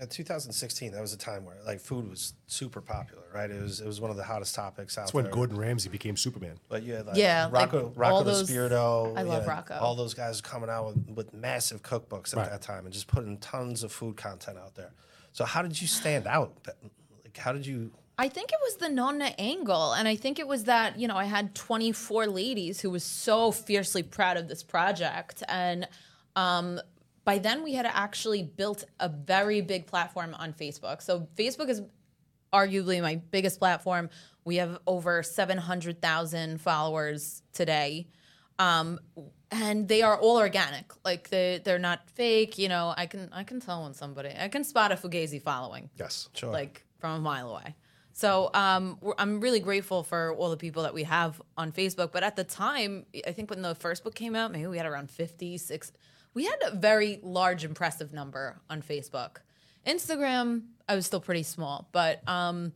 In 0.00 0.08
2016, 0.08 0.90
that 0.90 1.00
was 1.00 1.12
a 1.12 1.16
time 1.16 1.44
where 1.44 1.54
like 1.64 1.78
food 1.78 2.10
was 2.10 2.34
super 2.48 2.80
popular, 2.80 3.22
right? 3.32 3.48
It 3.48 3.62
was 3.62 3.80
it 3.80 3.86
was 3.86 4.00
one 4.00 4.10
of 4.10 4.16
the 4.16 4.24
hottest 4.24 4.52
topics 4.56 4.98
out 4.98 5.02
That's 5.02 5.14
when 5.14 5.24
there. 5.24 5.32
Gordon 5.32 5.56
Ramsay 5.56 5.88
became 5.88 6.16
Superman. 6.16 6.56
But 6.68 6.82
yeah, 6.82 7.02
like 7.02 7.16
Yeah, 7.16 7.44
like 7.44 7.72
Rocco, 7.72 7.84
all 7.86 7.92
Rocco 7.94 8.24
those- 8.24 8.48
Spirito. 8.48 9.14
I 9.16 9.22
love 9.22 9.44
yeah, 9.44 9.50
Rocco. 9.50 9.74
All 9.78 9.94
those 9.94 10.12
guys 10.12 10.40
coming 10.40 10.68
out 10.68 10.86
with, 10.86 11.08
with 11.16 11.32
massive 11.32 11.82
cookbooks 11.82 12.32
at 12.32 12.38
Right. 12.40 12.50
that 12.50 12.60
time 12.60 12.86
and 12.86 12.92
just 12.92 13.06
putting 13.06 13.38
tons 13.38 13.84
of 13.84 13.92
food 13.92 14.16
content 14.16 14.58
out 14.58 14.74
there. 14.74 14.90
So 15.32 15.44
how 15.44 15.62
did 15.62 15.80
you 15.80 15.86
stand 15.86 16.26
out? 16.26 16.52
Like 17.24 17.36
how 17.36 17.52
did 17.52 17.64
you? 17.64 17.92
I 18.18 18.28
think 18.28 18.50
it 18.52 18.58
was 18.62 18.76
the 18.76 18.88
Nonna 18.88 19.32
angle. 19.38 19.92
And 19.92 20.08
I 20.08 20.16
think 20.16 20.40
it 20.40 20.48
was 20.48 20.64
that, 20.64 20.98
you 20.98 21.06
know, 21.06 21.16
I 21.16 21.24
had 21.24 21.54
24 21.54 22.26
ladies 22.26 22.80
who 22.80 22.90
was 22.90 23.04
so 23.04 23.52
fiercely 23.52 24.02
proud 24.02 24.36
of 24.38 24.48
this 24.48 24.62
project. 24.64 25.44
And 25.48 25.86
um, 26.36 26.80
by 27.24 27.38
then 27.38 27.62
we 27.62 27.74
had 27.74 27.86
actually 27.86 28.42
built 28.42 28.84
a 29.00 29.08
very 29.08 29.60
big 29.60 29.86
platform 29.86 30.34
on 30.34 30.52
Facebook. 30.52 31.02
So 31.02 31.28
Facebook 31.36 31.68
is 31.68 31.82
arguably 32.52 33.00
my 33.00 33.16
biggest 33.16 33.58
platform. 33.58 34.10
We 34.44 34.56
have 34.56 34.78
over 34.86 35.22
700,000 35.22 36.60
followers 36.60 37.42
today. 37.52 38.08
Um, 38.58 39.00
and 39.50 39.88
they 39.88 40.02
are 40.02 40.16
all 40.18 40.36
organic. 40.36 40.92
Like 41.04 41.30
they 41.30 41.60
they're 41.64 41.78
not 41.78 42.08
fake, 42.10 42.58
you 42.58 42.68
know, 42.68 42.94
I 42.96 43.06
can 43.06 43.28
I 43.32 43.42
can 43.44 43.60
tell 43.60 43.82
when 43.84 43.94
somebody 43.94 44.30
I 44.38 44.48
can 44.48 44.64
spot 44.64 44.92
a 44.92 44.96
Fugazi 44.96 45.40
following 45.42 45.90
Yes. 45.96 46.28
Sure. 46.34 46.52
like 46.52 46.84
from 46.98 47.12
a 47.16 47.20
mile 47.20 47.50
away. 47.50 47.74
So 48.12 48.50
um, 48.54 48.98
I'm 49.18 49.40
really 49.40 49.58
grateful 49.58 50.04
for 50.04 50.32
all 50.36 50.50
the 50.50 50.56
people 50.56 50.84
that 50.84 50.94
we 50.94 51.02
have 51.02 51.42
on 51.56 51.72
Facebook. 51.72 52.12
But 52.12 52.22
at 52.22 52.36
the 52.36 52.44
time, 52.44 53.06
I 53.26 53.32
think 53.32 53.50
when 53.50 53.60
the 53.60 53.74
first 53.74 54.04
book 54.04 54.14
came 54.14 54.36
out, 54.36 54.52
maybe 54.52 54.68
we 54.68 54.76
had 54.76 54.86
around 54.86 55.10
56. 55.10 55.90
We 56.34 56.44
had 56.44 56.58
a 56.66 56.74
very 56.74 57.20
large, 57.22 57.64
impressive 57.64 58.12
number 58.12 58.60
on 58.68 58.82
Facebook. 58.82 59.36
Instagram, 59.86 60.62
I 60.88 60.94
was 60.96 61.06
still 61.06 61.20
pretty 61.20 61.44
small, 61.44 61.88
but 61.92 62.26
um, 62.28 62.72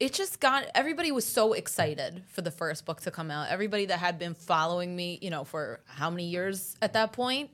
it 0.00 0.12
just 0.12 0.40
got 0.40 0.66
everybody 0.74 1.12
was 1.12 1.24
so 1.24 1.52
excited 1.52 2.24
for 2.28 2.42
the 2.42 2.50
first 2.50 2.84
book 2.84 3.00
to 3.02 3.10
come 3.10 3.30
out. 3.30 3.48
Everybody 3.48 3.86
that 3.86 3.98
had 3.98 4.18
been 4.18 4.34
following 4.34 4.94
me, 4.94 5.18
you 5.22 5.30
know, 5.30 5.44
for 5.44 5.80
how 5.86 6.10
many 6.10 6.24
years 6.26 6.76
at 6.82 6.94
that 6.94 7.12
point, 7.12 7.50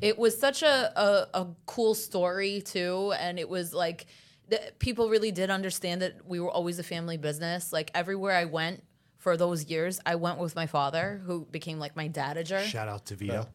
it 0.00 0.18
was 0.18 0.38
such 0.38 0.62
a, 0.62 1.00
a, 1.00 1.28
a 1.42 1.46
cool 1.66 1.94
story 1.94 2.60
too, 2.60 3.12
and 3.18 3.38
it 3.38 3.48
was 3.48 3.72
like 3.72 4.06
people 4.78 5.08
really 5.08 5.32
did 5.32 5.50
understand 5.50 6.02
that 6.02 6.26
we 6.26 6.40
were 6.40 6.50
always 6.50 6.78
a 6.78 6.82
family 6.82 7.16
business. 7.16 7.72
Like 7.72 7.90
everywhere 7.94 8.36
I 8.36 8.44
went 8.44 8.82
for 9.18 9.36
those 9.36 9.64
years, 9.64 9.98
I 10.06 10.16
went 10.16 10.38
with 10.38 10.54
my 10.54 10.66
father, 10.66 11.20
who 11.24 11.46
became 11.46 11.78
like 11.78 11.96
my 11.96 12.08
dadager. 12.08 12.62
Shout 12.62 12.88
out 12.88 13.06
to 13.06 13.16
Vito. 13.16 13.48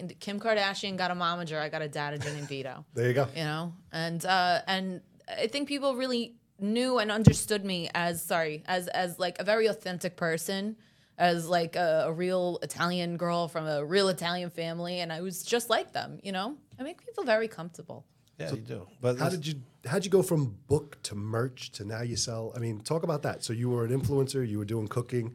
V- 0.00 0.14
Kim 0.20 0.38
Kardashian 0.40 0.96
got 0.96 1.10
a 1.10 1.14
momager, 1.14 1.58
I 1.60 1.68
got 1.68 1.82
a 1.82 1.88
dadager 1.88 2.32
named 2.34 2.48
Vito 2.48 2.84
There 2.94 3.08
you 3.08 3.14
go. 3.14 3.26
you 3.36 3.44
know 3.44 3.72
and 3.92 4.24
uh 4.24 4.60
and 4.66 5.00
i 5.42 5.46
think 5.46 5.68
people 5.68 5.94
really 5.96 6.34
knew 6.58 6.98
and 6.98 7.10
understood 7.10 7.64
me 7.64 7.88
as 7.94 8.22
sorry 8.22 8.62
as 8.66 8.88
as 8.88 9.18
like 9.18 9.36
a 9.40 9.44
very 9.44 9.66
authentic 9.66 10.16
person 10.16 10.76
as 11.18 11.48
like 11.48 11.74
a, 11.76 12.04
a 12.06 12.12
real 12.12 12.58
italian 12.62 13.16
girl 13.16 13.48
from 13.48 13.66
a 13.66 13.84
real 13.84 14.08
italian 14.08 14.50
family 14.50 15.00
and 15.00 15.12
i 15.12 15.20
was 15.20 15.42
just 15.54 15.66
like 15.70 15.92
them 15.92 16.18
you 16.22 16.32
know 16.32 16.56
i 16.78 16.82
make 16.82 16.98
people 17.06 17.24
very 17.24 17.48
comfortable 17.48 18.00
Yeah, 18.38 18.54
you 18.54 18.62
do. 18.76 18.80
But 19.04 19.18
How 19.22 19.28
did 19.28 19.44
you 19.48 19.54
how'd 19.90 20.04
you 20.06 20.10
go 20.18 20.22
from 20.30 20.40
book 20.72 20.88
to 21.08 21.14
merch 21.14 21.70
to 21.76 21.84
now 21.84 22.02
you 22.10 22.16
sell? 22.16 22.44
I 22.56 22.58
mean, 22.64 22.76
talk 22.92 23.02
about 23.08 23.22
that. 23.26 23.36
So 23.46 23.52
you 23.60 23.68
were 23.72 23.84
an 23.88 23.92
influencer, 23.98 24.40
you 24.52 24.58
were 24.60 24.70
doing 24.74 24.88
cooking, 24.96 25.26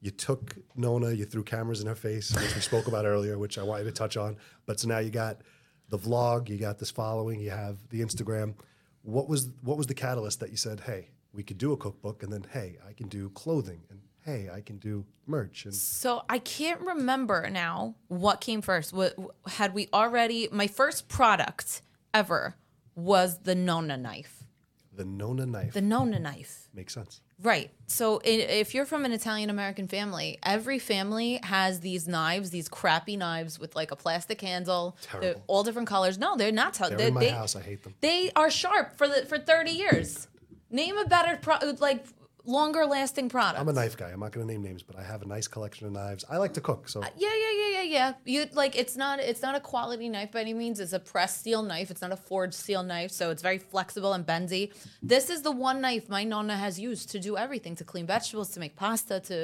you 0.00 0.10
took 0.10 0.56
Nonna, 0.76 1.12
you 1.12 1.24
threw 1.24 1.42
cameras 1.42 1.80
in 1.80 1.86
her 1.86 1.94
face, 1.94 2.34
which 2.34 2.54
we 2.54 2.60
spoke 2.60 2.86
about 2.86 3.04
earlier, 3.04 3.38
which 3.38 3.58
I 3.58 3.62
wanted 3.62 3.84
to 3.84 3.92
touch 3.92 4.16
on. 4.16 4.36
But 4.66 4.80
so 4.80 4.88
now 4.88 4.98
you 4.98 5.10
got 5.10 5.42
the 5.88 5.98
vlog, 5.98 6.48
you 6.48 6.56
got 6.56 6.78
this 6.78 6.90
following, 6.90 7.40
you 7.40 7.50
have 7.50 7.76
the 7.90 8.00
Instagram. 8.00 8.54
What 9.02 9.28
was 9.28 9.50
what 9.62 9.76
was 9.76 9.86
the 9.86 9.94
catalyst 9.94 10.40
that 10.40 10.50
you 10.50 10.56
said, 10.56 10.80
hey, 10.80 11.10
we 11.32 11.42
could 11.42 11.58
do 11.58 11.72
a 11.72 11.76
cookbook, 11.76 12.22
and 12.22 12.32
then 12.32 12.46
hey, 12.52 12.78
I 12.88 12.92
can 12.92 13.08
do 13.08 13.30
clothing, 13.30 13.82
and 13.90 14.00
hey, 14.24 14.48
I 14.52 14.60
can 14.60 14.78
do 14.78 15.04
merch, 15.26 15.64
and 15.64 15.74
so 15.74 16.22
i 16.28 16.38
can't 16.40 16.80
remember 16.80 17.48
now 17.50 17.94
what 18.08 18.40
came 18.40 18.60
first 18.60 18.92
what 18.92 19.14
had 19.46 19.72
we 19.72 19.88
already 19.94 20.48
my 20.50 20.66
first 20.66 21.08
product 21.08 21.82
ever 22.12 22.56
was 22.96 23.38
the 23.44 23.54
nonna 23.54 23.96
knife 23.96 24.44
the 24.92 25.04
Nonna 25.04 25.46
knife 25.46 25.72
the 25.72 25.80
nonna 25.80 26.18
knife 26.18 26.68
makes 26.74 26.92
sense. 26.92 27.20
Right. 27.42 27.70
So 27.86 28.20
if 28.24 28.74
you're 28.74 28.84
from 28.84 29.04
an 29.04 29.12
Italian 29.12 29.50
American 29.50 29.88
family, 29.88 30.38
every 30.42 30.78
family 30.78 31.40
has 31.42 31.80
these 31.80 32.06
knives, 32.06 32.50
these 32.50 32.68
crappy 32.68 33.16
knives 33.16 33.58
with 33.58 33.74
like 33.74 33.90
a 33.90 33.96
plastic 33.96 34.40
handle. 34.40 34.96
They're 35.20 35.36
all 35.46 35.64
different 35.64 35.88
colors. 35.88 36.18
No, 36.18 36.36
they're 36.36 36.52
not. 36.52 36.74
T- 36.74 36.84
They're 36.88 36.96
they, 36.98 37.06
in 37.08 37.14
my 37.14 37.20
they, 37.20 37.28
house. 37.30 37.56
I 37.56 37.62
hate 37.62 37.82
them. 37.82 37.94
They 38.00 38.30
are 38.36 38.50
sharp 38.50 38.96
for 38.96 39.08
the 39.08 39.26
for 39.26 39.38
30 39.38 39.70
years. 39.72 40.28
Name 40.70 40.98
a 40.98 41.04
better 41.06 41.36
pro- 41.42 41.58
like 41.80 42.04
longer 42.50 42.84
lasting 42.86 43.28
product. 43.28 43.60
I'm 43.60 43.68
a 43.68 43.72
knife 43.72 43.96
guy. 43.96 44.10
I'm 44.10 44.20
not 44.20 44.32
going 44.32 44.46
to 44.46 44.52
name 44.52 44.62
names, 44.62 44.82
but 44.82 44.96
I 44.98 45.02
have 45.12 45.20
a 45.22 45.26
nice 45.36 45.46
collection 45.54 45.86
of 45.86 45.92
knives. 45.92 46.24
I 46.28 46.36
like 46.44 46.54
to 46.54 46.60
cook, 46.60 46.88
so 46.88 47.00
Yeah, 47.00 47.34
yeah, 47.44 47.52
yeah, 47.60 47.70
yeah, 47.78 47.82
yeah. 47.98 48.12
You 48.24 48.46
like 48.52 48.74
it's 48.82 48.96
not 48.96 49.20
it's 49.30 49.42
not 49.46 49.54
a 49.54 49.60
quality 49.60 50.08
knife 50.08 50.30
by 50.32 50.40
any 50.40 50.54
means. 50.54 50.80
It's 50.80 50.92
a 50.92 50.98
pressed 51.12 51.38
steel 51.42 51.62
knife. 51.62 51.88
It's 51.92 52.02
not 52.06 52.12
a 52.12 52.16
forged 52.16 52.54
steel 52.64 52.82
knife, 52.82 53.10
so 53.10 53.30
it's 53.30 53.42
very 53.42 53.58
flexible 53.58 54.12
and 54.16 54.24
bendy. 54.26 54.72
This 55.02 55.30
is 55.30 55.42
the 55.42 55.52
one 55.52 55.80
knife 55.80 56.08
my 56.08 56.24
nonna 56.24 56.56
has 56.56 56.74
used 56.90 57.10
to 57.14 57.18
do 57.20 57.36
everything 57.36 57.74
to 57.76 57.84
clean 57.84 58.06
vegetables, 58.06 58.48
to 58.54 58.60
make 58.60 58.74
pasta, 58.76 59.20
to 59.28 59.36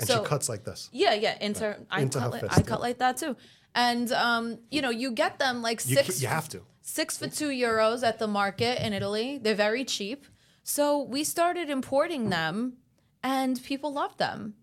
and 0.00 0.08
so 0.08 0.18
she 0.22 0.24
cuts 0.32 0.48
like 0.48 0.64
this. 0.64 0.88
yeah, 0.92 1.14
yeah. 1.14 1.36
Into 1.40 1.76
I 1.90 2.02
Into 2.02 2.18
cut 2.18 2.30
like, 2.30 2.40
fist, 2.42 2.52
I 2.54 2.60
yeah. 2.60 2.66
cut 2.72 2.80
like 2.80 2.98
that 2.98 3.16
too, 3.22 3.36
and 3.74 4.10
um, 4.12 4.58
you 4.70 4.82
know, 4.82 4.90
you 5.02 5.08
get 5.12 5.38
them 5.38 5.62
like 5.62 5.80
six. 5.80 6.06
ca- 6.18 6.22
you 6.22 6.28
have 6.28 6.48
to. 6.50 6.60
six 6.82 7.16
for 7.18 7.28
two 7.28 7.50
euros 7.50 8.02
at 8.10 8.18
the 8.18 8.26
market 8.26 8.84
in 8.84 8.92
Italy. 8.92 9.38
They're 9.42 9.54
very 9.68 9.84
cheap. 9.84 10.26
So 10.62 11.02
we 11.02 11.24
started 11.24 11.70
importing 11.70 12.30
them 12.30 12.74
and 13.22 13.62
people 13.62 13.92
loved 13.92 14.18
them. 14.18 14.54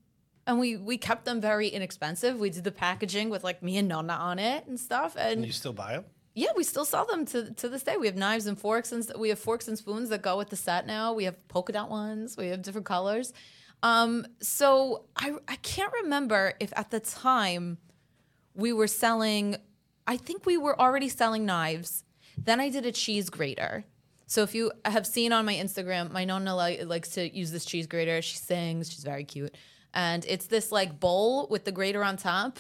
And 0.46 0.60
we, 0.60 0.78
we 0.78 0.98
kept 0.98 1.26
them 1.26 1.42
very 1.42 1.68
inexpensive. 1.68 2.40
We 2.40 2.50
did 2.50 2.64
the 2.64 2.72
packaging 2.72 3.30
with 3.30 3.44
like 3.44 3.62
me 3.62 3.78
and 3.78 3.88
Nonna 3.88 4.14
on 4.14 4.40
it 4.40 4.66
and 4.66 4.80
stuff. 4.80 5.16
And 5.18 5.40
and 5.40 5.46
you 5.46 5.52
still 5.52 5.74
buy 5.74 5.94
them? 5.94 6.06
yeah, 6.36 6.50
we 6.56 6.64
still 6.64 6.86
sell 6.86 7.06
them 7.06 7.26
to, 7.26 7.52
to 7.52 7.68
this 7.68 7.82
day. 7.82 7.98
We 7.98 8.06
have 8.06 8.16
knives 8.16 8.46
and 8.46 8.60
forks 8.60 8.92
and 8.92 9.04
we 9.18 9.30
have 9.30 9.40
forks 9.40 9.68
and 9.68 9.76
spoons 9.76 10.10
that 10.10 10.22
go 10.22 10.38
with 10.38 10.50
the 10.50 10.56
set 10.56 10.86
now. 10.86 11.12
We 11.12 11.24
have 11.24 11.48
polka 11.48 11.74
dot 11.74 11.90
ones. 11.90 12.38
We 12.38 12.48
have 12.50 12.62
different 12.62 12.86
colors. 12.86 13.34
Um, 13.84 14.26
so 14.40 15.06
I 15.16 15.34
I 15.48 15.56
can't 15.58 15.92
remember 16.04 16.54
if 16.60 16.72
at 16.76 16.92
the 16.92 17.00
time 17.00 17.80
we 18.54 18.72
were 18.72 18.88
selling. 18.88 19.58
I 20.06 20.16
think 20.16 20.46
we 20.46 20.58
were 20.58 20.80
already 20.80 21.10
selling 21.10 21.46
knives. 21.46 22.04
Then 22.38 22.60
I 22.60 22.70
did 22.70 22.86
a 22.86 22.92
cheese 22.92 23.30
grater. 23.30 23.86
So 24.28 24.44
if 24.44 24.54
you 24.54 24.72
have 24.86 25.08
seen 25.08 25.32
on 25.32 25.46
my 25.46 25.56
Instagram, 25.56 26.12
my 26.12 26.26
nonna 26.26 26.56
li- 26.56 26.84
likes 26.84 27.10
to 27.12 27.36
use 27.36 27.52
this 27.52 27.66
cheese 27.66 27.88
grater. 27.88 28.22
She 28.22 28.38
sings. 28.38 28.92
She's 28.92 29.04
very 29.04 29.24
cute, 29.24 29.56
and 29.94 30.26
it's 30.28 30.48
this 30.48 30.72
like 30.72 31.00
bowl 31.00 31.48
with 31.50 31.66
the 31.66 31.72
grater 31.72 32.04
on 32.04 32.18
top. 32.18 32.60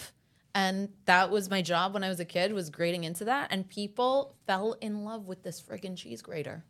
And 0.55 0.89
that 1.05 1.29
was 1.29 1.51
my 1.51 1.61
job 1.61 1.93
when 1.93 2.03
I 2.03 2.09
was 2.09 2.19
a 2.19 2.25
kid 2.25 2.51
was 2.51 2.71
grating 2.71 3.03
into 3.03 3.25
that, 3.25 3.49
and 3.51 3.69
people 3.69 4.35
fell 4.47 4.75
in 4.81 5.03
love 5.03 5.27
with 5.27 5.43
this 5.43 5.61
friggin' 5.61 5.95
cheese 5.95 6.21
grater 6.21 6.63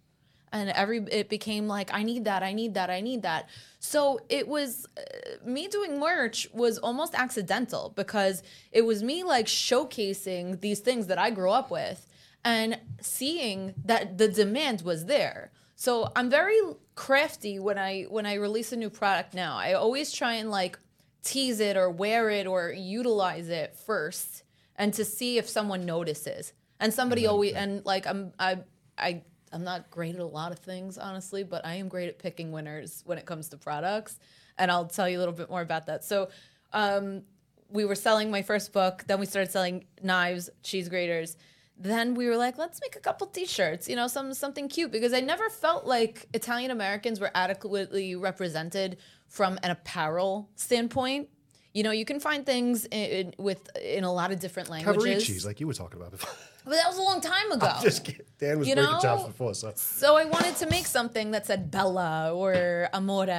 and 0.52 0.70
every 0.70 1.00
it 1.12 1.30
became 1.30 1.68
like 1.68 1.94
i 1.94 2.04
need 2.04 2.26
that 2.26 2.44
i 2.44 2.54
need 2.54 2.74
that 2.74 2.90
i 2.90 3.02
need 3.02 3.22
that 3.22 3.50
so 3.80 4.20
it 4.30 4.48
was 4.48 4.86
uh, 4.98 5.02
me 5.46 5.68
doing 5.68 6.00
merch 6.00 6.48
was 6.54 6.78
almost 6.78 7.14
accidental 7.16 7.92
because 7.96 8.44
it 8.72 8.84
was 8.86 9.04
me 9.04 9.24
like 9.24 9.46
showcasing 9.46 10.60
these 10.62 10.80
things 10.80 11.08
that 11.08 11.18
i 11.18 11.30
grew 11.30 11.52
up 11.52 11.70
with 11.70 12.07
and 12.48 12.80
seeing 13.02 13.74
that 13.84 14.18
the 14.18 14.30
demand 14.30 14.82
was 14.82 15.06
there 15.06 15.52
so 15.76 16.10
i'm 16.16 16.30
very 16.30 16.58
crafty 16.96 17.60
when 17.60 17.78
i 17.78 18.04
when 18.04 18.26
i 18.26 18.36
release 18.36 18.72
a 18.72 18.76
new 18.78 18.90
product 18.90 19.34
now 19.34 19.58
i 19.58 19.74
always 19.74 20.14
try 20.14 20.36
and 20.36 20.50
like 20.50 20.80
tease 21.24 21.60
it 21.60 21.76
or 21.76 21.90
wear 21.90 22.30
it 22.30 22.48
or 22.48 22.72
utilize 22.72 23.50
it 23.50 23.76
first 23.76 24.44
and 24.78 24.94
to 24.94 25.04
see 25.04 25.38
if 25.38 25.50
someone 25.50 25.86
notices 25.86 26.54
and 26.80 26.94
somebody 26.94 27.28
always 27.28 27.54
and 27.54 27.86
like 27.86 28.08
i'm 28.08 28.32
i 28.40 28.58
i 28.98 29.22
i'm 29.52 29.66
not 29.66 29.92
great 29.92 30.16
at 30.16 30.22
a 30.22 30.26
lot 30.26 30.54
of 30.54 30.60
things 30.60 30.98
honestly 30.98 31.44
but 31.44 31.66
i 31.66 31.76
am 31.76 31.90
great 31.90 32.08
at 32.08 32.18
picking 32.18 32.54
winners 32.54 33.04
when 33.06 33.18
it 33.18 33.26
comes 33.26 33.50
to 33.50 33.58
products 33.58 34.20
and 34.58 34.72
i'll 34.72 34.86
tell 34.86 35.10
you 35.10 35.18
a 35.18 35.20
little 35.20 35.34
bit 35.34 35.50
more 35.50 35.62
about 35.62 35.86
that 35.86 36.02
so 36.06 36.30
um 36.72 37.24
we 37.70 37.84
were 37.84 37.96
selling 37.96 38.32
my 38.32 38.42
first 38.42 38.72
book. 38.72 39.04
Then 39.08 39.20
we 39.20 39.26
started 39.26 39.52
selling 39.52 39.86
knives, 40.02 40.50
cheese 40.64 40.88
graters. 40.90 41.36
Then 41.80 42.16
we 42.16 42.28
were 42.28 42.38
like, 42.38 42.58
let's 42.58 42.80
make 42.82 42.96
a 42.96 43.00
couple 43.00 43.28
T-shirts, 43.28 43.88
you 43.88 43.96
know, 43.96 44.08
some 44.08 44.34
something 44.34 44.68
cute 44.68 44.92
because 44.92 45.14
I 45.14 45.20
never 45.20 45.48
felt 45.50 45.86
like 45.86 46.26
Italian 46.34 46.72
Americans 46.72 47.20
were 47.20 47.30
adequately 47.36 48.16
represented 48.16 48.98
from 49.28 49.60
an 49.64 49.70
apparel 49.72 50.50
standpoint. 50.56 51.30
You 51.74 51.84
know, 51.84 51.92
you 51.92 52.06
can 52.06 52.20
find 52.20 52.44
things 52.46 52.86
in, 52.86 53.00
in- 53.20 53.34
with 53.38 53.70
in 53.78 54.04
a 54.04 54.12
lot 54.12 54.32
of 54.32 54.40
different 54.40 54.70
languages. 54.70 55.46
Like 55.46 55.60
you 55.60 55.68
were 55.68 55.74
talking 55.76 56.00
about 56.00 56.12
before. 56.12 56.34
but 56.66 56.72
that 56.72 56.88
was 56.88 56.98
a 56.98 57.02
long 57.04 57.22
time 57.22 57.52
ago. 57.52 57.72
Just 57.84 58.04
kidding. 58.04 58.26
Dan 58.40 58.58
was 58.58 58.68
You 58.68 58.74
breaking 58.74 58.94
know? 58.94 59.00
chops 59.00 59.24
before, 59.26 59.54
so 59.54 59.72
So 59.76 60.16
I 60.18 60.26
wanted 60.26 60.56
to 60.56 60.70
make 60.72 60.88
something 60.88 61.30
that 61.32 61.46
said 61.46 61.70
Bella 61.70 62.34
or 62.34 62.90
Amore 62.94 63.30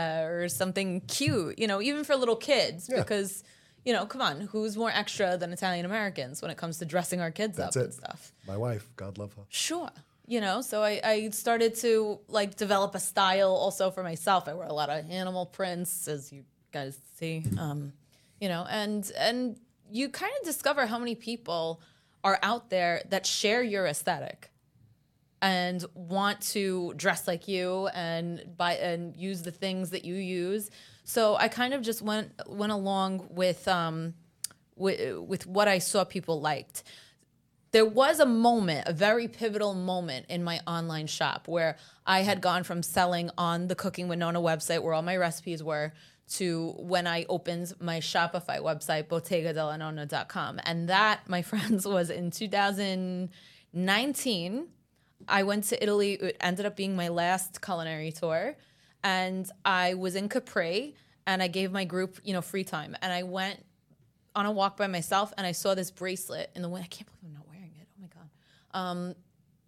or 0.44 0.48
something 0.48 1.01
cute, 1.09 1.59
you 1.59 1.66
know, 1.66 1.83
even 1.83 2.05
for 2.05 2.14
little 2.14 2.37
kids, 2.37 2.88
Yeah. 2.88 2.98
because, 3.01 3.42
you 3.85 3.93
know, 3.93 4.07
come 4.07 4.21
on, 4.21 4.41
who's 4.43 4.77
more 4.77 4.91
extra 4.91 5.37
than 5.37 5.53
Italian 5.53 5.85
Americans 5.87 6.43
when 6.43 6.51
it 6.51 6.57
comes 6.57 6.79
to 6.79 6.85
dressing 6.85 7.21
our 7.21 7.31
kids 7.31 7.57
That's 7.57 7.77
up 7.77 7.81
it. 7.83 7.85
and 7.87 7.95
stuff? 7.95 8.33
my 8.47 8.57
wife, 8.57 8.88
God 8.97 9.19
love 9.19 9.33
her. 9.35 9.43
Sure. 9.49 9.91
You 10.27 10.41
know, 10.43 10.61
so 10.61 10.83
I, 10.83 11.01
I 11.03 11.31
started 11.31 11.75
to 11.77 12.19
like 12.29 12.57
develop 12.57 12.95
a 12.95 13.01
style 13.01 13.51
also 13.51 13.91
for 13.91 14.03
myself. 14.03 14.47
I 14.47 14.53
wear 14.55 14.67
a 14.67 14.73
lot 14.75 14.91
of 14.91 15.11
animal 15.11 15.47
prints, 15.47 16.07
as 16.07 16.31
you 16.33 16.45
guys 16.71 17.01
see. 17.17 17.45
Um, 17.59 17.95
you 18.41 18.49
know, 18.49 18.67
and 18.69 19.11
and 19.17 19.59
you 19.91 20.11
kind 20.11 20.33
of 20.38 20.47
discover 20.47 20.85
how 20.85 20.99
many 20.99 21.14
people 21.14 21.81
are 22.23 22.38
out 22.43 22.69
there 22.69 23.01
that 23.09 23.25
share 23.25 23.62
your 23.62 23.87
aesthetic 23.87 24.51
and 25.41 25.85
want 25.95 26.41
to 26.41 26.93
dress 26.97 27.27
like 27.27 27.49
you 27.49 27.87
and 27.95 28.45
buy 28.57 28.75
and 28.75 29.17
use 29.17 29.43
the 29.43 29.51
things 29.51 29.91
that 29.91 30.05
you 30.05 30.14
use. 30.14 30.71
So 31.09 31.37
I 31.37 31.49
kind 31.49 31.73
of 31.73 31.81
just 31.81 32.03
went 32.03 32.33
went 32.47 32.71
along 32.71 33.29
with 33.31 33.66
um 33.66 34.12
with, 34.77 35.18
with 35.18 35.47
what 35.47 35.66
I 35.66 35.79
saw 35.79 36.05
people 36.05 36.38
liked 36.40 36.83
there 37.71 37.85
was 37.85 38.18
a 38.18 38.25
moment, 38.27 38.88
a 38.88 38.94
very 38.94 39.29
pivotal 39.29 39.75
moment 39.75 40.25
in 40.31 40.42
my 40.42 40.61
online 40.66 41.07
shop 41.07 41.49
where 41.49 41.77
I 42.07 42.23
had 42.23 42.40
gone 42.40 42.64
from 42.64 42.83
selling 42.83 43.29
on 43.37 43.68
the 43.68 43.75
Cooking 43.75 44.09
with 44.09 44.18
Nonna 44.18 44.40
website 44.40 44.83
where 44.83 44.94
all 44.94 45.03
my 45.03 45.18
recipes 45.18 45.62
were 45.62 45.92
to 46.37 46.75
when 46.79 47.07
I 47.07 47.27
opened 47.29 47.75
my 47.79 48.01
Shopify 48.01 48.59
website, 48.59 49.09
bottegadellanonna.com. 49.09 50.61
And 50.64 50.88
that, 50.88 51.29
my 51.29 51.42
friends, 51.51 51.87
was 51.87 52.09
in 52.09 52.31
2019. 52.31 54.68
I 55.27 55.42
went 55.42 55.64
to 55.64 55.83
Italy. 55.83 56.12
It 56.14 56.37
ended 56.40 56.64
up 56.64 56.77
being 56.77 56.97
my 56.97 57.09
last 57.09 57.61
culinary 57.61 58.12
tour. 58.12 58.57
And 59.03 59.51
I 59.65 59.95
was 59.95 60.15
in 60.17 60.29
Capri 60.29 60.95
and 61.27 61.43
I 61.43 61.49
gave 61.49 61.71
my 61.73 61.85
group, 61.85 62.19
you 62.25 62.33
know, 62.33 62.41
free 62.41 62.65
time. 62.65 62.97
And 63.03 63.13
I 63.13 63.23
went 63.23 63.65
on 64.35 64.47
a 64.47 64.53
walk 64.53 64.77
by 64.77 64.87
myself 64.87 65.33
and 65.37 65.47
I 65.47 65.53
saw 65.53 65.75
this 65.75 65.91
bracelet 65.91 66.51
in 66.55 66.63
the 66.63 66.69
window. 66.69 66.85
I 66.85 66.89
can't 66.89 67.07
believe 67.07 67.25
I'm 67.25 67.35
not 67.35 67.49
wearing 67.49 67.73
it. 67.81 67.87
Oh 67.97 68.01
my 68.01 68.09
god. 68.09 68.29
Um, 68.73 69.15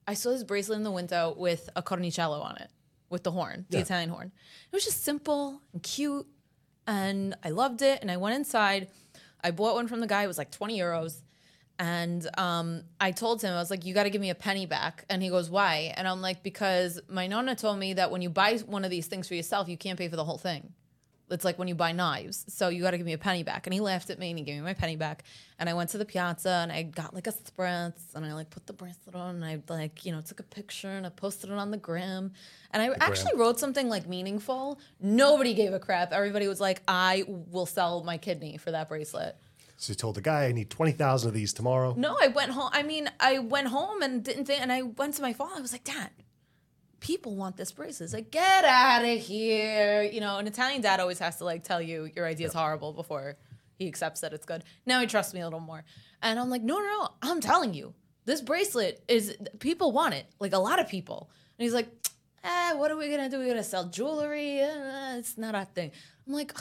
I 0.07 0.15
saw 0.15 0.31
this 0.31 0.43
bracelet 0.43 0.79
in 0.79 0.85
the 0.85 0.91
window 0.91 1.35
with 1.37 1.69
a 1.77 1.83
cornicello 1.83 2.43
on 2.43 2.57
it, 2.57 2.71
with 3.11 3.23
the 3.23 3.31
horn, 3.31 3.67
the 3.71 3.79
Italian 3.79 4.11
horn. 4.11 4.33
It 4.73 4.75
was 4.75 4.85
just 4.85 5.05
simple 5.05 5.63
and 5.73 5.83
cute, 5.83 6.27
and 6.87 7.37
I 7.45 7.51
loved 7.51 7.83
it. 7.83 8.01
And 8.03 8.11
I 8.11 8.17
went 8.17 8.35
inside. 8.35 8.89
I 9.43 9.53
bought 9.53 9.75
one 9.75 9.87
from 9.87 10.01
the 10.01 10.07
guy. 10.07 10.25
It 10.25 10.27
was 10.27 10.39
like 10.39 10.51
20 10.51 10.79
euros. 10.79 11.23
And 11.81 12.29
um, 12.37 12.83
I 13.01 13.11
told 13.11 13.41
him, 13.41 13.55
I 13.55 13.57
was 13.57 13.71
like, 13.71 13.87
you 13.87 13.95
got 13.95 14.03
to 14.03 14.11
give 14.11 14.21
me 14.21 14.29
a 14.29 14.35
penny 14.35 14.67
back. 14.67 15.07
And 15.09 15.23
he 15.23 15.31
goes, 15.31 15.49
why? 15.49 15.95
And 15.97 16.07
I'm 16.07 16.21
like, 16.21 16.43
because 16.43 17.01
my 17.09 17.27
nonna 17.27 17.57
told 17.57 17.79
me 17.79 17.95
that 17.95 18.11
when 18.11 18.21
you 18.21 18.29
buy 18.29 18.59
one 18.67 18.85
of 18.85 18.91
these 18.91 19.07
things 19.07 19.27
for 19.27 19.35
yourself, 19.35 19.67
you 19.67 19.79
can't 19.79 19.99
pay 19.99 20.11
for 20.11 20.17
the 20.17 20.25
whole 20.25 20.37
thing. 20.37 20.75
It's 21.31 21.45
like 21.45 21.59
when 21.59 21.69
you 21.69 21.75
buy 21.75 21.93
knives. 21.93 22.45
So 22.49 22.69
you 22.69 22.83
got 22.83 22.91
to 22.91 22.99
give 22.99 23.07
me 23.07 23.15
a 23.15 23.19
penny 23.19 23.45
back. 23.45 23.67
And 23.67 23.73
he 23.73 23.81
laughed 23.81 24.11
at 24.11 24.19
me 24.19 24.29
and 24.29 24.39
he 24.39 24.45
gave 24.45 24.57
me 24.57 24.61
my 24.61 24.75
penny 24.75 24.97
back. 24.97 25.25
And 25.59 25.71
I 25.71 25.75
went 25.75 25.89
to 25.91 25.99
the 25.99 26.05
piazza 26.05 26.51
and 26.51 26.71
I 26.71 26.83
got 26.83 27.15
like 27.15 27.27
a 27.27 27.33
spritz 27.33 28.15
and 28.15 28.27
I 28.27 28.35
like 28.35 28.51
put 28.51 28.67
the 28.67 28.75
bracelet 28.75 29.15
on 29.15 29.37
and 29.37 29.45
I 29.45 29.63
like, 29.73 30.05
you 30.05 30.13
know, 30.13 30.21
took 30.21 30.41
a 30.41 30.43
picture 30.43 30.91
and 30.91 31.07
I 31.07 31.09
posted 31.09 31.49
it 31.49 31.57
on 31.57 31.71
the 31.71 31.79
gram. 31.79 32.33
And 32.73 32.83
I 32.83 32.95
actually 33.01 33.37
wrote 33.37 33.59
something 33.59 33.89
like 33.89 34.07
meaningful. 34.07 34.81
Nobody 35.01 35.55
gave 35.55 35.73
a 35.73 35.79
crap. 35.79 36.13
Everybody 36.13 36.47
was 36.47 36.61
like, 36.61 36.83
I 36.87 37.25
will 37.27 37.67
sell 37.67 38.05
my 38.05 38.19
kidney 38.19 38.59
for 38.59 38.73
that 38.73 38.91
bracelet. 38.91 39.39
So 39.81 39.95
he 39.95 39.97
told 39.97 40.15
the 40.15 40.21
guy, 40.21 40.45
I 40.45 40.53
need 40.53 40.69
20,000 40.69 41.29
of 41.29 41.35
these 41.35 41.55
tomorrow. 41.55 41.95
No, 41.97 42.15
I 42.21 42.29
went 42.29 42.51
home. 42.51 42.69
I 42.71 42.83
mean, 42.83 43.09
I 43.19 43.39
went 43.39 43.69
home 43.69 44.03
and 44.03 44.23
didn't 44.23 44.45
think, 44.45 44.61
and 44.61 44.71
I 44.71 44.83
went 44.83 45.15
to 45.15 45.23
my 45.23 45.33
father. 45.33 45.55
I 45.57 45.61
was 45.63 45.73
like, 45.73 45.85
Dad, 45.85 46.11
people 47.01 47.35
want 47.35 47.57
this 47.57 47.73
bracelet. 47.73 48.03
It's 48.09 48.13
like, 48.13 48.31
get 48.31 48.67
out 48.67 49.03
of 49.03 49.19
here. 49.21 50.03
You 50.03 50.21
know, 50.21 50.37
an 50.37 50.47
Italian 50.47 50.83
dad 50.83 51.01
always 51.01 51.19
has 51.21 51.39
to 51.39 51.47
like 51.47 51.65
tell 51.65 51.81
you 51.81 52.11
your 52.15 52.27
idea 52.27 52.49
is 52.49 52.53
horrible 52.53 52.93
before 52.93 53.39
he 53.79 53.89
accepts 53.89 54.21
that 54.21 54.35
it's 54.35 54.45
good. 54.45 54.65
Now 54.85 55.01
he 55.01 55.07
trusts 55.07 55.33
me 55.33 55.41
a 55.41 55.45
little 55.45 55.61
more. 55.61 55.83
And 56.21 56.39
I'm 56.39 56.51
like, 56.51 56.63
no, 56.63 56.79
no, 56.79 56.85
no. 56.85 57.09
I'm 57.23 57.41
telling 57.41 57.73
you, 57.73 57.95
this 58.27 58.43
bracelet 58.43 59.03
is, 59.09 59.35
people 59.61 59.93
want 59.93 60.13
it. 60.13 60.27
Like 60.41 60.53
a 60.53 60.59
lot 60.59 60.79
of 60.79 60.89
people. 60.89 61.31
And 61.59 61.65
he's 61.65 61.73
like, 61.73 61.89
eh, 62.45 62.75
what 62.75 62.91
are 62.91 62.99
we 62.99 63.09
going 63.09 63.23
to 63.23 63.31
do? 63.31 63.39
We're 63.39 63.47
going 63.47 63.57
to 63.57 63.65
sell 63.65 63.87
jewelry. 63.87 64.61
Uh, 64.61 65.17
it's 65.17 65.39
not 65.39 65.55
our 65.55 65.65
thing. 65.65 65.91
I'm 66.27 66.35
like, 66.35 66.53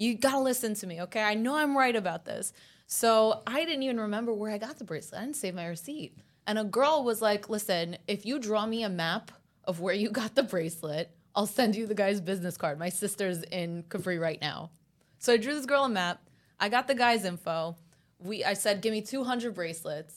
you 0.00 0.16
gotta 0.16 0.40
listen 0.40 0.74
to 0.74 0.86
me, 0.86 1.02
okay? 1.02 1.22
I 1.22 1.34
know 1.34 1.54
I'm 1.54 1.76
right 1.76 1.94
about 1.94 2.24
this. 2.24 2.52
So 2.88 3.42
I 3.46 3.64
didn't 3.64 3.84
even 3.84 4.00
remember 4.00 4.32
where 4.32 4.50
I 4.50 4.58
got 4.58 4.78
the 4.78 4.84
bracelet. 4.84 5.20
I 5.20 5.24
didn't 5.24 5.36
save 5.36 5.54
my 5.54 5.66
receipt. 5.66 6.18
And 6.46 6.58
a 6.58 6.64
girl 6.64 7.04
was 7.04 7.22
like, 7.22 7.48
listen, 7.48 7.96
if 8.08 8.26
you 8.26 8.40
draw 8.40 8.66
me 8.66 8.82
a 8.82 8.88
map 8.88 9.30
of 9.64 9.78
where 9.78 9.94
you 9.94 10.10
got 10.10 10.34
the 10.34 10.42
bracelet, 10.42 11.10
I'll 11.36 11.46
send 11.46 11.76
you 11.76 11.86
the 11.86 11.94
guy's 11.94 12.20
business 12.20 12.56
card. 12.56 12.80
My 12.80 12.88
sister's 12.88 13.44
in 13.44 13.84
Capri 13.88 14.18
right 14.18 14.40
now. 14.40 14.70
So 15.18 15.34
I 15.34 15.36
drew 15.36 15.54
this 15.54 15.66
girl 15.66 15.84
a 15.84 15.88
map. 15.88 16.20
I 16.58 16.68
got 16.68 16.88
the 16.88 16.94
guy's 16.96 17.24
info. 17.24 17.76
We 18.18 18.42
I 18.42 18.54
said, 18.54 18.80
give 18.80 18.90
me 18.92 19.02
200 19.02 19.54
bracelets. 19.54 20.16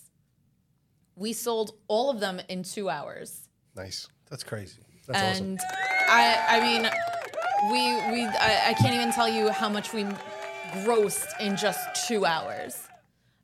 We 1.16 1.34
sold 1.34 1.76
all 1.88 2.10
of 2.10 2.20
them 2.20 2.42
in 2.50 2.64
two 2.64 2.90
hours 2.90 3.50
Nice. 3.76 4.08
That's 4.30 4.44
crazy. 4.44 4.82
That's 5.08 5.22
awesome. 5.22 5.46
and 5.46 5.60
I, 6.08 6.46
I 6.48 6.60
mean, 6.62 6.90
we, 7.72 7.96
we, 8.12 8.26
I, 8.26 8.70
I 8.70 8.74
can't 8.74 8.94
even 8.94 9.12
tell 9.12 9.30
you 9.30 9.50
how 9.50 9.70
much 9.70 9.94
we 9.94 10.06
grossed 10.84 11.40
in 11.40 11.56
just 11.56 11.80
two 12.08 12.26
hours, 12.26 12.88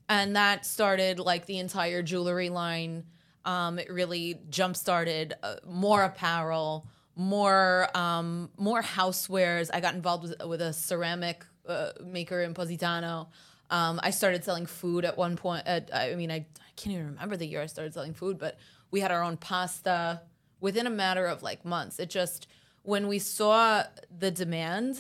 and 0.08 0.36
that 0.36 0.66
started 0.66 1.20
like 1.20 1.46
the 1.46 1.60
entire 1.60 2.02
jewelry 2.02 2.50
line. 2.50 3.06
Um, 3.46 3.80
it 3.80 3.90
really 3.92 4.40
jump 4.50 4.76
started 4.76 5.34
uh, 5.42 5.56
more 5.66 6.04
apparel, 6.04 6.88
more, 7.16 7.88
um, 7.96 8.50
more 8.58 8.82
housewares. 8.82 9.70
I 9.74 9.80
got 9.80 9.96
involved 9.96 10.24
with, 10.24 10.44
with 10.46 10.62
a 10.62 10.74
ceramic 10.74 11.46
uh, 11.68 11.92
maker 12.04 12.42
in 12.42 12.54
Positano. 12.54 13.30
Um, 13.70 14.00
I 14.04 14.10
started 14.10 14.44
selling 14.44 14.66
food 14.66 15.06
at 15.06 15.18
one 15.18 15.36
point. 15.38 15.66
At, 15.66 15.90
I 15.94 16.16
mean, 16.16 16.32
I, 16.32 16.36
I 16.36 16.72
can't 16.76 16.94
even 16.94 17.08
remember 17.08 17.38
the 17.38 17.46
year 17.46 17.62
I 17.62 17.68
started 17.68 17.94
selling 17.94 18.14
food, 18.14 18.38
but 18.38 18.58
we 18.92 19.00
had 19.00 19.12
our 19.12 19.24
own 19.24 19.38
pasta 19.38 20.22
within 20.60 20.86
a 20.86 20.92
matter 20.92 21.26
of 21.26 21.42
like 21.42 21.64
months. 21.64 22.00
It 22.00 22.10
just 22.10 22.48
when 22.84 23.08
we 23.08 23.20
saw 23.20 23.84
the 24.20 24.32
demand, 24.32 24.98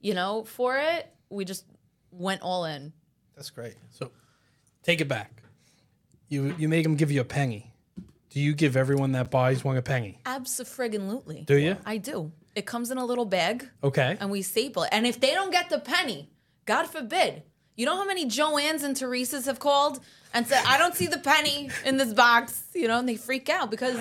you 0.00 0.14
know, 0.14 0.44
for 0.44 0.78
it, 0.78 1.08
we 1.30 1.44
just 1.44 1.64
went 2.10 2.42
all 2.42 2.64
in. 2.64 2.92
That's 3.36 3.50
great. 3.50 3.74
So 3.90 4.10
take 4.82 5.00
it 5.00 5.08
back. 5.08 5.42
You 6.28 6.54
you 6.58 6.68
make 6.68 6.82
them 6.82 6.96
give 6.96 7.10
you 7.10 7.20
a 7.20 7.24
penny. 7.24 7.72
Do 8.30 8.40
you 8.40 8.54
give 8.54 8.76
everyone 8.76 9.12
that 9.12 9.30
buys 9.30 9.64
one 9.64 9.76
a 9.76 9.82
penny? 9.82 10.18
Absolutely. 10.26 11.42
Do 11.46 11.56
you? 11.56 11.76
I 11.86 11.96
do. 11.96 12.32
It 12.54 12.66
comes 12.66 12.90
in 12.90 12.98
a 12.98 13.04
little 13.04 13.24
bag 13.24 13.68
Okay. 13.82 14.16
and 14.20 14.30
we 14.30 14.42
staple 14.42 14.82
it. 14.82 14.90
And 14.92 15.06
if 15.06 15.18
they 15.20 15.30
don't 15.32 15.50
get 15.50 15.70
the 15.70 15.78
penny, 15.78 16.28
God 16.66 16.86
forbid, 16.86 17.42
you 17.76 17.86
know 17.86 17.96
how 17.96 18.04
many 18.04 18.26
Joannes 18.26 18.82
and 18.82 18.94
Teresa's 18.96 19.46
have 19.46 19.58
called 19.58 20.00
and 20.34 20.46
said, 20.46 20.62
I 20.66 20.78
don't 20.78 20.94
see 20.94 21.06
the 21.06 21.18
penny 21.18 21.70
in 21.84 21.96
this 21.96 22.12
box, 22.12 22.64
you 22.74 22.88
know, 22.88 22.98
and 22.98 23.08
they 23.08 23.16
freak 23.16 23.48
out 23.48 23.70
because 23.70 23.98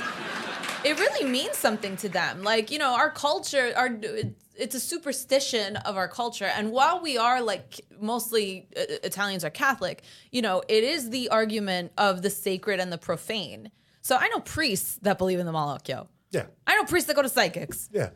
it 0.84 1.00
really 1.00 1.30
means 1.30 1.58
something 1.58 1.98
to 1.98 2.10
them. 2.10 2.44
Like, 2.44 2.72
you 2.72 2.80
know, 2.80 2.96
our 2.96 3.10
culture, 3.10 3.74
our 3.76 4.00
it's 4.56 4.76
a 4.76 4.80
superstition 4.80 5.76
of 5.78 5.98
our 5.98 6.08
culture. 6.08 6.46
And 6.46 6.72
while 6.72 7.02
we 7.02 7.18
are 7.18 7.42
like 7.42 7.82
mostly 8.00 8.68
uh, 8.76 8.84
Italians 9.04 9.46
are 9.46 9.50
Catholic, 9.50 10.04
you 10.32 10.42
know, 10.42 10.64
it 10.68 10.84
is 10.84 11.10
the 11.12 11.30
argument 11.30 11.92
of 11.98 12.22
the 12.22 12.30
sacred 12.30 12.80
and 12.80 12.92
the 12.92 12.98
profane. 12.98 13.72
So 14.02 14.18
I 14.18 14.28
know 14.30 14.40
priests 14.40 14.98
that 15.04 15.18
believe 15.18 15.40
in 15.40 15.46
the 15.46 15.52
Malocchio. 15.52 16.08
Yeah. 16.32 16.46
I 16.66 16.76
know 16.76 16.86
priests 16.86 17.08
that 17.08 17.16
go 17.16 17.22
to 17.22 17.30
psychics. 17.30 17.90
Yeah. 17.92 18.10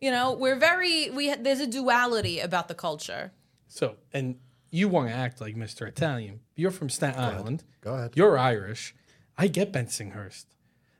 You 0.00 0.10
know, 0.10 0.32
we're 0.32 0.56
very 0.56 1.10
we 1.10 1.34
there's 1.34 1.60
a 1.60 1.66
duality 1.66 2.40
about 2.40 2.68
the 2.68 2.74
culture. 2.74 3.32
So 3.68 3.96
and 4.12 4.36
you 4.70 4.88
want 4.88 5.08
to 5.08 5.14
act 5.14 5.40
like 5.40 5.54
Mr. 5.56 5.86
Italian. 5.86 6.40
You're 6.54 6.70
from 6.70 6.88
Staten 6.90 7.20
Island. 7.20 7.64
Go 7.80 7.94
ahead. 7.94 8.12
You're 8.14 8.36
Irish. 8.38 8.94
I 9.38 9.48
get 9.48 9.72
Bensonhurst. 9.72 10.46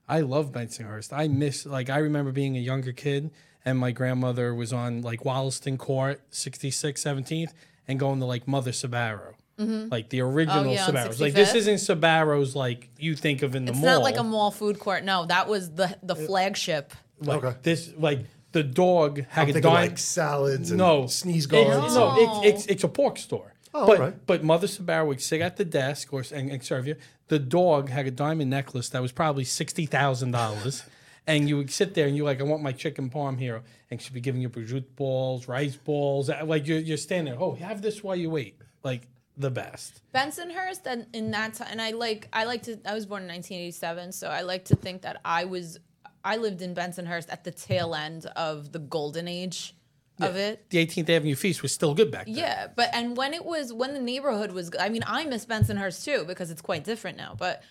I 0.09 0.21
love 0.21 0.53
Bensonhurst. 0.53 1.13
I 1.13 1.29
miss 1.29 1.67
like 1.67 1.91
I 1.91 1.99
remember 1.99 2.31
being 2.33 2.57
a 2.57 2.61
younger 2.61 2.93
kid 2.93 3.31
and 3.65 3.79
my 3.79 3.91
grandmother 3.91 4.55
was 4.55 4.73
on 4.73 5.03
like 5.03 5.25
Wollaston 5.25 5.77
Court, 5.79 6.21
66, 6.31 7.03
17th, 7.03 7.53
and 7.89 7.99
going 7.99 8.21
to 8.21 8.27
like 8.27 8.47
Mother 8.47 8.71
Sbarro. 8.71 9.35
Like 9.59 10.11
the 10.11 10.21
original 10.21 10.65
Mm-hmm. 10.65 10.69
Oh, 10.69 10.73
yeah, 10.73 10.87
Sbarros. 11.09 11.19
Like 11.21 11.33
this 11.33 11.55
isn't 11.55 11.77
Sbarros 11.77 12.55
like 12.55 12.91
you 12.99 13.17
think 13.17 13.43
of 13.43 13.57
in 13.57 13.65
the 13.65 13.73
It's 13.73 13.81
mall. 13.81 13.89
It's 13.89 13.97
not 13.97 14.03
like 14.03 14.19
a 14.19 14.23
mall 14.23 14.51
food 14.51 14.79
court. 14.79 15.03
No, 15.03 15.25
that 15.27 15.49
was 15.49 15.71
the 15.71 15.97
the 16.03 16.15
flagship. 16.15 16.93
like 17.21 17.43
Okay. 17.43 17.57
this 17.63 17.93
like 17.97 18.21
the 18.53 18.63
dog 18.63 19.25
had 19.31 19.49
I'm 19.49 19.57
a 19.57 19.61
dime. 19.63 19.73
like 19.73 19.99
salads 19.99 20.71
and 20.71 20.79
no 20.79 21.07
sneeze 21.07 21.45
It's, 21.45 21.47
guards. 21.47 21.95
no, 21.95 22.43
it's, 22.43 22.65
it's 22.65 22.67
it's 22.73 22.85
a 22.85 22.89
pork 22.89 23.17
store. 23.19 23.55
Oh, 23.79 23.87
but 23.87 23.99
right. 23.99 24.27
but 24.27 24.43
Mother 24.43 24.67
Sbarro 24.67 25.07
would 25.07 25.21
sit 25.21 25.43
at 25.43 25.57
the 25.57 25.65
desk 25.65 26.13
or 26.13 26.25
and, 26.33 26.51
and 26.51 26.65
serve 26.65 26.87
you. 26.87 26.97
The 27.29 27.39
dog 27.39 27.91
had 27.91 28.07
a 28.07 28.11
diamond 28.11 28.51
necklace 28.51 28.89
that 28.91 29.03
was 29.03 29.13
probably 29.13 29.45
sixty 29.45 29.85
thousand 29.85 30.31
dollars, 30.31 30.83
and 31.27 31.47
you 31.49 31.59
would 31.59 31.71
sit 31.71 31.95
there 31.95 32.07
and 32.07 32.17
you're 32.17 32.25
like, 32.25 32.41
I 32.41 32.45
want 32.45 32.63
my 32.63 32.73
chicken 32.73 33.11
parm 33.11 33.39
here, 33.39 33.63
and 33.91 34.01
she'd 34.01 34.15
be 34.15 34.21
giving 34.21 34.41
you 34.41 34.49
prosciutto 34.49 34.87
balls, 34.97 35.47
rice 35.47 35.77
balls, 35.77 36.31
uh, 36.31 36.43
like 36.45 36.67
you're 36.67 36.79
you're 36.79 36.97
standing 36.97 37.35
there. 37.35 37.43
Oh, 37.43 37.55
have 37.57 37.83
this 37.83 38.03
while 38.03 38.17
you 38.17 38.31
wait, 38.31 38.59
like 38.83 39.03
the 39.37 39.51
best. 39.51 40.01
Bensonhurst 40.15 40.87
and 40.87 41.07
in 41.13 41.31
that 41.33 41.55
time, 41.55 41.69
and 41.71 41.83
I 41.83 41.91
like 41.91 42.29
I 42.33 42.45
like 42.45 42.63
to. 42.63 42.81
I 42.87 42.95
was 42.95 43.05
born 43.05 43.25
in 43.25 43.29
1987, 43.29 44.13
so 44.13 44.29
I 44.29 44.41
like 44.41 44.65
to 44.67 44.77
think 44.77 45.03
that 45.03 45.21
I 45.23 45.45
was 45.45 45.79
I 46.25 46.39
lived 46.39 46.61
in 46.61 46.75
Bensonhurst 46.75 47.27
at 47.29 47.45
the 47.45 47.53
tail 47.53 47.95
end 47.95 48.27
of 48.35 48.73
the 48.73 48.81
golden 48.81 49.29
age 49.29 49.76
of 50.21 50.37
it. 50.37 50.69
The 50.71 50.85
18th 50.87 51.09
Avenue 51.11 51.35
feast 51.35 51.63
was 51.63 51.73
still 51.73 51.95
good 51.95 52.11
back 52.11 52.27
then. 52.27 52.35
Yeah, 52.37 52.69
but 52.75 52.91
and 52.93 53.17
when 53.17 53.35
it 53.35 53.45
was 53.45 53.73
when 53.73 53.95
the 53.95 54.01
neighborhood 54.01 54.53
was, 54.53 54.71
I 54.79 54.89
mean, 54.89 55.03
I 55.07 55.25
miss 55.25 55.45
Bensonhurst 55.47 56.05
too 56.05 56.25
because 56.27 56.51
it's 56.51 56.63
quite 56.63 56.85
different 56.85 57.17
now. 57.19 57.35
But 57.39 57.63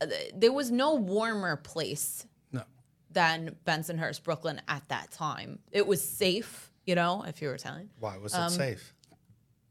uh, 0.00 0.06
there 0.34 0.52
was 0.52 0.70
no 0.70 0.94
warmer 0.94 1.56
place 1.56 2.26
No. 2.52 2.62
than 3.10 3.56
Bensonhurst, 3.66 4.22
Brooklyn 4.24 4.60
at 4.68 4.86
that 4.88 5.10
time. 5.12 5.60
It 5.70 5.86
was 5.86 6.02
safe, 6.06 6.70
you 6.86 6.94
know, 6.94 7.24
if 7.26 7.40
you 7.40 7.48
were 7.48 7.54
Italian. 7.54 7.90
Why 8.00 8.16
was 8.18 8.34
it 8.34 8.38
Um, 8.38 8.50
safe? 8.50 8.94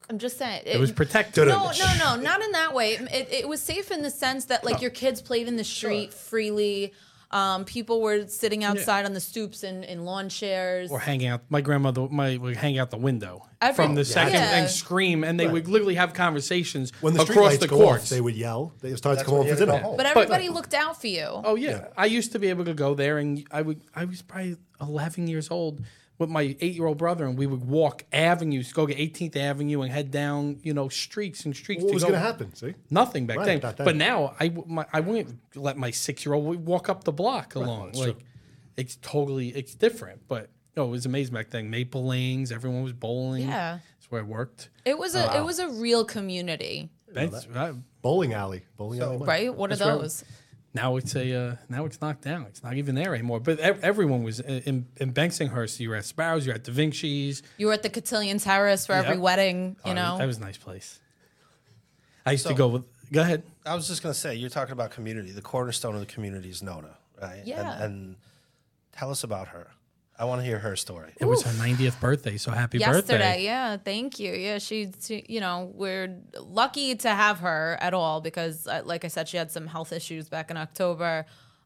I'm 0.10 0.18
just 0.20 0.38
saying 0.38 0.64
It 0.66 0.78
was 0.80 0.92
protected. 0.92 1.48
No, 1.48 1.72
no, 1.72 1.96
no, 1.98 2.16
not 2.22 2.42
in 2.42 2.52
that 2.52 2.74
way. 2.74 2.94
It, 2.96 3.30
it 3.32 3.48
was 3.48 3.62
safe 3.62 3.92
in 3.92 4.02
the 4.02 4.10
sense 4.10 4.46
that 4.46 4.64
like 4.66 4.82
your 4.82 4.92
kids 4.92 5.22
played 5.22 5.48
in 5.48 5.56
the 5.56 5.64
street 5.64 6.14
freely. 6.14 6.94
Um, 7.32 7.64
people 7.66 8.02
were 8.02 8.28
sitting 8.28 8.64
outside 8.64 9.06
on 9.06 9.14
the 9.14 9.20
stoops 9.22 9.64
in, 9.64 9.84
in 9.86 10.04
lawn 10.06 10.28
chairs. 10.30 10.92
Or 10.92 11.00
hanging 11.00 11.28
out. 11.28 11.42
My 11.50 11.62
grandmother 11.62 12.08
my, 12.10 12.36
would 12.38 12.58
hang 12.58 12.78
out 12.78 12.92
the 12.92 12.98
window 12.98 13.48
Every- 13.62 13.76
from 13.86 13.96
the 13.96 14.04
second 14.04 14.34
Yeah. 14.34 14.58
and 14.58 14.70
scream, 14.70 15.24
and 15.24 15.40
they 15.40 15.48
would 15.48 15.68
literally 15.70 15.96
have 15.96 16.14
conversations 16.14 16.92
When 17.00 17.14
the 17.14 17.22
across 17.22 17.54
streetlights 17.56 17.60
the 17.60 17.68
go 17.70 17.78
courts. 17.78 18.04
off, 18.04 18.10
they 18.10 18.20
would 18.22 18.36
yell. 18.36 18.74
They 18.82 18.94
started 18.96 19.20
to 19.20 19.26
come 19.26 19.36
when 19.36 19.42
home 19.44 19.48
you 19.50 19.56
for 19.66 19.72
had 19.72 19.82
dinner. 19.82 19.96
but 19.98 20.06
everybody 20.06 20.50
looked 20.50 20.74
out 20.74 21.00
for 21.00 21.08
you. 21.08 21.26
Oh 21.26 21.56
yeah. 21.56 21.88
I 21.96 22.06
used 22.08 22.34
to 22.34 22.40
be 22.40 22.50
able 22.50 22.66
to 22.66 22.74
go 22.74 22.96
there, 22.96 23.18
and 23.18 23.46
I 23.52 23.62
would. 23.62 23.82
I 23.96 24.04
was 24.06 24.22
probably 24.22 24.58
11 24.82 25.28
years 25.28 25.50
old 25.52 25.82
with 26.22 26.30
my 26.30 26.56
eight-year-old 26.62 26.98
brother, 26.98 27.26
and 27.26 27.38
we 27.38 27.48
would 27.48 27.68
walk 27.68 28.04
avenues, 28.14 28.72
go 28.72 28.86
to 28.86 28.94
18th 28.96 29.36
Avenue, 29.36 29.82
and 29.82 29.92
head 29.92 30.12
down, 30.12 30.60
you 30.62 30.74
know, 30.74 30.88
streets 30.88 31.46
and 31.46 31.56
streets. 31.56 31.82
What 31.84 31.90
to 31.90 31.94
was 31.96 32.04
going 32.04 32.14
to 32.14 32.20
happen? 32.20 32.54
See, 32.56 32.76
Nothing 32.92 33.26
back 33.26 33.38
Right, 33.38 33.46
then. 33.46 33.60
back 33.60 33.76
then. 33.78 33.86
But 33.86 33.96
now 33.98 34.36
I, 34.40 34.48
w- 34.50 34.66
my, 34.72 34.86
I 34.94 35.00
wouldn't 35.02 35.38
let 35.56 35.78
my 35.78 35.90
six-year-old 35.92 36.66
walk 36.66 36.88
up 36.88 37.04
the 37.04 37.12
block 37.12 37.56
alone. 37.56 37.88
that's 37.88 38.00
like 38.00 38.18
true. 38.20 38.26
it's 38.78 38.96
totally 39.02 39.50
it's 39.50 39.74
different. 39.76 40.22
But 40.28 40.50
no, 40.78 40.86
it 40.86 40.92
was 40.92 41.06
amazing 41.08 41.34
back 41.34 41.50
then. 41.50 41.70
Maple 41.72 42.06
Lanes, 42.06 42.52
everyone 42.52 42.84
was 42.84 42.94
bowling. 42.94 43.48
Yeah. 43.48 43.80
that's 43.98 44.12
where 44.12 44.22
I 44.22 44.24
worked. 44.24 44.70
It 44.86 44.98
was 44.98 45.16
a 45.16 45.24
it 45.24 45.40
uh, 45.40 45.44
was 45.44 45.58
a 45.60 45.68
real 45.70 46.06
community, 46.06 46.92
That's- 47.12 47.48
I- 47.56 47.74
bowling 48.04 48.34
alley, 48.34 48.64
bowling 48.78 49.02
alley. 49.02 49.18
Right? 49.26 49.54
What 49.54 49.72
are 49.72 49.76
That's 49.76 49.90
right. 49.90 50.00
those? 50.02 50.24
Now 50.74 50.96
it's 50.96 51.16
a 51.16 51.34
uh, 51.34 51.56
now 51.68 51.86
it's 51.86 52.00
knocked 52.02 52.22
down. 52.22 52.44
It's 52.44 52.64
not 52.64 52.76
even 52.76 52.96
there 52.96 53.14
anymore. 53.14 53.40
But 53.42 53.60
ev- 53.60 53.84
everyone 53.84 54.24
was 54.24 54.40
in, 54.40 54.62
in, 54.62 54.86
in 54.98 55.14
Bensonhurst. 55.14 55.80
You 55.80 55.90
were 55.90 55.98
at 55.98 56.06
Sparrows. 56.06 56.46
You 56.46 56.52
were 56.52 56.56
at 56.56 56.64
Da 56.64 56.72
Vinci's. 56.72 57.44
You 57.58 57.68
were 57.68 57.74
at 57.74 57.84
the 57.84 57.90
Cotillion 57.90 58.38
Terrace 58.40 58.86
for 58.86 58.94
every 58.94 59.18
wedding, 59.18 59.76
you 59.86 59.94
know. 59.94 60.18
that 60.18 60.28
was 60.28 60.38
a 60.38 60.42
nice 60.42 60.58
place. 60.58 61.00
I 62.26 62.32
used 62.32 62.48
to 62.48 62.54
go 62.54 62.68
with. 62.70 62.86
Go 63.12 63.22
ahead. 63.22 63.44
I 63.66 63.76
was 63.76 63.90
just 63.90 64.02
going 64.02 64.14
to 64.14 64.20
say, 64.20 64.36
you're 64.36 64.50
talking 64.50 64.72
about 64.72 64.92
community. 64.92 65.32
The 65.32 65.42
cornerstone 65.42 65.96
of 65.96 66.00
the 66.00 66.06
community 66.06 66.50
is 66.50 66.64
Nonna, 66.64 66.98
right? 67.22 67.42
Yeah. 67.46 67.74
And, 67.74 67.84
and 67.84 68.16
tell 68.94 69.12
us 69.12 69.26
about 69.26 69.50
her. 69.50 69.68
I 70.22 70.26
want 70.26 70.40
to 70.42 70.46
hear 70.46 70.60
her 70.60 70.76
story. 70.76 71.14
It 71.20 71.26
was 71.26 71.42
her 71.42 71.50
90th 71.50 72.00
birthday, 72.00 72.38
so 72.38 72.52
happy 72.52 72.78
Yesterday, 72.78 73.18
birthday! 73.18 73.44
yeah, 73.44 73.78
thank 73.78 74.20
you. 74.20 74.32
Yeah, 74.32 74.60
she, 74.60 74.92
she, 75.02 75.26
you 75.28 75.40
know, 75.40 75.72
we're 75.74 76.16
lucky 76.40 76.94
to 76.98 77.10
have 77.10 77.40
her 77.40 77.76
at 77.82 77.96
all 77.96 78.22
because, 78.22 78.68
uh, 78.68 78.84
like 78.86 79.04
I 79.04 79.08
said, 79.08 79.28
she 79.28 79.38
had 79.38 79.52
some 79.52 79.66
health 79.66 79.92
issues 79.92 80.30
back 80.30 80.52
in 80.52 80.58
October. 80.58 81.26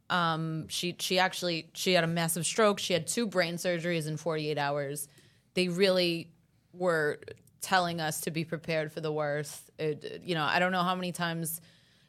Um, 0.09 0.69
she, 0.69 0.95
she 0.99 1.19
actually, 1.19 1.67
she 1.73 1.91
had 1.91 2.05
a 2.05 2.07
massive 2.07 2.45
stroke. 2.45 2.79
She 2.79 2.93
had 2.93 3.07
two 3.07 3.27
brain 3.27 3.55
surgeries 3.55 4.07
in 4.07 4.15
48 4.15 4.57
hours. 4.57 5.09
They 5.53 5.67
really 5.67 6.31
were 6.71 7.19
telling 7.59 7.99
us 7.99 8.21
to 8.21 8.31
be 8.31 8.45
prepared 8.45 8.93
for 8.93 9.01
the 9.01 9.11
worst. 9.11 9.69
It, 9.77 10.21
you 10.23 10.33
know, 10.33 10.45
I 10.45 10.59
don't 10.59 10.71
know 10.71 10.83
how 10.83 10.95
many 10.95 11.11
times 11.11 11.59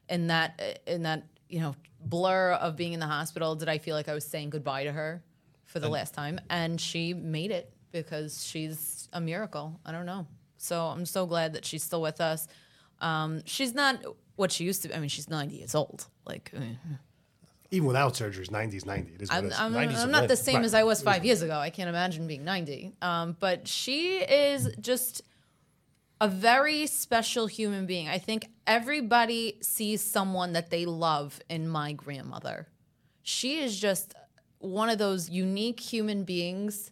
in 0.09 0.29
that, 0.29 0.81
in 0.87 1.03
that, 1.03 1.25
you 1.49 1.59
know, 1.59 1.75
blur 2.01 2.53
of 2.53 2.77
being 2.77 2.93
in 2.93 3.01
the 3.01 3.07
hospital 3.07 3.57
did 3.57 3.69
I 3.69 3.79
feel 3.79 3.97
like 3.97 4.09
I 4.09 4.15
was 4.15 4.25
saying 4.25 4.51
goodbye 4.51 4.85
to 4.85 4.93
her 4.93 5.25
for 5.67 5.79
the 5.81 5.89
last 5.89 6.15
time, 6.15 6.41
and 6.49 6.81
she 6.81 7.13
made 7.15 7.51
it 7.51 7.71
because 7.93 8.45
she's 8.45 9.09
a 9.13 9.21
miracle. 9.21 9.79
I 9.85 9.93
don't 9.93 10.07
know. 10.07 10.27
So 10.57 10.87
I'm 10.87 11.05
so 11.07 11.27
glad 11.27 11.53
that 11.53 11.65
she's 11.65 11.83
still 11.83 12.01
with 12.03 12.21
us. 12.21 12.49
Um, 13.01 13.43
she's 13.45 13.75
not 13.75 14.03
what 14.37 14.51
she 14.53 14.65
used 14.65 14.83
to. 14.83 14.89
be. 14.89 14.95
I 14.95 14.99
mean, 15.01 15.09
she's 15.11 15.29
90 15.29 15.55
years 15.57 15.75
old. 15.75 16.07
Like, 16.25 16.51
I 16.57 16.59
mean, 16.61 16.79
Even 17.71 17.87
without 17.89 18.15
surgeries, 18.15 18.51
90 18.51 18.77
is 18.77 18.87
90. 18.87 19.13
It 19.15 19.23
is 19.23 19.31
I'm. 19.31 19.53
I'm, 19.57 19.73
90 19.73 19.95
's 19.95 19.99
I'm 20.03 20.11
not 20.11 20.29
the 20.29 20.37
same 20.37 20.57
Right. 20.57 20.65
as 20.65 20.73
I 20.75 20.85
was 20.85 21.03
five 21.03 21.25
years 21.25 21.43
ago. 21.43 21.59
I 21.59 21.71
can't 21.71 21.89
imagine 21.89 22.27
being 22.27 22.45
90. 22.45 22.95
Um, 23.03 23.37
but 23.39 23.69
she 23.69 24.19
is 24.19 24.75
just 24.81 25.23
a 26.21 26.29
very 26.29 26.87
special 26.87 27.47
human 27.47 27.85
being. 27.87 28.09
I 28.09 28.19
think 28.19 28.49
everybody 28.67 29.59
sees 29.63 30.01
someone 30.03 30.53
that 30.55 30.71
they 30.71 30.87
love 30.87 31.41
in 31.51 31.69
my 31.69 31.93
grandmother. 31.93 32.69
She 33.23 33.59
is 33.59 33.79
just 33.79 34.15
one 34.59 34.89
of 34.91 34.99
those 34.99 35.29
unique 35.31 35.81
human 35.81 36.25
beings 36.25 36.91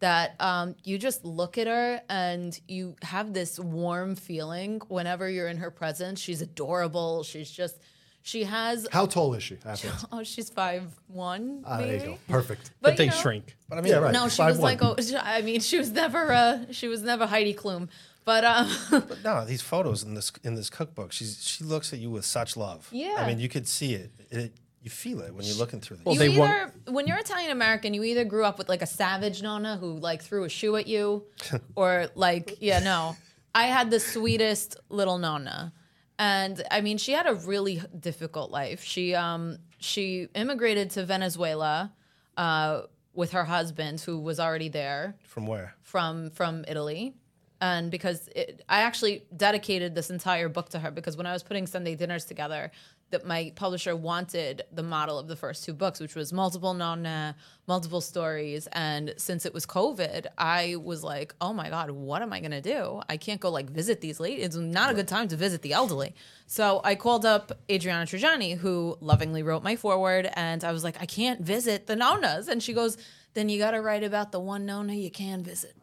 that 0.00 0.34
um, 0.40 0.74
you 0.82 0.98
just 0.98 1.24
look 1.24 1.58
at 1.58 1.66
her 1.68 2.00
and 2.08 2.58
you 2.66 2.96
have 3.02 3.32
this 3.32 3.58
warm 3.58 4.16
feeling 4.16 4.80
whenever 4.88 5.28
you're 5.30 5.46
in 5.48 5.58
her 5.58 5.70
presence. 5.70 6.18
She's 6.20 6.42
adorable. 6.42 7.22
She's 7.22 7.48
just, 7.50 7.78
she 8.22 8.42
has, 8.44 8.88
How 8.90 9.06
tall 9.06 9.34
is 9.34 9.44
she? 9.44 9.58
I 9.64 9.68
have 9.76 10.06
oh, 10.12 10.22
she's 10.24 10.50
five 10.50 10.92
one. 11.06 11.62
Ah, 11.64 11.78
there 11.78 11.94
you 11.94 12.00
go. 12.00 12.18
Perfect. 12.28 12.72
But, 12.80 12.92
you 12.92 12.96
they 12.98 13.06
know- 13.06 13.12
shrink. 13.12 13.56
But 13.68 13.78
I 13.78 13.80
mean, 13.82 13.92
Yeah, 13.92 13.98
right. 14.00 14.12
No, 14.12 14.28
she 14.28 14.38
Five 14.38 14.50
was 14.50 14.58
one. 14.58 14.76
like, 14.76 14.82
oh, 14.82 14.96
I 15.22 15.42
mean, 15.42 15.60
she 15.60 15.78
was 15.78 15.90
never, 15.92 16.32
uh, 16.32 16.58
she 16.72 16.88
was 16.88 17.02
never 17.02 17.26
Heidi 17.26 17.54
Klum, 17.54 17.88
but 18.24 18.44
um, 18.44 18.68
But 18.90 19.22
no, 19.24 19.44
these 19.44 19.62
photos 19.62 20.02
in 20.02 20.14
this 20.14 20.30
in 20.44 20.54
this 20.54 20.68
cookbook, 20.70 21.10
she's 21.12 21.44
she 21.44 21.64
looks 21.64 21.92
at 21.92 21.98
you 22.00 22.10
with 22.10 22.24
such 22.24 22.56
love. 22.56 22.88
Yeah. 22.92 23.16
I 23.18 23.26
mean, 23.26 23.38
you 23.40 23.48
could 23.48 23.66
see 23.66 23.94
it. 23.94 24.10
it 24.30 24.52
you 24.82 24.90
feel 24.90 25.20
it 25.20 25.34
when 25.34 25.44
you're 25.44 25.56
looking 25.56 25.80
through 25.80 25.98
these. 25.98 26.06
Well, 26.06 26.14
you 26.14 26.20
they 26.20 26.38
want- 26.38 26.50
either 26.50 26.92
when 26.92 27.06
you're 27.06 27.18
Italian 27.18 27.50
American, 27.50 27.94
you 27.94 28.02
either 28.02 28.24
grew 28.24 28.44
up 28.44 28.58
with 28.58 28.68
like 28.68 28.82
a 28.82 28.86
savage 28.86 29.42
nonna 29.42 29.76
who 29.76 29.98
like 29.98 30.22
threw 30.22 30.44
a 30.44 30.48
shoe 30.48 30.76
at 30.76 30.86
you, 30.86 31.24
or 31.76 32.08
like 32.14 32.56
yeah, 32.60 32.80
no, 32.80 33.16
I 33.54 33.64
had 33.64 33.90
the 33.90 34.00
sweetest 34.00 34.76
little 34.88 35.18
nonna, 35.18 35.72
and 36.18 36.62
I 36.70 36.80
mean 36.80 36.98
she 36.98 37.12
had 37.12 37.26
a 37.26 37.34
really 37.34 37.80
difficult 37.98 38.50
life. 38.50 38.82
She 38.82 39.14
um 39.14 39.58
she 39.78 40.28
immigrated 40.34 40.90
to 40.90 41.04
Venezuela, 41.04 41.92
uh, 42.36 42.82
with 43.14 43.32
her 43.32 43.44
husband 43.44 44.00
who 44.00 44.18
was 44.18 44.40
already 44.40 44.68
there. 44.68 45.16
From 45.24 45.46
where? 45.46 45.74
from 45.82 46.30
from 46.30 46.64
Italy. 46.66 47.14
And 47.60 47.92
because 47.92 48.28
it, 48.34 48.64
I 48.68 48.80
actually 48.82 49.22
dedicated 49.36 49.94
this 49.94 50.10
entire 50.10 50.48
book 50.48 50.70
to 50.70 50.80
her 50.80 50.90
because 50.90 51.16
when 51.16 51.26
I 51.26 51.32
was 51.32 51.44
putting 51.44 51.68
Sunday 51.68 51.94
dinners 51.94 52.24
together, 52.24 52.72
that 53.12 53.24
my 53.24 53.52
publisher 53.54 53.94
wanted 53.96 54.62
the 54.72 54.82
model 54.82 55.18
of 55.18 55.28
the 55.28 55.36
first 55.36 55.64
two 55.64 55.72
books, 55.72 56.00
which 56.00 56.14
was 56.14 56.32
multiple 56.32 56.74
nonna, 56.74 57.36
multiple 57.66 58.00
stories. 58.00 58.68
And 58.72 59.14
since 59.16 59.46
it 59.46 59.54
was 59.54 59.64
COVID, 59.64 60.26
I 60.36 60.76
was 60.76 61.04
like, 61.04 61.34
oh 61.40 61.52
my 61.52 61.70
God, 61.70 61.90
what 61.90 62.20
am 62.20 62.32
I 62.32 62.40
gonna 62.40 62.60
do? 62.60 63.00
I 63.08 63.16
can't 63.16 63.40
go 63.40 63.50
like 63.50 63.70
visit 63.70 64.00
these 64.00 64.18
ladies. 64.18 64.44
It's 64.44 64.56
not 64.56 64.90
a 64.90 64.94
good 64.94 65.08
time 65.08 65.28
to 65.28 65.36
visit 65.36 65.62
the 65.62 65.72
elderly. 65.72 66.14
So 66.46 66.80
I 66.84 66.96
called 66.96 67.24
up 67.24 67.52
Adriana 67.70 68.04
Trigiani, 68.04 68.56
who 68.58 68.98
lovingly 69.00 69.42
wrote 69.42 69.62
my 69.62 69.76
foreword, 69.76 70.28
and 70.34 70.64
I 70.64 70.72
was 70.72 70.84
like, 70.84 71.00
I 71.00 71.06
can't 71.06 71.40
visit 71.40 71.86
the 71.86 71.94
nonnas. 71.94 72.48
And 72.48 72.62
she 72.62 72.72
goes, 72.72 72.98
then 73.34 73.48
you 73.48 73.58
gotta 73.58 73.80
write 73.80 74.04
about 74.04 74.32
the 74.32 74.40
one 74.40 74.66
nonna 74.66 74.94
you 74.94 75.10
can 75.10 75.42
visit. 75.42 75.76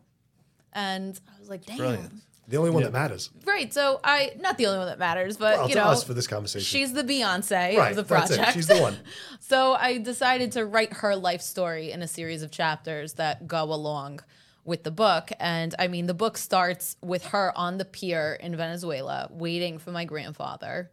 And 0.74 1.20
I 1.36 1.40
was 1.40 1.50
like, 1.50 1.66
damn. 1.66 1.78
Brilliant. 1.78 2.14
The 2.50 2.58
only 2.58 2.72
one 2.72 2.84
that 2.84 2.92
matters. 2.92 3.30
Right. 3.46 3.72
So 3.74 4.00
I 4.04 4.32
not 4.40 4.58
the 4.58 4.66
only 4.66 4.80
one 4.80 4.88
that 4.88 5.00
matters, 5.00 5.38
but 5.38 5.58
Well, 5.58 5.68
you 5.70 5.76
to 5.76 5.82
know, 5.82 5.88
us 5.88 6.04
for 6.04 6.14
this 6.14 6.28
conversation. 6.28 6.66
she's 6.66 6.94
the 6.94 7.04
Beyonce 7.04 7.78
right. 7.78 7.92
of 7.92 7.96
the 7.96 8.04
that's 8.04 8.28
project. 8.30 8.50
it. 8.50 8.54
She's 8.54 8.68
the 8.68 8.82
one. 8.82 8.98
so 9.40 9.74
I 9.74 10.00
decided 10.00 10.52
to 10.54 10.66
write 10.66 10.94
her 10.94 11.16
life 11.16 11.42
story 11.42 11.92
in 11.92 12.02
a 12.02 12.08
series 12.08 12.42
of 12.42 12.50
chapters 12.52 13.14
that 13.14 13.48
go 13.48 13.64
along 13.64 14.22
with 14.66 14.84
the 14.84 14.92
book. 14.92 15.32
And 15.40 15.76
I 15.80 15.88
mean, 15.88 16.08
the 16.08 16.14
book 16.14 16.38
starts 16.38 16.96
with 17.02 17.26
her 17.28 17.56
on 17.56 17.78
the 17.78 17.86
pier 17.86 18.38
in 18.42 18.56
Venezuela 18.56 19.28
waiting 19.32 19.78
for 19.78 19.92
my 19.92 20.06
grandfather. 20.06 20.92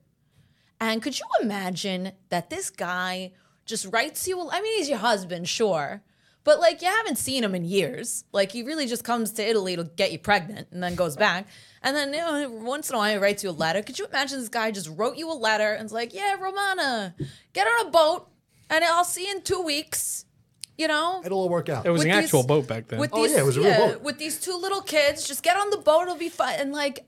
And 0.80 1.02
could 1.02 1.18
you 1.18 1.24
imagine 1.40 2.12
that 2.28 2.50
this 2.50 2.68
guy 2.70 3.32
just 3.64 3.86
writes 3.92 4.28
you? 4.28 4.48
I 4.50 4.60
mean, 4.60 4.76
he's 4.78 4.88
your 4.88 4.98
husband, 4.98 5.48
sure. 5.48 6.02
But 6.46 6.60
like 6.60 6.80
you 6.80 6.86
haven't 6.86 7.16
seen 7.16 7.42
him 7.42 7.56
in 7.56 7.64
years. 7.64 8.24
Like 8.32 8.52
he 8.52 8.62
really 8.62 8.86
just 8.86 9.02
comes 9.02 9.32
to 9.32 9.42
Italy 9.44 9.74
to 9.74 9.82
get 9.82 10.12
you 10.12 10.20
pregnant 10.20 10.68
and 10.70 10.80
then 10.80 10.94
goes 10.94 11.16
back. 11.16 11.48
And 11.82 11.96
then 11.96 12.12
you 12.14 12.20
know, 12.20 12.48
once 12.62 12.88
in 12.88 12.94
a 12.94 12.98
while 12.98 13.10
he 13.12 13.18
writes 13.18 13.42
you 13.42 13.50
a 13.50 13.58
letter. 13.64 13.82
Could 13.82 13.98
you 13.98 14.06
imagine 14.06 14.38
this 14.38 14.48
guy 14.48 14.70
just 14.70 14.88
wrote 14.96 15.16
you 15.16 15.28
a 15.30 15.34
letter 15.34 15.74
and's 15.74 15.92
like, 15.92 16.14
"Yeah, 16.14 16.36
Romana, 16.40 17.16
get 17.52 17.66
on 17.66 17.88
a 17.88 17.90
boat 17.90 18.28
and 18.70 18.84
I'll 18.84 19.04
see 19.04 19.26
you 19.26 19.32
in 19.32 19.42
two 19.42 19.60
weeks." 19.60 20.22
you 20.78 20.86
know, 20.88 21.22
It'll 21.24 21.38
all 21.38 21.48
work 21.48 21.70
out. 21.70 21.86
It 21.86 21.90
was 21.90 22.04
with 22.04 22.12
an 22.12 22.18
actual 22.22 22.42
boat 22.42 22.66
back 22.66 22.86
then. 22.88 22.98
With 22.98 23.10
Oh, 23.14 23.22
these, 23.22 23.32
yeah, 23.32 23.40
it 23.40 23.46
was 23.46 23.56
a 23.56 23.62
real 23.62 23.78
boat. 23.78 24.02
With 24.02 24.18
these 24.18 24.38
two 24.38 24.56
little 24.56 24.82
kids, 24.82 25.26
just 25.26 25.42
get 25.42 25.56
on 25.56 25.70
the 25.70 25.78
boat. 25.78 26.02
It'll 26.02 26.16
be 26.16 26.28
fun. 26.28 26.52
And 26.58 26.70
like, 26.70 27.06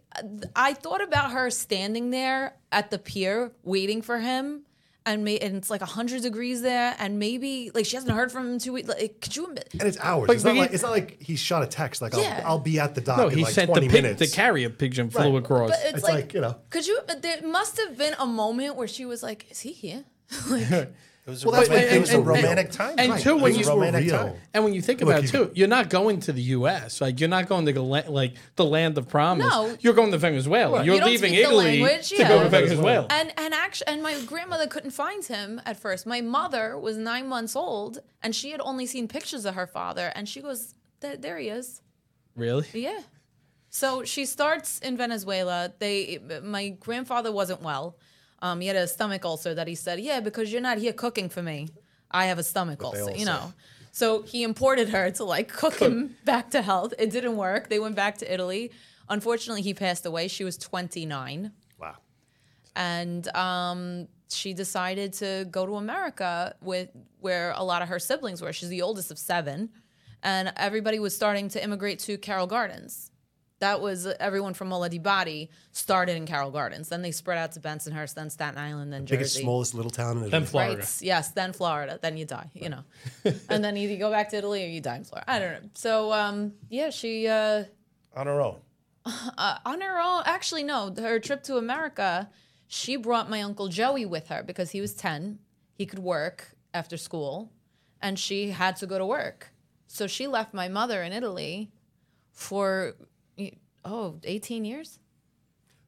I 0.56 0.72
thought 0.72 1.02
about 1.02 1.32
her 1.32 1.50
standing 1.50 2.08
there 2.10 2.56
at 2.72 2.90
the 2.90 2.98
pier 2.98 3.52
waiting 3.62 4.00
for 4.00 4.20
him, 4.20 4.62
and 5.12 5.24
may, 5.24 5.38
and 5.38 5.56
it's 5.56 5.70
like 5.70 5.82
hundred 5.82 6.22
degrees 6.22 6.62
there, 6.62 6.94
and 6.98 7.18
maybe 7.18 7.70
like 7.74 7.86
she 7.86 7.96
hasn't 7.96 8.12
heard 8.14 8.30
from 8.32 8.46
him 8.46 8.52
in 8.54 8.58
two 8.58 8.72
weeks. 8.72 8.88
Like, 8.88 9.20
could 9.20 9.34
you? 9.36 9.46
ima- 9.46 9.60
and 9.72 9.82
it's 9.82 9.98
hours. 10.00 10.26
But- 10.26 10.36
it's, 10.36 10.44
not 10.44 10.50
but 10.54 10.58
like, 10.58 10.68
he- 10.70 10.74
it's 10.74 10.82
not 10.82 10.92
like 10.92 11.22
he 11.22 11.36
shot 11.36 11.62
a 11.62 11.66
text 11.66 12.00
like 12.02 12.14
Yeah. 12.14 12.42
I'll, 12.44 12.52
I'll 12.52 12.58
be 12.58 12.78
at 12.78 12.94
the 12.94 13.00
dock 13.00 13.18
no, 13.18 13.28
in 13.28 13.38
he 13.38 13.44
like 13.44 13.52
sent 13.54 13.68
the 13.68 13.80
20 13.80 13.88
pig, 13.88 14.02
minutes. 14.02 14.18
the 14.20 14.28
carrier 14.36 14.70
pigeon 14.70 15.10
flew 15.10 15.32
Right. 15.34 15.42
across. 15.42 15.70
But 15.70 15.78
it's, 15.84 15.94
It's 15.98 16.02
like, 16.04 16.14
like, 16.14 16.34
you 16.34 16.40
know. 16.40 16.56
could 16.70 16.86
you? 16.86 16.98
There 17.20 17.42
must 17.42 17.78
have 17.78 17.96
been 17.98 18.14
a 18.18 18.26
moment 18.26 18.76
where 18.76 18.88
she 18.88 19.04
was 19.06 19.22
like, 19.22 19.50
"Is 19.50 19.60
he 19.60 19.72
here?" 19.72 20.04
like, 20.50 20.92
It 21.28 21.32
was 21.32 21.44
Well, 21.44 21.54
a, 21.54 21.58
that's 21.58 21.68
romantic, 21.68 21.90
what- 21.90 21.96
it 21.96 22.00
was 22.00 22.08
a 22.10 22.12
and- 22.14 22.18
and- 22.20 22.26
romantic 22.26 22.70
time. 22.70 22.94
and 22.96 23.12
Right. 23.12 23.20
two, 23.22 23.36
when 23.36 23.54
you- 23.54 23.68
a 23.68 23.78
real. 23.78 24.16
time. 24.16 24.34
And 24.54 24.64
when 24.64 24.72
you 24.72 24.80
think 24.80 25.00
Look, 25.00 25.10
about 25.10 25.24
it 25.24 25.32
you- 25.34 25.44
too, 25.46 25.52
you're 25.54 25.68
not 25.68 25.90
going 25.90 26.20
to 26.20 26.32
the 26.32 26.40
U.S. 26.56 27.02
Like 27.02 27.20
you're 27.20 27.28
not 27.28 27.48
going 27.50 27.66
to 27.66 27.82
like 27.82 28.34
the 28.56 28.64
land 28.64 28.96
of 28.96 29.08
promise. 29.08 29.46
No. 29.46 29.76
you're 29.80 29.92
going 29.92 30.10
to 30.12 30.16
Venezuela. 30.16 30.82
You're 30.82 30.94
You 30.96 31.04
leaving 31.04 31.34
Italy 31.34 31.82
language, 31.82 32.08
to 32.08 32.16
yeah. 32.16 32.28
go 32.28 32.42
to 32.42 32.48
Venezuela. 32.48 33.06
And 33.10 33.30
and 33.36 33.52
actually, 33.52 33.88
and 33.88 34.02
my 34.02 34.18
grandmother 34.22 34.66
couldn't 34.66 34.92
find 34.92 35.22
him 35.22 35.60
at 35.66 35.76
first. 35.78 36.06
My 36.06 36.22
mother 36.22 36.78
was 36.78 36.96
nine 36.96 37.28
months 37.28 37.54
old, 37.54 37.98
and 38.22 38.34
she 38.34 38.50
had 38.52 38.62
only 38.62 38.86
seen 38.86 39.06
pictures 39.06 39.44
of 39.44 39.54
her 39.54 39.66
father. 39.66 40.10
And 40.14 40.26
she 40.26 40.40
goes, 40.40 40.74
"There, 41.00 41.18
there 41.18 41.36
he 41.36 41.50
is." 41.50 41.82
Really? 42.36 42.64
Yeah. 42.72 43.00
So 43.68 44.02
she 44.02 44.24
starts 44.24 44.78
in 44.78 44.96
Venezuela. 44.96 45.74
They, 45.78 46.20
my 46.42 46.70
grandfather 46.70 47.30
wasn't 47.30 47.60
well. 47.60 47.96
Um, 48.40 48.60
he 48.60 48.68
had 48.68 48.76
a 48.76 48.86
stomach 48.86 49.24
ulcer 49.24 49.54
that 49.54 49.66
he 49.68 49.74
said, 49.74 50.00
"Yeah, 50.00 50.20
because 50.20 50.52
you're 50.52 50.60
not 50.62 50.78
here 50.78 50.92
cooking 50.92 51.28
for 51.28 51.42
me, 51.42 51.68
I 52.10 52.26
have 52.26 52.38
a 52.38 52.42
stomach 52.42 52.82
ulcer." 52.82 53.02
all 53.02 53.10
You 53.10 53.18
say. 53.18 53.24
know. 53.24 53.52
So 53.92 54.22
he 54.22 54.42
imported 54.44 54.90
her 54.90 55.10
to 55.12 55.24
like 55.24 55.48
cook 55.48 55.78
him 55.80 56.16
back 56.24 56.50
to 56.50 56.62
health. 56.62 56.94
It 56.98 57.10
didn't 57.10 57.36
work. 57.36 57.68
They 57.68 57.78
went 57.80 57.96
back 57.96 58.18
to 58.18 58.32
Italy. 58.32 58.70
Unfortunately, 59.08 59.62
he 59.62 59.74
passed 59.74 60.04
away. 60.06 60.28
She 60.28 60.44
was 60.44 60.56
29 60.58 61.50
Wow. 61.80 61.96
and 62.76 63.26
um, 63.34 64.08
she 64.28 64.52
decided 64.52 65.14
to 65.14 65.46
go 65.50 65.64
to 65.66 65.76
America 65.76 66.54
with 66.60 66.90
where 67.20 67.52
a 67.56 67.64
lot 67.64 67.82
of 67.82 67.88
her 67.88 67.98
siblings 67.98 68.42
were. 68.42 68.52
She's 68.52 68.68
the 68.68 68.82
oldest 68.82 69.10
of 69.10 69.18
seven, 69.18 69.70
and 70.22 70.52
everybody 70.56 70.98
was 70.98 71.16
starting 71.16 71.48
to 71.50 71.62
immigrate 71.64 71.98
to 72.00 72.18
Carroll 72.18 72.46
Gardens. 72.46 73.07
That 73.60 73.80
was 73.80 74.06
everyone 74.06 74.54
from 74.54 74.68
Mola 74.68 74.88
di 74.88 74.98
Bari 74.98 75.50
started 75.72 76.16
in 76.16 76.26
Carroll 76.26 76.50
Gardens. 76.52 76.88
Then 76.88 77.02
they 77.02 77.10
spread 77.10 77.38
out 77.38 77.52
to 77.52 77.60
Bensonhurst, 77.60 78.14
then 78.14 78.30
Staten 78.30 78.58
Island, 78.58 78.92
then 78.92 79.04
Biggest, 79.04 79.34
Jersey. 79.34 79.42
smallest 79.42 79.74
little 79.74 79.90
town 79.90 80.12
in 80.12 80.18
Italy. 80.18 80.30
Then 80.30 80.44
Florida. 80.46 80.76
Right. 80.76 81.02
Yes. 81.02 81.30
Then 81.32 81.52
Florida. 81.52 81.98
Then 82.00 82.16
you 82.16 82.24
die. 82.24 82.50
You 82.54 82.68
know, 82.68 82.84
and 83.48 83.64
then 83.64 83.76
either 83.76 83.92
you 83.92 83.98
go 83.98 84.10
back 84.10 84.28
to 84.30 84.36
Italy 84.36 84.64
or 84.64 84.68
you 84.68 84.80
die 84.80 84.96
in 84.96 85.04
Florida. 85.04 85.28
I 85.30 85.38
don't 85.40 85.52
know. 85.64 85.68
So 85.74 86.12
um, 86.12 86.52
yeah, 86.68 86.90
she. 86.90 87.26
Uh, 87.26 87.64
On 88.14 88.26
her 88.26 88.40
own. 88.40 88.56
on 89.38 89.80
her 89.80 90.00
own. 90.00 90.22
Actually, 90.24 90.62
no. 90.62 90.94
Her 90.96 91.18
trip 91.18 91.42
to 91.44 91.56
America, 91.56 92.28
she 92.66 92.96
brought 92.96 93.28
my 93.28 93.42
uncle 93.42 93.68
Joey 93.68 94.06
with 94.06 94.28
her 94.28 94.42
because 94.42 94.70
he 94.70 94.80
was 94.80 94.94
10. 94.94 95.38
He 95.72 95.86
could 95.86 96.00
work 96.00 96.50
after 96.74 96.96
school, 96.96 97.50
and 98.02 98.18
she 98.18 98.50
had 98.50 98.76
to 98.76 98.86
go 98.86 98.98
to 98.98 99.06
work. 99.06 99.52
So 99.86 100.06
she 100.06 100.26
left 100.26 100.52
my 100.52 100.68
mother 100.68 101.02
in 101.02 101.12
Italy 101.12 101.70
for, 102.32 102.94
oh, 103.84 104.18
18 104.24 104.64
years? 104.64 104.98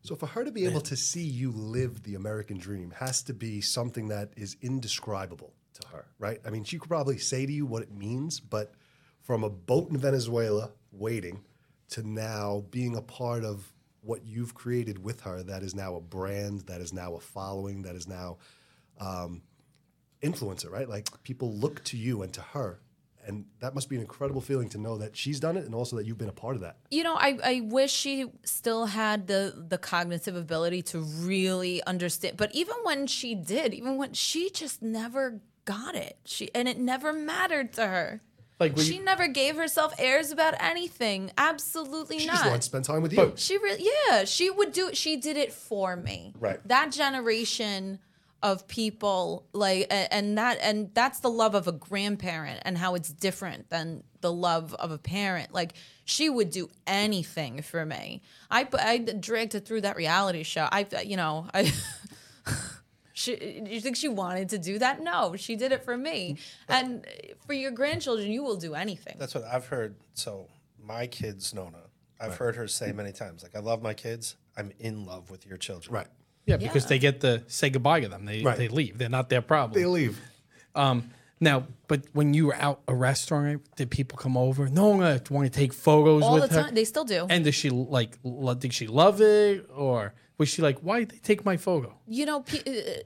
So 0.02 0.14
for 0.14 0.26
her 0.26 0.44
to 0.44 0.50
be 0.50 0.64
able 0.64 0.80
to 0.82 0.96
see 0.96 1.22
you 1.22 1.50
live 1.50 2.02
the 2.02 2.14
American 2.14 2.56
dream 2.56 2.92
has 2.98 3.22
to 3.24 3.34
be 3.34 3.60
something 3.60 4.08
that 4.08 4.30
is 4.36 4.56
indescribable 4.62 5.52
to 5.74 5.88
her, 5.88 6.06
right? 6.18 6.40
I 6.46 6.50
mean, 6.50 6.64
she 6.64 6.78
could 6.78 6.88
probably 6.88 7.18
say 7.18 7.44
to 7.44 7.52
you 7.52 7.66
what 7.66 7.82
it 7.82 7.92
means, 7.92 8.40
but 8.40 8.72
from 9.20 9.44
a 9.44 9.50
boat 9.50 9.90
in 9.90 9.98
Venezuela 9.98 10.70
waiting 10.90 11.44
to 11.90 12.08
now 12.08 12.64
being 12.70 12.96
a 12.96 13.02
part 13.02 13.44
of 13.44 13.70
what 14.02 14.24
you've 14.24 14.54
created 14.54 15.02
with 15.04 15.20
her 15.20 15.42
that 15.42 15.62
is 15.62 15.74
now 15.74 15.96
a 15.96 16.00
brand, 16.00 16.62
that 16.62 16.80
is 16.80 16.92
now 16.92 17.14
a 17.14 17.20
following, 17.20 17.82
that 17.82 17.94
is 17.94 18.08
now 18.08 18.38
um, 18.98 19.42
influencer, 20.22 20.70
right? 20.70 20.88
Like 20.88 21.22
people 21.22 21.52
look 21.52 21.84
to 21.84 21.96
you 21.96 22.22
and 22.22 22.32
to 22.32 22.40
her. 22.40 22.80
And 23.30 23.44
that 23.60 23.76
must 23.76 23.88
be 23.88 23.94
an 23.94 24.02
incredible 24.02 24.40
feeling 24.40 24.68
to 24.70 24.78
know 24.78 24.98
that 24.98 25.16
she's 25.16 25.38
done 25.38 25.56
it 25.56 25.64
and 25.64 25.72
also 25.72 25.94
that 25.96 26.04
you've 26.04 26.18
been 26.18 26.28
a 26.28 26.32
part 26.32 26.56
of 26.56 26.62
that. 26.62 26.78
You 26.90 27.04
know, 27.04 27.14
I, 27.14 27.38
I 27.42 27.60
wish 27.62 27.92
she 27.92 28.26
still 28.44 28.86
had 28.86 29.28
the 29.28 29.54
the 29.68 29.78
cognitive 29.78 30.34
ability 30.34 30.82
to 30.82 30.98
really 30.98 31.80
understand. 31.84 32.36
But 32.36 32.52
even 32.54 32.74
when 32.82 33.06
she 33.06 33.36
did, 33.36 33.72
even 33.72 33.96
when 33.96 34.12
she 34.14 34.50
just 34.50 34.82
never 34.82 35.40
got 35.64 35.94
it, 35.94 36.18
she 36.24 36.50
and 36.54 36.68
it 36.68 36.78
never 36.78 37.12
mattered 37.12 37.72
to 37.74 37.86
her. 37.86 38.20
Like 38.58 38.76
she 38.76 38.96
you- 38.96 39.04
never 39.04 39.28
gave 39.28 39.56
herself 39.56 39.94
airs 39.98 40.32
about 40.32 40.54
anything. 40.60 41.30
Absolutely 41.38 42.18
She 42.18 42.26
not. 42.26 42.32
She 42.32 42.38
just 42.38 42.50
wants 42.50 42.66
to 42.66 42.70
spend 42.70 42.84
time 42.84 43.02
with 43.02 43.12
you. 43.12 43.32
She 43.36 43.56
really, 43.58 43.88
yeah, 44.08 44.24
she 44.24 44.50
would 44.50 44.72
do. 44.72 44.90
She 44.92 45.16
did 45.16 45.36
it 45.36 45.52
for 45.52 45.96
me. 45.96 46.34
Right. 46.38 46.60
That 46.66 46.90
generation 46.90 48.00
of 48.42 48.66
people, 48.66 49.46
like, 49.52 49.86
and 49.90 50.38
that, 50.38 50.58
and 50.62 50.90
that's 50.94 51.20
the 51.20 51.30
love 51.30 51.54
of 51.54 51.68
a 51.68 51.72
grandparent, 51.72 52.60
and 52.64 52.78
how 52.78 52.94
it's 52.94 53.10
different 53.10 53.68
than 53.70 54.02
the 54.20 54.32
love 54.32 54.74
of 54.74 54.90
a 54.90 54.98
parent. 54.98 55.52
Like, 55.52 55.74
she 56.04 56.28
would 56.28 56.50
do 56.50 56.70
anything 56.86 57.62
for 57.62 57.84
me. 57.84 58.22
I, 58.50 58.66
I 58.78 58.98
dragged 58.98 59.52
her 59.52 59.60
through 59.60 59.82
that 59.82 59.96
reality 59.96 60.42
show. 60.42 60.68
I, 60.70 60.86
you 61.04 61.16
know, 61.16 61.46
I. 61.54 61.72
She, 63.12 63.62
you 63.68 63.82
think 63.82 63.96
she 63.96 64.08
wanted 64.08 64.48
to 64.48 64.58
do 64.58 64.78
that? 64.78 65.02
No, 65.02 65.36
she 65.36 65.54
did 65.54 65.72
it 65.72 65.84
for 65.84 65.94
me. 65.94 66.38
And 66.68 67.06
for 67.46 67.52
your 67.52 67.70
grandchildren, 67.70 68.30
you 68.30 68.42
will 68.42 68.56
do 68.56 68.74
anything. 68.74 69.16
That's 69.18 69.34
what 69.34 69.44
I've 69.44 69.66
heard. 69.66 69.96
So 70.14 70.48
my 70.82 71.06
kids, 71.06 71.52
Nonna, 71.52 71.82
I've 72.18 72.36
heard 72.36 72.56
her 72.56 72.66
say 72.66 72.92
many 72.92 73.12
times, 73.12 73.42
like, 73.42 73.54
I 73.54 73.58
love 73.58 73.82
my 73.82 73.92
kids. 73.92 74.36
I'm 74.56 74.72
in 74.78 75.04
love 75.04 75.30
with 75.30 75.46
your 75.46 75.58
children. 75.58 75.94
Right. 75.94 76.06
Yeah, 76.46 76.56
because 76.56 76.84
Yeah. 76.84 76.88
they 76.88 76.98
get 76.98 77.20
to 77.20 77.42
say 77.46 77.70
goodbye 77.70 78.00
to 78.00 78.08
them. 78.08 78.24
They 78.24 78.42
Right. 78.42 78.56
they 78.58 78.68
leave. 78.68 78.98
They're 78.98 79.08
not 79.08 79.28
their 79.28 79.42
problem. 79.42 79.80
They 79.80 79.86
leave. 79.86 80.18
Now, 81.42 81.66
but 81.88 82.04
when 82.12 82.34
you 82.34 82.46
were 82.48 82.54
out 82.56 82.82
a 82.86 82.94
restaurant, 82.94 83.62
did 83.74 83.90
people 83.90 84.18
come 84.18 84.36
over? 84.36 84.68
No, 84.68 85.00
I 85.00 85.18
want 85.30 85.50
to 85.50 85.58
take 85.58 85.72
photos 85.72 86.22
All 86.22 86.34
the 86.34 86.42
with 86.42 86.50
her. 86.50 86.64
time, 86.64 86.74
they 86.74 86.84
still 86.84 87.04
do. 87.04 87.26
And 87.30 87.44
does 87.44 87.54
she 87.54 87.70
like? 87.70 88.18
lo- 88.22 88.52
Did 88.54 88.74
she 88.74 88.86
love 88.86 89.22
it, 89.22 89.66
or 89.74 90.12
was 90.36 90.50
she 90.50 90.60
like, 90.60 90.80
"Why 90.80 90.98
did 91.00 91.10
they 91.12 91.18
take 91.18 91.42
my 91.46 91.56
photo"? 91.56 91.96
you 92.06 92.26
know, 92.26 92.40
pe- 92.42 92.58
uh, 92.66 93.00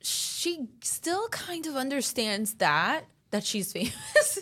she 0.00 0.66
still 0.82 1.28
kind 1.28 1.64
of 1.66 1.76
understands 1.76 2.54
that 2.54 3.04
that 3.36 3.44
she's 3.44 3.72
famous 3.72 3.92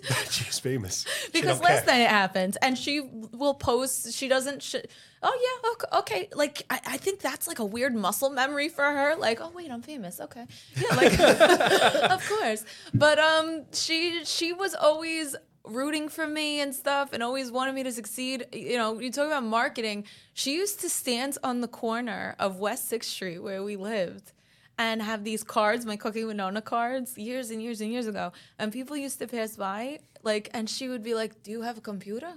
She's 0.30 0.58
famous. 0.58 1.04
because 1.32 1.60
last 1.60 1.84
care. 1.86 1.94
night 1.94 2.02
it 2.04 2.10
happened, 2.10 2.56
and 2.62 2.76
she 2.76 3.00
will 3.40 3.54
post. 3.54 4.12
She 4.12 4.28
doesn't. 4.28 4.62
Sh- 4.62 4.86
oh 5.22 5.36
yeah, 5.46 5.70
okay, 5.72 5.98
okay. 6.00 6.28
Like 6.34 6.62
I, 6.68 6.80
I 6.94 6.96
think 7.04 7.20
that's 7.20 7.46
like 7.46 7.58
a 7.58 7.64
weird 7.64 7.94
muscle 7.94 8.30
memory 8.30 8.68
for 8.68 8.84
her. 8.84 9.14
Like 9.16 9.38
oh 9.40 9.50
wait, 9.54 9.70
I'm 9.70 9.82
famous. 9.82 10.20
Okay, 10.20 10.44
yeah, 10.76 10.94
like 10.96 11.18
of 12.16 12.28
course. 12.28 12.64
But 12.92 13.18
um, 13.18 13.64
she 13.72 14.24
she 14.24 14.52
was 14.52 14.74
always 14.74 15.36
rooting 15.64 16.08
for 16.10 16.26
me 16.26 16.60
and 16.60 16.74
stuff 16.74 17.12
and 17.14 17.22
always 17.22 17.50
wanted 17.50 17.74
me 17.74 17.82
to 17.84 17.92
succeed. 17.92 18.46
You 18.52 18.76
know, 18.76 19.00
you 19.00 19.10
talk 19.10 19.26
about 19.28 19.44
marketing. 19.44 20.04
She 20.34 20.54
used 20.54 20.80
to 20.80 20.88
stand 20.90 21.38
on 21.42 21.60
the 21.62 21.68
corner 21.68 22.34
of 22.38 22.58
West 22.58 22.90
6th 22.92 23.04
Street 23.04 23.38
where 23.38 23.62
we 23.62 23.76
lived 23.76 24.32
and 24.78 25.00
have 25.02 25.24
these 25.24 25.44
cards, 25.44 25.86
my 25.86 25.96
Cooking 25.96 26.26
with 26.26 26.36
Nonna 26.36 26.62
cards, 26.62 27.16
years 27.16 27.50
and 27.50 27.62
years 27.62 27.80
and 27.80 27.92
years 27.92 28.06
ago. 28.06 28.32
And 28.58 28.72
people 28.72 28.96
used 28.96 29.18
to 29.20 29.26
pass 29.26 29.56
by, 29.56 30.00
like, 30.22 30.50
and 30.52 30.68
she 30.68 30.88
would 30.88 31.02
be 31.02 31.14
like, 31.14 31.42
Do 31.42 31.50
you 31.50 31.62
have 31.62 31.78
a 31.78 31.80
computer? 31.80 32.34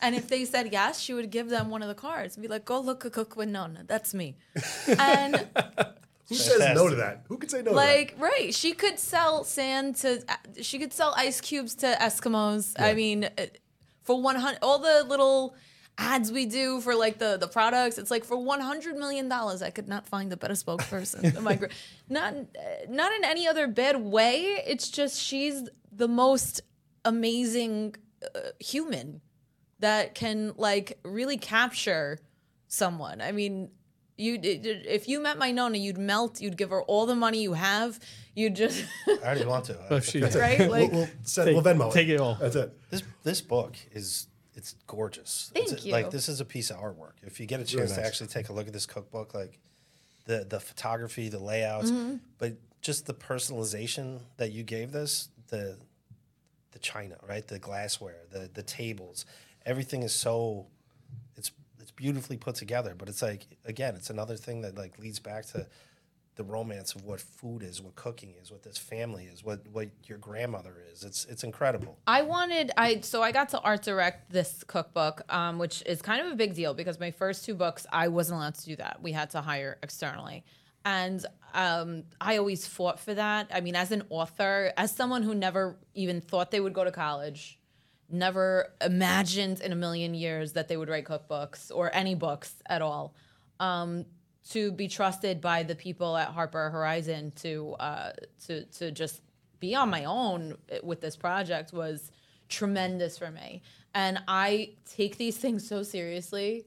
And 0.00 0.14
if 0.14 0.28
they 0.28 0.44
said 0.44 0.72
yes, 0.72 1.00
she 1.00 1.12
would 1.12 1.30
give 1.30 1.48
them 1.48 1.68
one 1.68 1.82
of 1.82 1.88
the 1.88 1.94
cards 1.94 2.36
and 2.36 2.42
be 2.42 2.48
like, 2.48 2.64
Go 2.64 2.80
look 2.80 3.04
at 3.04 3.12
Cook 3.12 3.36
with 3.36 3.48
Nonna. 3.48 3.84
That's 3.86 4.14
me. 4.14 4.36
And 4.98 5.48
Who 6.28 6.34
says 6.36 6.74
no 6.74 6.88
to 6.88 6.94
that? 6.96 7.24
Who 7.28 7.36
could 7.36 7.50
say 7.50 7.62
no 7.62 7.72
like 7.72 8.14
right 8.18 8.54
she 8.54 8.72
could 8.72 8.98
sell 8.98 9.44
sand 9.44 9.96
to 9.96 10.24
she 10.62 10.78
could 10.78 10.92
sell 10.92 11.12
ice 11.16 11.40
cubes 11.42 11.74
to 11.74 11.86
eskimos 12.00 12.72
i 12.78 12.94
mean 12.94 13.24
uh, 13.24 13.46
for 14.02 14.22
100 14.22 14.58
all 14.62 14.78
the 14.78 15.04
little 15.06 15.54
ads 15.98 16.32
we 16.32 16.46
do 16.46 16.80
for 16.80 16.94
like 16.94 17.18
the 17.18 17.36
the 17.36 17.46
products 17.46 17.98
it's 17.98 18.10
like 18.10 18.24
for 18.24 18.36
100 18.36 18.96
million 18.96 19.28
dollars 19.28 19.60
i 19.62 19.70
could 19.70 19.88
not 19.88 20.06
find 20.06 20.32
a 20.32 20.36
better 20.36 20.54
spokesperson 20.54 21.34
than 21.34 21.44
my 21.44 21.54
gra- 21.54 21.68
not 22.08 22.32
uh, 22.34 22.38
not 22.88 23.12
in 23.12 23.24
any 23.24 23.46
other 23.46 23.66
bad 23.66 24.00
way 24.00 24.40
it's 24.66 24.88
just 24.88 25.20
she's 25.20 25.68
the 25.94 26.08
most 26.08 26.62
amazing 27.04 27.94
uh, 28.34 28.40
human 28.58 29.20
that 29.80 30.14
can 30.14 30.52
like 30.56 30.98
really 31.04 31.36
capture 31.36 32.18
someone. 32.68 33.20
I 33.20 33.32
mean, 33.32 33.70
you 34.16 34.38
if 34.42 35.08
you 35.08 35.20
met 35.20 35.38
my 35.38 35.50
Nonna, 35.50 35.78
you'd 35.78 35.98
melt. 35.98 36.40
You'd 36.40 36.56
give 36.56 36.70
her 36.70 36.82
all 36.82 37.06
the 37.06 37.14
money 37.16 37.42
you 37.42 37.52
have. 37.54 37.98
You'd 38.34 38.56
just 38.56 38.84
I 39.08 39.18
already 39.24 39.44
want 39.44 39.66
to. 39.66 39.78
If 39.90 40.04
she, 40.06 40.20
right 40.22 40.60
like. 40.70 40.92
we'll, 40.92 41.00
we'll, 41.00 41.08
set, 41.22 41.44
Take- 41.46 41.54
we'll 41.54 41.64
Venmo 41.64 41.92
take 41.92 42.08
it 42.08 42.20
all. 42.20 42.36
That's 42.40 42.56
it. 42.56 42.72
This 42.90 43.02
this 43.22 43.40
book 43.40 43.76
is 43.92 44.28
it's 44.54 44.74
gorgeous. 44.86 45.50
Thank 45.54 45.72
It's 45.72 45.84
you. 45.86 45.92
Like 45.92 46.10
this 46.10 46.28
is 46.28 46.40
a 46.40 46.44
piece 46.44 46.70
of 46.70 46.76
artwork. 46.78 47.12
If 47.22 47.40
you 47.40 47.46
get 47.46 47.60
a 47.60 47.64
chance 47.64 47.92
to 47.92 47.96
nice. 47.98 48.06
actually 48.06 48.26
take 48.28 48.48
a 48.48 48.52
look 48.52 48.66
at 48.66 48.72
this 48.72 48.86
cookbook, 48.86 49.34
like 49.34 49.58
the 50.26 50.44
the 50.48 50.60
photography, 50.60 51.28
the 51.28 51.38
layouts, 51.38 51.90
Mm-hmm. 51.90 52.16
but 52.38 52.54
just 52.80 53.06
the 53.06 53.14
personalization 53.14 54.20
that 54.36 54.52
you 54.52 54.62
gave 54.62 54.92
this, 54.92 55.28
the 55.48 55.78
the 56.72 56.78
china, 56.78 57.16
right? 57.28 57.46
The 57.46 57.58
glassware, 57.58 58.22
the 58.30 58.50
the 58.52 58.62
tables, 58.62 59.24
everything 59.64 60.02
is 60.02 60.12
so 60.14 60.66
it's 61.36 61.50
it's 61.80 61.90
beautifully 61.90 62.36
put 62.36 62.54
together. 62.56 62.94
But 62.96 63.08
it's 63.08 63.22
like 63.22 63.46
again, 63.64 63.94
it's 63.96 64.10
another 64.10 64.36
thing 64.36 64.62
that 64.62 64.76
like 64.76 64.98
leads 64.98 65.18
back 65.18 65.46
to 65.46 65.66
the 66.34 66.44
romance 66.44 66.94
of 66.94 67.04
what 67.04 67.20
food 67.20 67.62
is, 67.62 67.82
what 67.82 67.94
cooking 67.94 68.34
is, 68.40 68.50
what 68.50 68.62
this 68.62 68.78
family 68.78 69.24
is, 69.24 69.44
what 69.44 69.60
what 69.70 69.88
your 70.06 70.18
grandmother 70.18 70.74
is. 70.90 71.04
It's 71.04 71.24
it's 71.26 71.44
incredible. 71.44 71.98
I 72.06 72.22
wanted 72.22 72.72
I 72.76 73.00
so 73.00 73.22
I 73.22 73.32
got 73.32 73.50
to 73.50 73.60
art 73.60 73.82
direct 73.82 74.32
this 74.32 74.64
cookbook, 74.66 75.22
um, 75.32 75.58
which 75.58 75.82
is 75.84 76.00
kind 76.00 76.24
of 76.24 76.32
a 76.32 76.36
big 76.36 76.54
deal 76.54 76.72
because 76.74 76.98
my 76.98 77.10
first 77.10 77.44
two 77.44 77.54
books 77.54 77.86
I 77.92 78.08
wasn't 78.08 78.38
allowed 78.38 78.54
to 78.54 78.64
do 78.64 78.76
that. 78.76 79.02
We 79.02 79.12
had 79.12 79.30
to 79.30 79.42
hire 79.42 79.78
externally, 79.82 80.44
and 80.84 81.24
um, 81.52 82.04
I 82.20 82.38
always 82.38 82.66
fought 82.66 82.98
for 82.98 83.12
that. 83.14 83.50
I 83.52 83.60
mean, 83.60 83.76
as 83.76 83.92
an 83.92 84.04
author, 84.08 84.72
as 84.76 84.94
someone 84.94 85.22
who 85.22 85.34
never 85.34 85.76
even 85.94 86.22
thought 86.22 86.50
they 86.50 86.60
would 86.60 86.72
go 86.72 86.84
to 86.84 86.92
college, 86.92 87.58
never 88.08 88.72
imagined 88.80 89.60
in 89.60 89.72
a 89.72 89.76
million 89.76 90.14
years 90.14 90.52
that 90.54 90.68
they 90.68 90.78
would 90.78 90.88
write 90.88 91.04
cookbooks 91.04 91.70
or 91.74 91.94
any 91.94 92.14
books 92.14 92.54
at 92.66 92.80
all. 92.80 93.14
Um, 93.60 94.06
to 94.50 94.72
be 94.72 94.88
trusted 94.88 95.40
by 95.40 95.62
the 95.62 95.74
people 95.74 96.16
at 96.16 96.28
Harper 96.28 96.70
Horizon 96.70 97.32
to 97.36 97.74
uh, 97.78 98.12
to 98.46 98.64
to 98.66 98.90
just 98.90 99.20
be 99.60 99.74
on 99.74 99.88
my 99.88 100.04
own 100.04 100.56
with 100.82 101.00
this 101.00 101.16
project 101.16 101.72
was 101.72 102.10
tremendous 102.48 103.16
for 103.16 103.30
me. 103.30 103.62
And 103.94 104.18
I 104.26 104.70
take 104.96 105.16
these 105.16 105.36
things 105.36 105.66
so 105.66 105.82
seriously 105.82 106.66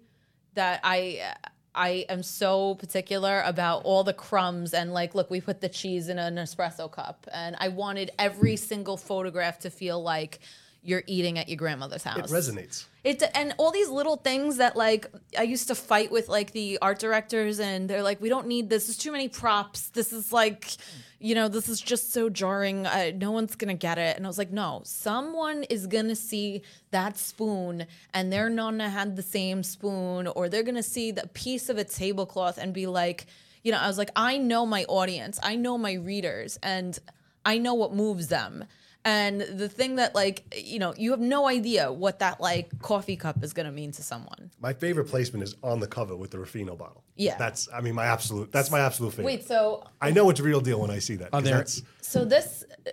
that 0.54 0.80
I 0.84 1.36
I 1.76 2.06
am 2.08 2.24
so 2.24 2.76
particular 2.76 3.42
about 3.42 3.84
all 3.84 4.04
the 4.04 4.14
crumbs 4.14 4.74
and 4.74 4.94
like 4.94 5.14
look 5.14 5.30
we 5.30 5.42
put 5.42 5.60
the 5.60 5.70
cheese 5.70 6.08
in 6.08 6.18
an 6.18 6.36
espresso 6.36 6.90
cup 6.90 7.28
and 7.34 7.56
I 7.60 7.68
wanted 7.68 8.12
every 8.18 8.56
single 8.56 8.96
photograph 8.96 9.60
to 9.60 9.70
feel 9.70 10.02
like 10.02 10.40
you're 10.86 11.04
eating 11.08 11.40
at 11.40 11.50
your 11.50 11.58
grandmother's 11.58 12.04
house. 12.04 12.32
It 12.32 12.34
resonates. 12.34 12.86
It 13.04 13.24
and 13.34 13.54
all 13.58 13.72
these 13.72 13.90
little 13.90 14.18
things 14.18 14.58
that 14.58 14.76
like 14.76 15.08
I 15.38 15.44
used 15.44 15.68
to 15.68 15.76
fight 15.76 16.12
with 16.12 16.30
like 16.30 16.52
the 16.52 16.78
art 16.82 17.00
directors 17.00 17.60
and 17.60 17.90
they're 17.90 18.04
like 18.04 18.22
we 18.22 18.30
don't 18.30 18.48
need 18.48 18.70
this. 18.70 18.86
There's 18.86 18.98
too 18.98 19.12
many 19.12 19.28
props. 19.28 19.90
This 19.90 20.14
is 20.14 20.32
like 20.32 20.72
you 21.20 21.34
know 21.34 21.48
this 21.48 21.68
is 21.68 21.82
just 21.82 22.14
so 22.14 22.30
jarring. 22.30 22.86
Uh, 22.86 23.12
no 23.16 23.32
one's 23.32 23.56
gonna 23.56 23.74
get 23.74 23.98
it. 23.98 24.16
And 24.16 24.26
I 24.26 24.30
was 24.30 24.38
like 24.38 24.52
no, 24.52 24.82
someone 24.86 25.64
is 25.64 25.88
gonna 25.88 26.16
see 26.16 26.62
that 26.92 27.18
spoon 27.18 27.88
and 28.14 28.32
their 28.32 28.50
nonna 28.50 28.90
had 28.90 29.16
the 29.16 29.24
same 29.24 29.64
spoon 29.64 30.28
or 30.28 30.50
they're 30.50 30.64
gonna 30.64 30.84
see 30.84 31.12
the 31.12 31.28
piece 31.34 31.68
of 31.68 31.78
a 31.80 31.84
tablecloth 31.84 32.60
and 32.60 32.74
be 32.74 32.86
like 32.86 33.26
you 33.64 33.72
know 33.72 33.80
I 33.80 33.88
was 33.88 33.98
like 33.98 34.12
I 34.16 34.38
know 34.38 34.66
my 34.68 34.84
audience. 34.86 35.40
I 35.42 35.56
know 35.56 35.80
my 35.80 35.94
readers 35.94 36.60
and 36.62 36.98
I 37.44 37.58
know 37.58 37.74
what 37.74 37.94
moves 37.94 38.28
them. 38.28 38.66
And 39.06 39.40
the 39.42 39.70
thing 39.70 39.98
that 39.98 40.16
like 40.16 40.44
you 40.56 40.80
know 40.80 40.94
you 40.98 41.12
have 41.12 41.20
no 41.20 41.48
idea 41.48 41.92
what 41.92 42.20
that 42.20 42.42
like 42.42 42.78
coffee 42.82 43.16
cup 43.16 43.44
is 43.44 43.54
gonna 43.54 43.72
mean 43.72 43.92
to 43.94 44.02
someone. 44.04 44.50
My 44.60 44.74
favorite 44.74 45.06
placement 45.06 45.44
is 45.44 45.56
on 45.62 45.80
the 45.80 45.86
cover 45.88 46.16
with 46.16 46.32
the 46.32 46.40
Ruffino 46.40 46.76
bottle. 46.76 47.04
Yeah. 47.16 47.38
That's 47.38 47.70
I 47.74 47.82
mean 47.82 47.94
my 47.96 48.06
absolute 48.08 48.52
that's 48.52 48.72
my 48.72 48.80
absolute 48.80 49.12
favorite. 49.12 49.26
Wait, 49.26 49.46
so 49.48 49.84
I 50.02 50.10
know 50.10 50.30
it's 50.32 50.40
real 50.40 50.60
deal 50.60 50.82
when 50.82 50.90
I 50.90 50.98
see 51.00 51.16
that. 51.18 51.30
'cause 51.32 51.44
there- 51.44 51.58
that's 51.58 51.84
so 52.02 52.26
this 52.26 52.64
uh, 52.88 52.90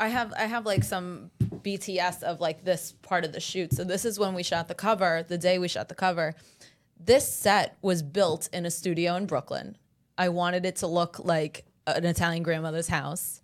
I 0.00 0.08
have 0.08 0.32
I 0.36 0.46
have 0.46 0.64
like 0.64 0.84
some 0.84 1.30
BTS 1.62 2.22
of 2.22 2.40
like 2.40 2.64
this 2.64 2.92
part 3.02 3.24
of 3.26 3.32
the 3.32 3.38
shoot. 3.40 3.74
So 3.74 3.84
this 3.84 4.06
is 4.06 4.18
when 4.18 4.32
we 4.32 4.42
shot 4.42 4.68
the 4.68 4.74
cover, 4.74 5.22
the 5.28 5.36
day 5.38 5.58
we 5.58 5.68
shot 5.68 5.88
the 5.90 5.94
cover. 5.94 6.34
This 6.98 7.30
set 7.30 7.76
was 7.82 8.02
built 8.02 8.48
in 8.54 8.64
a 8.64 8.70
studio 8.70 9.16
in 9.16 9.26
Brooklyn. 9.26 9.76
I 10.16 10.30
wanted 10.30 10.64
it 10.64 10.76
to 10.76 10.86
look 10.86 11.18
like 11.18 11.66
an 11.86 12.04
Italian 12.06 12.42
grandmother's 12.42 12.88
house. 12.88 13.41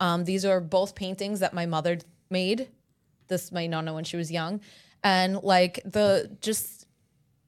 Um, 0.00 0.24
these 0.24 0.44
are 0.44 0.60
both 0.60 0.94
paintings 0.94 1.40
that 1.40 1.54
my 1.54 1.66
mother 1.66 1.98
made. 2.30 2.68
This 3.28 3.52
my 3.52 3.66
nonna 3.66 3.94
when 3.94 4.04
she 4.04 4.16
was 4.16 4.32
young, 4.32 4.60
and 5.04 5.42
like 5.42 5.80
the 5.84 6.36
just 6.40 6.86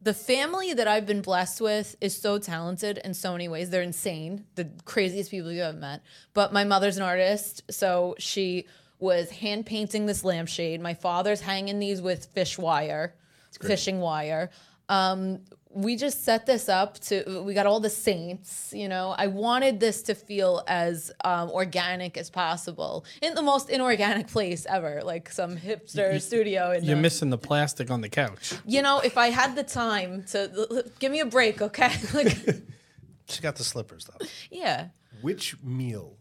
the 0.01 0.15
family 0.15 0.75
that 0.75 0.89
I've 0.89 1.07
been 1.07 1.23
blessed 1.23 1.61
with 1.61 1.97
is 2.01 2.17
so 2.17 2.39
talented 2.39 2.99
in 3.05 3.15
so 3.15 3.33
many 3.33 3.49
ways. 3.49 3.71
They're 3.71 3.83
insane, 3.83 4.45
the 4.57 4.69
craziest 4.85 5.31
people 5.31 5.53
you 5.53 5.63
have 5.63 5.77
met. 5.77 6.03
But 6.35 6.53
my 6.53 6.65
mother's 6.65 6.97
an 6.97 7.05
artist, 7.05 7.63
so 7.71 8.17
she 8.19 8.67
was 8.99 9.31
hand 9.31 9.67
painting 9.67 10.07
this 10.07 10.25
lampshade. 10.25 10.81
My 10.81 10.95
father's 10.95 11.41
hanging 11.41 11.79
these 11.79 12.01
with 12.03 12.27
fish 12.27 12.59
wire, 12.59 13.15
fishing 13.61 14.01
wire. 14.01 14.51
Um, 14.89 15.41
we 15.75 15.97
just 15.97 16.25
set 16.25 16.45
this 16.47 16.69
up 16.69 16.99
to. 17.01 17.43
We 17.45 17.55
got 17.55 17.67
all 17.67 17.81
the 17.81 17.89
saints. 17.91 18.73
You 18.75 18.89
know, 18.89 19.15
I 19.17 19.27
wanted 19.29 19.81
this 19.81 20.03
to 20.03 20.15
feel 20.15 20.63
as 20.67 21.11
um, 21.25 21.51
organic 21.51 22.17
as 22.17 22.29
possible 22.31 23.05
in 23.23 23.35
the 23.35 23.43
most 23.43 23.71
inorganic 23.71 24.27
place 24.37 24.67
ever, 24.67 25.01
like 25.03 25.31
some 25.31 25.57
hipster 25.57 26.21
studio. 26.21 26.73
In 26.73 26.85
You're 26.85 26.97
the- 26.97 27.03
missing 27.03 27.31
the 27.31 27.39
plastic 27.39 27.91
on 27.91 28.01
the 28.03 28.09
couch. 28.09 28.55
you 28.67 28.83
know, 28.83 29.01
if 29.01 29.17
I 29.17 29.31
had 29.31 29.57
the 29.57 29.63
time 29.65 30.25
to 30.33 30.85
give 30.99 31.11
me 31.11 31.21
a 31.21 31.27
break, 31.27 31.63
okay? 31.63 31.93
like, 32.15 32.37
She 33.29 33.41
got 33.41 33.57
the 33.57 33.65
slippers 33.65 34.05
though. 34.07 34.27
yeah. 34.51 34.89
which 35.23 35.57
meal 35.63 36.19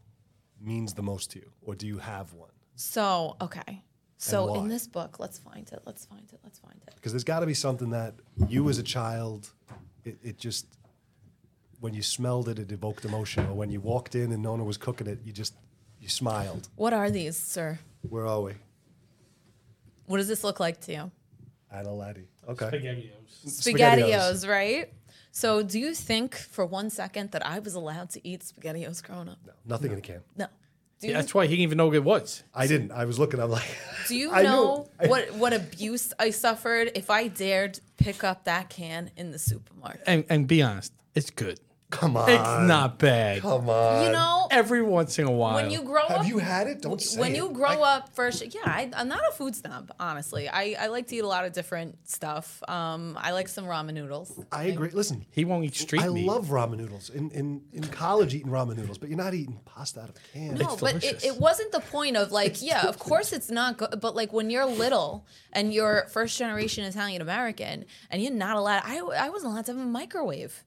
means 0.61 0.93
the 0.93 1.01
most 1.03 1.31
to 1.31 1.39
you, 1.39 1.51
or 1.61 1.75
do 1.75 1.87
you 1.87 1.97
have 1.97 2.33
one? 2.33 2.51
So, 2.75 3.35
okay. 3.41 3.83
So 4.21 4.45
why? 4.45 4.59
in 4.59 4.67
this 4.67 4.85
book, 4.85 5.19
let's 5.19 5.39
find 5.39 5.67
it. 5.71 5.81
Let's 5.83 6.05
find 6.05 6.21
it. 6.31 6.39
Let's 6.43 6.59
find 6.59 6.79
it. 6.87 6.93
Because 6.95 7.11
there's 7.11 7.23
got 7.23 7.39
to 7.39 7.47
be 7.47 7.55
something 7.55 7.89
that 7.89 8.13
you 8.47 8.69
as 8.69 8.77
a 8.77 8.83
child, 8.83 9.51
it, 10.05 10.17
it 10.21 10.37
just 10.37 10.67
when 11.79 11.95
you 11.95 12.03
smelled 12.03 12.47
it, 12.47 12.59
it 12.59 12.71
evoked 12.71 13.03
emotion, 13.03 13.47
or 13.47 13.53
when 13.53 13.71
you 13.71 13.81
walked 13.81 14.13
in 14.13 14.31
and 14.31 14.43
Nonna 14.43 14.63
was 14.63 14.77
cooking 14.77 15.07
it, 15.07 15.19
you 15.25 15.33
just 15.33 15.55
you 15.99 16.07
smiled. 16.07 16.69
What 16.75 16.93
are 16.93 17.09
these, 17.09 17.35
sir? 17.35 17.79
Where 18.07 18.27
are 18.27 18.41
we? 18.41 18.53
What 20.05 20.17
does 20.17 20.27
this 20.27 20.43
look 20.43 20.59
like 20.59 20.79
to 20.81 20.93
you? 20.93 21.11
Adelaide. 21.71 22.27
Okay. 22.47 22.65
Spaghettios. 22.65 23.45
Spaghettios, 23.47 24.47
right? 24.47 24.93
So, 25.31 25.63
do 25.63 25.79
you 25.79 25.95
think 25.95 26.35
for 26.35 26.65
one 26.65 26.91
second 26.91 27.31
that 27.31 27.43
I 27.45 27.57
was 27.57 27.73
allowed 27.73 28.11
to 28.11 28.27
eat 28.27 28.41
Spaghettios 28.41 29.01
growing 29.01 29.29
up? 29.29 29.39
No, 29.47 29.53
nothing 29.65 29.91
in 29.91 29.97
a 29.97 30.01
can. 30.01 30.21
No. 30.37 30.47
Do 31.01 31.07
you, 31.07 31.13
Yeah, 31.13 31.19
that's 31.21 31.33
why 31.33 31.45
he 31.47 31.55
didn't 31.55 31.63
even 31.63 31.77
know 31.79 31.87
what 31.87 31.95
it 31.95 32.03
was. 32.03 32.43
I 32.53 32.67
didn't. 32.67 32.91
I 32.91 33.05
was 33.05 33.17
looking. 33.19 33.39
I'm 33.39 33.49
like, 33.49 33.65
do 34.07 34.15
you 34.15 34.31
I 34.31 34.43
know 34.43 34.87
I- 34.99 35.07
what 35.07 35.33
what 35.35 35.51
abuse 35.53 36.13
I 36.19 36.29
suffered 36.29 36.91
if 36.95 37.09
I 37.09 37.27
dared 37.27 37.79
pick 37.97 38.23
up 38.23 38.43
that 38.45 38.69
can 38.69 39.09
in 39.17 39.31
the 39.31 39.39
supermarket? 39.39 40.03
And 40.07 40.23
and 40.29 40.47
be 40.47 40.61
honest, 40.61 40.93
it's 41.15 41.29
good. 41.31 41.59
Come 41.91 42.17
on, 42.17 42.29
It's 42.29 42.67
not 42.67 42.97
bad. 42.97 43.41
come 43.41 43.69
on. 43.69 44.05
You 44.05 44.11
know, 44.11 44.47
Every 44.49 44.81
once 44.81 45.17
in 45.19 45.25
a 45.27 45.31
while. 45.31 45.55
when 45.55 45.69
you 45.71 45.81
grow 45.83 46.05
Have 46.07 46.21
up 46.21 46.27
you 46.27 46.39
had 46.39 46.67
it? 46.67 46.81
Don't 46.81 47.01
say 47.01 47.19
when 47.21 47.31
it. 47.33 47.37
you 47.37 47.49
grow 47.51 47.83
up 47.83 48.13
first 48.15 48.43
yeah 48.53 48.61
I, 48.65 48.89
i'm 48.97 49.07
not 49.07 49.21
a 49.29 49.31
food 49.31 49.55
snob 49.55 49.91
honestly 49.99 50.49
I, 50.49 50.75
I 50.77 50.87
like 50.87 51.07
to 51.07 51.15
eat 51.15 51.23
a 51.23 51.27
lot 51.27 51.45
of 51.45 51.53
different 51.53 51.97
stuff 52.09 52.61
um, 52.67 53.17
i 53.21 53.31
like 53.31 53.47
some 53.47 53.65
ramen 53.65 53.93
noodles 53.93 54.37
I 54.51 54.65
agree. 54.65 54.89
Listen, 54.89 55.25
he 55.31 55.45
won't 55.45 55.63
eat 55.65 55.75
street 55.75 56.01
I 56.01 56.09
meat. 56.09 56.25
love 56.25 56.47
ramen 56.47 56.77
noodles. 56.77 57.09
In, 57.09 57.29
in 57.31 57.61
in 57.71 57.83
college, 57.83 58.33
eating 58.35 58.51
ramen 58.51 58.75
noodles, 58.77 58.97
but 58.97 59.07
you're 59.09 59.17
not 59.17 59.33
eating 59.33 59.59
pasta 59.65 60.01
out 60.01 60.09
of 60.09 60.15
a 60.17 60.19
can. 60.33 60.55
no 60.55 60.75
but 60.77 61.01
it, 61.03 61.23
it 61.23 61.37
wasn't 61.39 61.71
the 61.71 61.79
point 61.79 62.17
of 62.17 62.31
like 62.31 62.61
yeah 62.61 62.87
of 62.87 62.99
course 62.99 63.31
it's 63.31 63.49
not 63.49 63.77
good 63.77 63.99
but 64.01 64.15
like 64.15 64.33
when 64.33 64.49
you're 64.49 64.65
little 64.65 65.25
and 65.53 65.73
you're 65.73 66.07
first 66.11 66.37
generation 66.37 66.83
italian 66.83 67.21
american 67.21 67.85
and 68.09 68.21
you're 68.21 68.33
not 68.33 68.57
allowed 68.57 68.81
I, 68.85 68.97
I 68.99 69.29
wasn't 69.29 69.53
allowed 69.53 69.65
to 69.67 69.73
have 69.73 69.81
a 69.81 69.85
microwave 69.85 70.63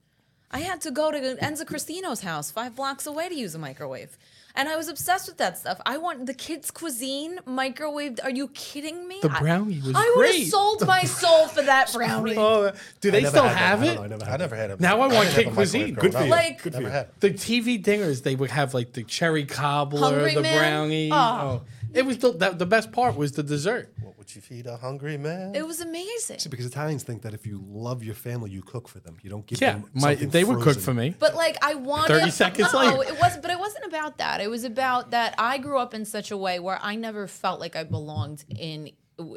i 0.54 0.60
had 0.60 0.80
to 0.80 0.90
go 0.90 1.10
to 1.10 1.18
enzo 1.42 1.66
cristino's 1.66 2.20
house 2.20 2.50
five 2.50 2.74
blocks 2.74 3.06
away 3.06 3.28
to 3.28 3.34
use 3.34 3.54
a 3.54 3.58
microwave 3.58 4.16
and 4.56 4.68
I 4.68 4.76
was 4.76 4.88
obsessed 4.88 5.26
with 5.26 5.38
that 5.38 5.58
stuff. 5.58 5.80
I 5.84 5.98
want 5.98 6.26
the 6.26 6.34
kids' 6.34 6.70
cuisine 6.70 7.40
microwaved. 7.46 8.20
Are 8.22 8.30
you 8.30 8.48
kidding 8.48 9.08
me? 9.08 9.18
The 9.20 9.28
brownie 9.28 9.80
was 9.80 9.92
I 9.96 10.12
would 10.16 10.26
have 10.32 10.46
sold 10.46 10.86
my 10.86 11.02
soul 11.02 11.48
for 11.48 11.62
that 11.62 11.92
brownie. 11.92 12.36
Oh, 12.36 12.66
uh, 12.66 12.76
do 13.00 13.10
they 13.10 13.24
still 13.24 13.42
had 13.44 13.52
that. 13.52 13.58
have 13.58 13.82
it? 13.82 13.98
I 13.98 14.06
never 14.06 14.24
I 14.24 14.30
had 14.30 14.40
never 14.40 14.56
had 14.56 14.70
a. 14.70 14.76
Now 14.80 15.00
I 15.00 15.08
want 15.08 15.30
didn't 15.30 15.46
kid 15.46 15.54
cuisine. 15.54 15.94
Good 15.94 16.12
for 16.12 16.18
up. 16.18 16.24
you. 16.26 16.30
Like- 16.30 16.62
Good 16.62 16.74
for 16.74 16.80
Never 16.80 16.88
you. 16.88 16.94
had. 16.94 17.08
The 17.18 17.30
TV 17.30 17.82
dingers, 17.82 18.22
they 18.22 18.36
would 18.36 18.50
have 18.50 18.74
like 18.74 18.92
the 18.92 19.02
cherry 19.02 19.44
cobbler, 19.44 20.00
Hungry 20.00 20.34
the 20.34 20.42
Man? 20.42 20.58
brownie. 20.58 21.10
Ah. 21.12 21.42
Oh. 21.42 21.48
Oh. 21.48 21.62
It 21.94 22.04
was 22.04 22.18
the, 22.18 22.32
the 22.32 22.50
the 22.50 22.66
best 22.66 22.92
part 22.92 23.16
was 23.16 23.32
the 23.32 23.42
dessert. 23.42 23.92
What 24.02 24.18
would 24.18 24.34
you 24.34 24.40
feed 24.40 24.66
a 24.66 24.76
hungry 24.76 25.16
man? 25.16 25.54
It 25.54 25.66
was 25.66 25.80
amazing. 25.80 26.38
See, 26.40 26.48
because 26.48 26.66
Italians 26.66 27.02
think 27.02 27.22
that 27.22 27.34
if 27.34 27.46
you 27.46 27.62
love 27.66 28.02
your 28.02 28.14
family, 28.14 28.50
you 28.50 28.62
cook 28.62 28.88
for 28.88 29.00
them. 29.00 29.16
You 29.22 29.30
don't 29.30 29.46
give 29.46 29.60
Yeah, 29.60 29.72
them. 29.74 29.90
my 29.94 30.12
something 30.14 30.30
they 30.30 30.44
would 30.44 30.56
cook 30.56 30.64
frozen. 30.64 30.82
for 30.82 30.94
me. 30.94 31.14
But 31.18 31.34
like 31.34 31.56
I 31.62 31.74
wanted 31.74 32.18
30 32.18 32.30
seconds 32.30 32.72
no, 32.72 32.78
later. 32.80 33.12
it 33.12 33.18
was 33.20 33.38
but 33.38 33.50
it 33.50 33.58
wasn't 33.58 33.84
about 33.86 34.18
that. 34.18 34.40
It 34.40 34.50
was 34.50 34.64
about 34.64 35.10
that 35.12 35.34
I 35.38 35.58
grew 35.58 35.78
up 35.78 35.94
in 35.94 36.04
such 36.04 36.30
a 36.30 36.36
way 36.36 36.58
where 36.58 36.78
I 36.82 36.96
never 36.96 37.26
felt 37.26 37.60
like 37.60 37.76
I 37.76 37.84
belonged 37.84 38.44
in 38.58 38.90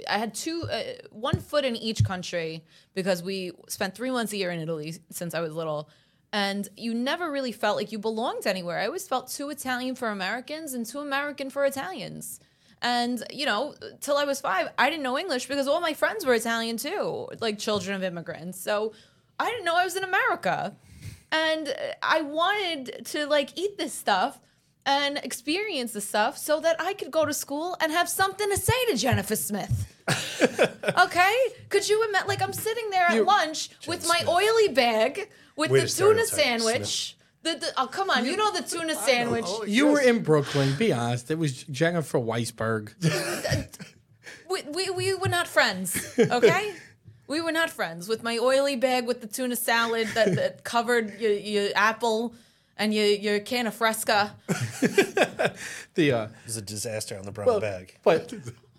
I 0.10 0.18
had 0.18 0.34
two 0.34 0.64
uh, 0.72 0.82
one 1.12 1.40
foot 1.40 1.64
in 1.64 1.76
each 1.76 2.04
country 2.04 2.64
because 2.96 3.22
we 3.22 3.52
spent 3.70 3.94
3 3.94 4.10
months 4.10 4.34
a 4.34 4.38
year 4.38 4.50
in 4.50 4.60
Italy 4.60 4.96
since 5.12 5.36
I 5.36 5.40
was 5.42 5.54
little. 5.54 5.90
And 6.34 6.68
you 6.76 6.94
never 6.94 7.32
really 7.32 7.54
felt 7.54 7.78
like 7.78 7.92
you 7.94 8.00
belonged 8.00 8.46
anywhere. 8.48 8.80
I 8.80 8.88
always 8.88 9.08
felt 9.08 9.30
too 9.30 9.50
Italian 9.50 9.96
for 9.96 10.10
Americans 10.10 10.74
and 10.74 10.86
too 10.86 11.00
American 11.00 11.50
for 11.50 11.64
Italians. 11.64 12.40
And, 12.82 13.24
you 13.32 13.46
know, 13.46 13.74
till 14.02 14.18
I 14.18 14.24
was 14.26 14.40
five, 14.42 14.70
I 14.78 14.90
didn't 14.90 15.04
know 15.04 15.18
English 15.18 15.48
because 15.48 15.68
all 15.68 15.82
my 15.82 15.94
friends 15.94 16.26
were 16.26 16.34
Italian 16.36 16.78
too, 16.78 17.28
like 17.42 17.58
children 17.58 17.96
of 17.96 18.04
immigrants. 18.04 18.60
So 18.60 18.94
I 19.40 19.50
didn't 19.50 19.66
know 19.66 19.76
I 19.76 19.84
was 19.84 19.96
in 19.96 20.04
America. 20.04 20.76
And 21.32 21.74
I 22.02 22.22
wanted 22.22 23.06
to 23.08 23.26
like 23.28 23.58
eat 23.58 23.78
this 23.78 23.94
stuff. 23.94 24.40
and 24.86 25.18
experience 25.18 25.92
the 25.92 26.00
stuff 26.00 26.38
so 26.38 26.62
that 26.62 26.80
I 26.80 26.94
could 26.94 27.12
go 27.12 27.26
to 27.26 27.34
school 27.34 27.76
and 27.82 27.92
have 27.92 28.08
something 28.08 28.50
to 28.50 28.56
say 28.58 28.86
to 28.90 28.96
Jennifer 28.96 29.36
Smith. 29.36 29.94
okay? 31.06 31.36
Could 31.68 31.90
you 31.90 32.06
imagine? 32.08 32.30
Like, 32.30 32.42
I'm 32.42 32.54
sitting 32.54 32.90
there 32.90 33.04
at 33.04 33.16
You- 33.16 33.26
lunch 33.26 33.70
with 33.86 34.08
my 34.08 34.24
oily 34.30 34.70
bag 34.70 35.30
with 35.58 35.72
the 35.72 35.88
tuna 35.88 36.26
sandwich. 36.26 37.17
The, 37.44 37.56
the, 37.56 37.74
oh, 37.78 37.88
come 37.88 38.10
on. 38.10 38.26
You 38.26 38.36
know 38.36 38.52
the 38.52 38.64
tuna 38.64 38.96
sandwich. 38.96 39.46
You 39.68 39.88
were 39.88 40.02
in 40.02 40.24
Brooklyn. 40.24 40.76
Be 40.78 40.92
honest. 40.92 41.32
It 41.32 41.38
was 41.38 41.64
Jennifer 41.64 42.20
Weisberg. 42.20 42.94
We, 44.50 44.62
we, 44.64 44.90
we 44.90 45.14
were 45.14 45.28
not 45.28 45.48
friends, 45.48 46.18
okay? 46.18 46.74
we 47.28 47.42
were 47.42 47.52
not 47.52 47.70
friends. 47.70 48.08
With 48.08 48.24
my 48.24 48.38
oily 48.38 48.78
bag 48.78 49.06
with 49.06 49.20
the 49.22 49.28
tuna 49.28 49.56
salad 49.56 50.08
that, 50.14 50.36
that 50.36 50.64
covered 50.64 51.20
your, 51.20 51.34
your 51.34 51.70
apple 51.76 52.34
and 52.78 52.94
your, 52.94 53.08
your 53.08 53.40
can 53.40 53.68
of 53.68 53.74
fresca. 53.74 54.36
The 55.96 56.12
uh, 56.12 56.24
It 56.26 56.32
was 56.46 56.58
a 56.58 56.62
disaster 56.62 57.18
on 57.18 57.26
the 57.26 57.32
brown 57.32 57.60
bag. 57.60 57.98
But 58.04 58.32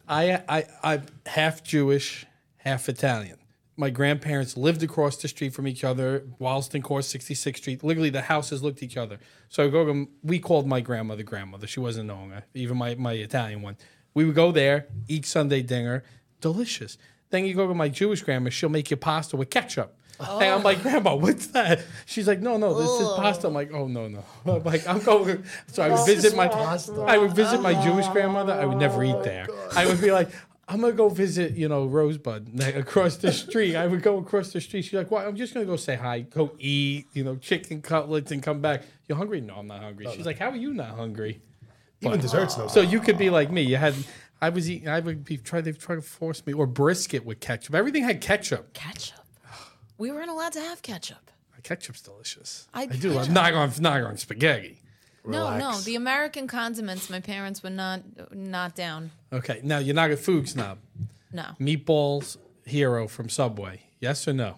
I, 0.09 0.41
I, 0.49 0.65
I'm 0.85 1.03
half 1.27 1.65
Jewish, 1.65 2.25
half 2.59 2.89
Italian. 2.89 3.38
My 3.79 3.91
grandparents 3.91 4.57
lived 4.57 4.83
across 4.83 5.17
the 5.17 5.29
street 5.29 5.55
from 5.55 5.69
each 5.69 5.85
other, 5.85 6.25
Walston 6.41 6.83
Court, 6.83 7.05
66th 7.05 7.59
Street. 7.59 7.85
Literally, 7.85 8.11
the 8.11 8.23
houses 8.23 8.61
looked 8.61 8.79
at 8.79 8.83
each 8.83 8.97
other. 8.97 9.21
So 9.49 9.65
I 9.65 9.69
go 9.69 10.07
we 10.25 10.41
called 10.41 10.67
my 10.67 10.81
grandmother 10.81 11.23
grandmother. 11.23 11.69
She 11.69 11.79
wasn't 11.79 12.09
known, 12.09 12.33
uh, 12.33 12.41
even 12.55 12.77
my, 12.77 12.97
my 12.97 13.13
Italian 13.13 13.63
one. 13.63 13.77
We 14.15 14.25
would 14.25 14.35
go 14.35 14.51
there, 14.51 14.89
eat 15.07 15.25
Sunday 15.25 15.63
dinner, 15.63 16.03
delicious. 16.41 16.99
Then 17.31 17.45
you 17.45 17.55
go 17.55 17.69
to 17.69 17.75
my 17.75 17.89
Jewish 17.89 18.23
grandma, 18.23 18.51
she'll 18.51 18.69
make 18.69 18.91
you 18.91 18.97
pasta 18.97 19.37
with 19.37 19.49
ketchup. 19.49 19.95
And 20.21 20.43
I'm 20.43 20.63
like, 20.65 20.83
Grandma, 20.83 21.15
what's 21.15 21.47
that? 21.49 21.81
She's 22.07 22.27
like, 22.27 22.41
No, 22.41 22.57
no, 22.57 22.75
this 22.75 22.91
is 22.91 23.09
pasta. 23.17 23.47
I'm 23.47 23.55
like, 23.55 23.73
Oh 23.73 23.87
no, 23.87 24.09
no. 24.09 24.25
I'm 24.53 24.65
like, 24.65 24.87
I'm 24.89 24.99
going. 25.01 25.45
So 25.69 25.83
I 25.83 25.91
would 25.91 26.05
visit 26.07 26.35
my, 26.35 26.49
pasta. 26.49 26.93
I 27.03 27.19
would 27.19 27.33
visit 27.33 27.61
my 27.61 27.81
Jewish 27.85 28.09
grandmother. 28.09 28.53
I 28.53 28.65
would 28.65 28.79
never 28.79 29.05
eat 29.05 29.23
there. 29.23 29.47
I 29.77 29.87
would 29.87 30.01
be 30.01 30.11
like, 30.11 30.31
I'm 30.71 30.83
gonna 30.83 30.93
go 30.93 31.09
visit, 31.09 31.57
you 31.57 31.67
know, 31.69 31.87
Rosebud 31.87 32.51
like, 32.61 32.77
across 32.77 33.17
the 33.17 33.33
street. 33.33 33.75
I 33.75 33.87
would 33.87 34.03
go 34.03 34.19
across 34.19 34.53
the 34.53 34.61
street. 34.61 34.83
She's 34.83 34.93
like, 34.93 35.11
"What? 35.11 35.27
I'm 35.27 35.35
just 35.35 35.55
gonna 35.55 35.65
go 35.65 35.77
say 35.77 35.97
hi, 35.97 36.21
go 36.21 36.53
eat, 36.59 37.07
you 37.15 37.25
know, 37.25 37.37
chicken 37.37 37.81
cutlets, 37.81 38.31
and 38.33 38.43
come 38.43 38.61
back. 38.61 38.83
You're 39.09 39.17
hungry? 39.17 39.41
No, 39.41 39.55
I'm 39.55 39.67
not 39.67 39.81
hungry." 39.83 40.07
She's 40.15 40.27
like, 40.27 40.39
"How 40.39 40.51
are 40.51 40.57
you 40.57 40.75
not 40.75 40.91
hungry?" 40.91 41.41
Even 42.03 42.21
desserts, 42.21 42.55
though. 42.55 42.69
So 42.69 42.81
you 42.81 43.01
could 43.01 43.19
be 43.19 43.31
like 43.31 43.51
me. 43.51 43.63
You 43.63 43.77
had, 43.77 43.95
I 44.41 44.51
was 44.51 44.71
eating. 44.71 44.89
I 44.89 45.01
would 45.01 45.25
be 45.25 45.39
trying 45.39 45.65
to 45.65 45.73
try 45.73 45.97
to 45.97 46.03
force 46.03 46.47
me 46.47 46.53
or 46.53 46.67
brisket 46.67 47.25
with 47.25 47.41
ketchup. 47.41 47.75
Everything 47.75 48.05
had 48.05 48.21
ketchup. 48.21 48.73
Ketchup. 48.75 49.25
We 49.97 50.13
weren't 50.13 50.31
allowed 50.31 50.53
to 50.53 50.61
have 50.61 50.83
ketchup. 50.83 51.31
Ketchup's 51.65 52.01
delicious. 52.03 52.69
I- 52.73 52.83
I, 52.83 52.87
do 52.87 53.11
love 53.11 53.31
not 53.31 53.53
on 53.53 53.73
not 53.81 54.03
on 54.03 54.17
spaghetti. 54.17 54.81
No, 55.33 55.57
no. 55.59 55.79
The 55.81 55.95
American 55.95 56.47
condiments, 56.47 57.09
my 57.11 57.21
parents 57.21 57.63
were 57.63 57.71
not 57.71 58.03
not 58.35 58.75
down. 58.75 59.11
Okay, 59.33 59.61
now 59.63 59.79
you're 59.79 59.95
not 59.95 60.11
a 60.11 60.17
food 60.17 60.49
snob. 60.49 60.79
No. 61.33 61.45
Meatballs 61.61 62.37
hero 62.65 63.07
from 63.09 63.29
Subway. 63.29 63.83
Yes 64.01 64.27
or 64.27 64.33
no? 64.33 64.57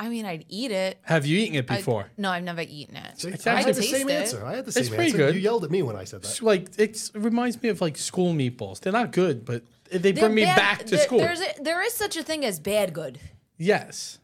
I 0.00 0.08
mean, 0.08 0.24
I'd 0.26 0.44
eat 0.48 0.70
it. 0.70 0.98
Have 1.02 1.26
you 1.26 1.38
eaten 1.38 1.56
it 1.56 1.68
I- 1.70 1.76
before? 1.78 2.10
no, 2.16 2.30
I've 2.30 2.44
never 2.44 2.60
eaten 2.62 2.94
it. 2.96 3.20
See, 3.20 3.28
It's 3.30 3.46
I 3.46 3.54
actually- 3.54 3.64
had 3.66 3.74
the 3.74 3.80
Taste 3.80 3.92
same 3.94 4.08
it. 4.08 4.12
answer. 4.12 4.46
I 4.46 4.54
had 4.56 4.64
the 4.64 4.72
same 4.72 4.80
It's 4.82 4.88
pretty 4.90 5.04
answer. 5.06 5.16
good. 5.18 5.34
You 5.34 5.40
yelled 5.40 5.64
at 5.64 5.70
me 5.72 5.82
when 5.82 5.96
I 5.96 6.04
said 6.04 6.22
that. 6.22 6.28
It's 6.28 6.40
like 6.42 6.68
it's, 6.78 7.08
it 7.10 7.18
reminds 7.18 7.60
me 7.62 7.68
of 7.68 7.80
like 7.80 7.96
school 7.98 8.32
meatballs. 8.32 8.78
They're 8.80 8.92
not 8.92 9.10
good, 9.10 9.44
but 9.44 9.64
they 9.90 9.98
They're 10.12 10.12
bring 10.22 10.34
me 10.36 10.44
bad- 10.44 10.56
back 10.56 10.78
to 10.86 10.96
there- 10.96 11.04
school. 11.04 11.18
There's 11.18 11.40
a, 11.40 11.52
there 11.62 11.82
is 11.82 11.92
such 11.94 12.16
a 12.16 12.22
thing 12.22 12.44
as 12.44 12.60
bad 12.60 12.92
good. 12.92 13.18
yes, 13.56 14.18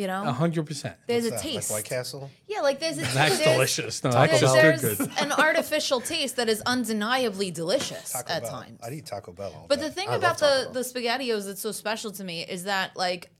You 0.00 0.06
know, 0.06 0.22
a 0.24 0.32
hundred 0.32 0.64
percent. 0.66 0.96
there's 1.06 1.26
a 1.26 1.30
that, 1.30 1.42
taste. 1.42 1.70
Like 1.70 1.78
White 1.84 1.88
Castle? 1.90 2.30
Yeah, 2.48 2.62
like 2.62 2.80
there's 2.80 2.96
a 2.96 3.02
That's 3.02 3.38
there's- 3.38 3.44
delicious. 3.54 4.02
No, 4.02 4.10
There's, 4.10 4.30
that's 4.30 4.40
just 4.40 4.54
there's 4.54 4.80
good. 4.80 4.98
Good. 4.98 5.10
an 5.20 5.32
artificial 5.32 6.00
taste 6.00 6.36
that 6.36 6.48
is 6.48 6.62
undeniably 6.64 7.50
delicious 7.50 8.12
Taco 8.12 8.32
at 8.32 8.42
Bell. 8.42 8.50
times. 8.50 8.80
I'd 8.82 8.94
eat 8.94 9.04
Taco 9.06 9.32
Bell. 9.32 9.52
All 9.54 9.66
But 9.68 9.78
day. 9.80 9.88
the 9.88 9.90
thing 9.92 10.08
I 10.08 10.14
about 10.16 10.38
Taco 10.38 10.72
the 10.72 10.80
the 10.80 10.80
spaghettios 10.80 11.44
that's 11.46 11.60
so 11.60 11.72
special 11.72 12.10
to 12.12 12.24
me 12.24 12.42
is 12.42 12.64
that 12.64 12.96
like 12.96 13.30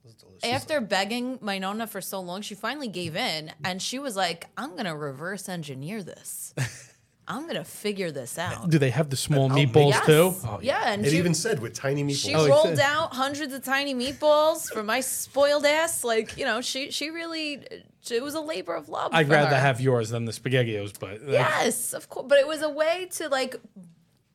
after 0.44 0.80
begging 0.80 1.38
my 1.40 1.58
nonna 1.58 1.86
for 1.86 2.00
so 2.00 2.20
long, 2.20 2.42
she 2.42 2.54
finally 2.54 2.88
gave 2.88 3.16
in 3.16 3.52
and 3.64 3.80
she 3.80 3.98
was 3.98 4.14
like, 4.16 4.46
"I'm 4.56 4.76
gonna 4.76 4.96
reverse 4.96 5.48
engineer 5.48 6.02
this. 6.02 6.52
I'm 7.30 7.46
gonna 7.46 7.64
figure 7.64 8.10
this 8.10 8.38
out." 8.38 8.68
Do 8.68 8.78
they 8.78 8.90
have 8.90 9.08
the 9.10 9.16
small 9.16 9.44
oh, 9.50 9.56
I'll 9.56 9.88
Yes. 9.88 10.06
too? 10.06 10.34
Oh, 10.44 10.58
yeah, 10.62 10.92
and 10.92 11.06
It 11.06 11.10
she, 11.10 11.18
even 11.18 11.32
said 11.34 11.60
with 11.60 11.74
tiny 11.74 12.02
meatballs. 12.04 12.16
she 12.26 12.34
Oh, 12.34 12.48
rolled 12.48 12.80
out 12.80 13.14
hundreds 13.14 13.54
of 13.54 13.64
tiny 13.64 13.94
meatballs 13.94 14.70
for 14.72 14.82
my 14.82 15.00
spoiled 15.00 15.64
ass. 15.64 16.04
Like 16.04 16.36
you 16.36 16.44
know, 16.44 16.60
she 16.60 16.90
she 16.90 17.10
really 17.10 17.64
it 18.10 18.22
was 18.22 18.34
a 18.34 18.40
labor 18.40 18.74
of 18.74 18.88
love. 18.88 19.10
I'd 19.14 19.26
for 19.26 19.32
rather 19.34 19.50
her. 19.56 19.60
have 19.60 19.80
yours 19.80 20.10
than 20.10 20.24
the 20.24 20.32
spaghettios, 20.32 20.92
but 20.98 21.22
like, 21.22 21.32
Yes, 21.32 21.92
of 21.92 22.08
course. 22.08 22.26
But 22.28 22.38
it 22.38 22.46
was 22.46 22.62
a 22.62 22.68
way 22.70 23.08
to 23.12 23.28
like 23.28 23.56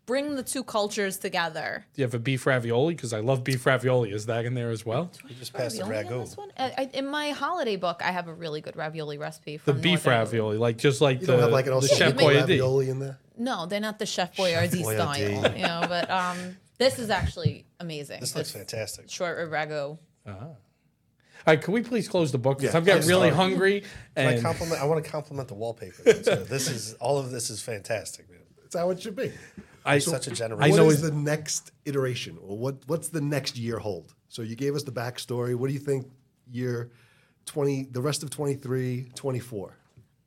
bring 0.05 0.35
the 0.35 0.43
two 0.43 0.63
cultures 0.63 1.17
together. 1.17 1.85
do 1.93 2.01
you 2.01 2.05
have 2.05 2.13
a 2.13 2.19
beef 2.19 2.45
ravioli? 2.45 2.93
Because 2.95 3.13
I 3.13 3.19
love 3.21 3.43
beef 3.43 3.65
ravioli. 3.65 4.11
Is 4.11 4.25
that 4.27 4.45
in 4.45 4.53
there 4.53 4.69
as 4.69 4.85
well? 4.85 5.11
you 5.27 5.35
just 5.35 5.53
passed 5.53 5.77
the 5.77 5.83
Ravioli 5.85 6.05
on 6.13 6.19
ragu. 6.21 6.25
this 6.25 6.37
one? 6.37 6.51
I, 6.57 6.73
I, 6.77 6.89
in 6.93 7.07
my 7.07 7.29
holiday 7.31 7.75
book, 7.75 8.01
I 8.03 8.11
have 8.11 8.27
a 8.27 8.33
really 8.33 8.61
good 8.61 8.75
ravioli 8.75 9.17
recipe. 9.17 9.57
The 9.57 9.73
From 9.73 9.81
beef 9.81 10.05
North 10.05 10.07
Italy. 10.07 10.17
ravioli, 10.17 10.57
like 10.57 10.77
just 10.77 11.01
like 11.01 11.21
You 11.21 11.27
the, 11.27 11.33
don't 11.33 11.41
have 11.41 11.51
like 11.51 11.65
an 11.65 11.71
the 11.71 11.75
also 11.75 11.95
Chef 11.95 12.13
Boyardee. 12.13 12.41
ravioli 12.41 12.89
in 12.89 12.99
there. 12.99 13.17
No, 13.37 13.65
they're 13.65 13.79
not 13.79 13.99
the 13.99 14.05
Chef 14.05 14.35
Boyardee 14.35 14.83
Boyardee. 14.83 14.95
style, 14.95 15.55
you 15.55 15.61
know. 15.63 15.85
But 15.89 16.09
um, 16.09 16.57
this 16.77 16.99
is 16.99 17.09
actually 17.09 17.65
amazing. 17.79 18.19
This 18.21 18.35
looks 18.35 18.51
fantastic. 18.51 19.09
Short 19.09 19.37
rib 19.37 19.49
ragu. 19.51 19.97
All 20.27 21.53
right, 21.53 21.61
can 21.61 21.73
we 21.73 21.81
please 21.83 22.07
close 22.07 22.31
the 22.31 22.37
book? 22.39 22.57
Because 22.59 22.73
Yeah, 22.73 22.79
I've 22.79 22.85
got 22.85 23.01
I'm 23.03 23.07
really 23.07 23.29
sorry. 23.29 23.49
hungry. 23.51 23.83
Can 24.15 24.27
I 24.27 24.31
And 24.33 24.41
compliment? 24.41 24.81
I 24.81 24.85
want 24.85 25.03
to 25.03 25.09
compliment 25.11 25.47
the 25.47 25.53
wallpaper. 25.53 26.01
too. 26.03 26.21
this 26.45 26.67
is 26.69 26.93
all 26.95 27.17
of 27.19 27.29
this 27.31 27.49
is 27.51 27.61
fantastic, 27.61 28.29
man. 28.29 28.39
That's 28.61 28.75
how 28.75 28.89
it 28.89 28.99
should 29.01 29.15
be. 29.15 29.31
I, 29.85 29.99
Such 29.99 30.27
a 30.27 30.31
generous. 30.31 30.63
I 30.65 30.69
What 30.69 30.77
know 30.77 30.89
is 30.89 31.01
the 31.01 31.11
next 31.11 31.71
iteration, 31.85 32.37
or 32.41 32.57
what? 32.57 32.75
What's 32.87 33.09
the 33.09 33.21
next 33.21 33.57
year 33.57 33.77
hold? 33.79 34.13
So 34.29 34.41
you 34.41 34.55
gave 34.55 34.75
us 34.75 34.83
the 34.83 34.91
backstory. 34.91 35.55
What 35.55 35.67
do 35.67 35.73
you 35.73 35.79
think 35.79 36.07
year 36.51 36.91
twenty, 37.45 37.83
the 37.91 38.01
rest 38.01 38.23
of 38.23 38.29
23, 38.31 39.11
24? 39.15 39.77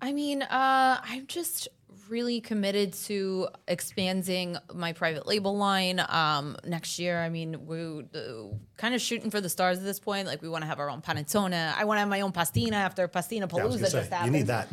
I 0.01 0.13
mean, 0.13 0.43
uh, 0.43 1.01
I'm 1.03 1.27
just 1.27 1.69
really 2.09 2.41
committed 2.41 2.93
to 2.95 3.49
expanding 3.67 4.57
my 4.73 4.93
private 4.93 5.27
label 5.27 5.57
line 5.57 6.01
um, 6.09 6.57
next 6.65 6.99
year. 6.99 7.19
I 7.19 7.29
mean, 7.29 7.67
we're 7.67 8.05
uh, 8.15 8.55
kind 8.77 8.95
of 8.95 9.01
shooting 9.01 9.31
for 9.31 9.41
the 9.41 9.49
stars 9.49 9.79
at 9.79 9.85
this 9.85 9.99
point. 10.01 10.27
Like, 10.27 10.41
we 10.41 10.49
want 10.49 10.63
to 10.63 10.69
have 10.69 10.79
our 10.79 10.89
own 10.89 11.03
panettone. 11.03 11.53
I 11.53 11.85
want 11.85 11.97
to 11.97 12.01
have 12.01 12.09
my 12.09 12.21
own 12.21 12.33
pastina 12.33 12.73
after 12.75 13.07
Pastina 13.09 13.41
Yeah, 13.41 13.47
Palooza 13.47 13.59
gonna 13.81 13.91
just 13.91 14.11
happened. 14.11 14.33
you 14.33 14.39
need 14.39 14.47
that. 14.47 14.69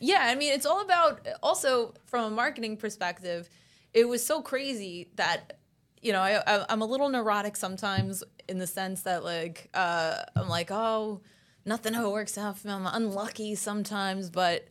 Yeah, 0.00 0.22
I 0.22 0.34
mean, 0.34 0.52
it's 0.52 0.66
all 0.66 0.80
about 0.80 1.26
also 1.42 1.94
from 2.06 2.32
a 2.32 2.34
marketing 2.34 2.76
perspective. 2.76 3.48
It 3.94 4.08
was 4.08 4.24
so 4.24 4.42
crazy 4.42 5.08
that 5.14 5.58
you 6.00 6.12
know 6.12 6.20
I, 6.20 6.64
I'm 6.68 6.82
a 6.82 6.86
little 6.86 7.08
neurotic 7.08 7.56
sometimes 7.56 8.24
in 8.48 8.58
the 8.58 8.66
sense 8.66 9.02
that 9.02 9.22
like 9.22 9.70
uh, 9.74 10.16
I'm 10.34 10.48
like, 10.48 10.70
oh, 10.70 11.20
nothing 11.64 11.94
ever 11.94 12.10
works 12.10 12.36
out 12.36 12.58
for 12.58 12.66
me. 12.66 12.74
I'm 12.74 12.86
unlucky 12.86 13.54
sometimes, 13.54 14.28
but 14.28 14.66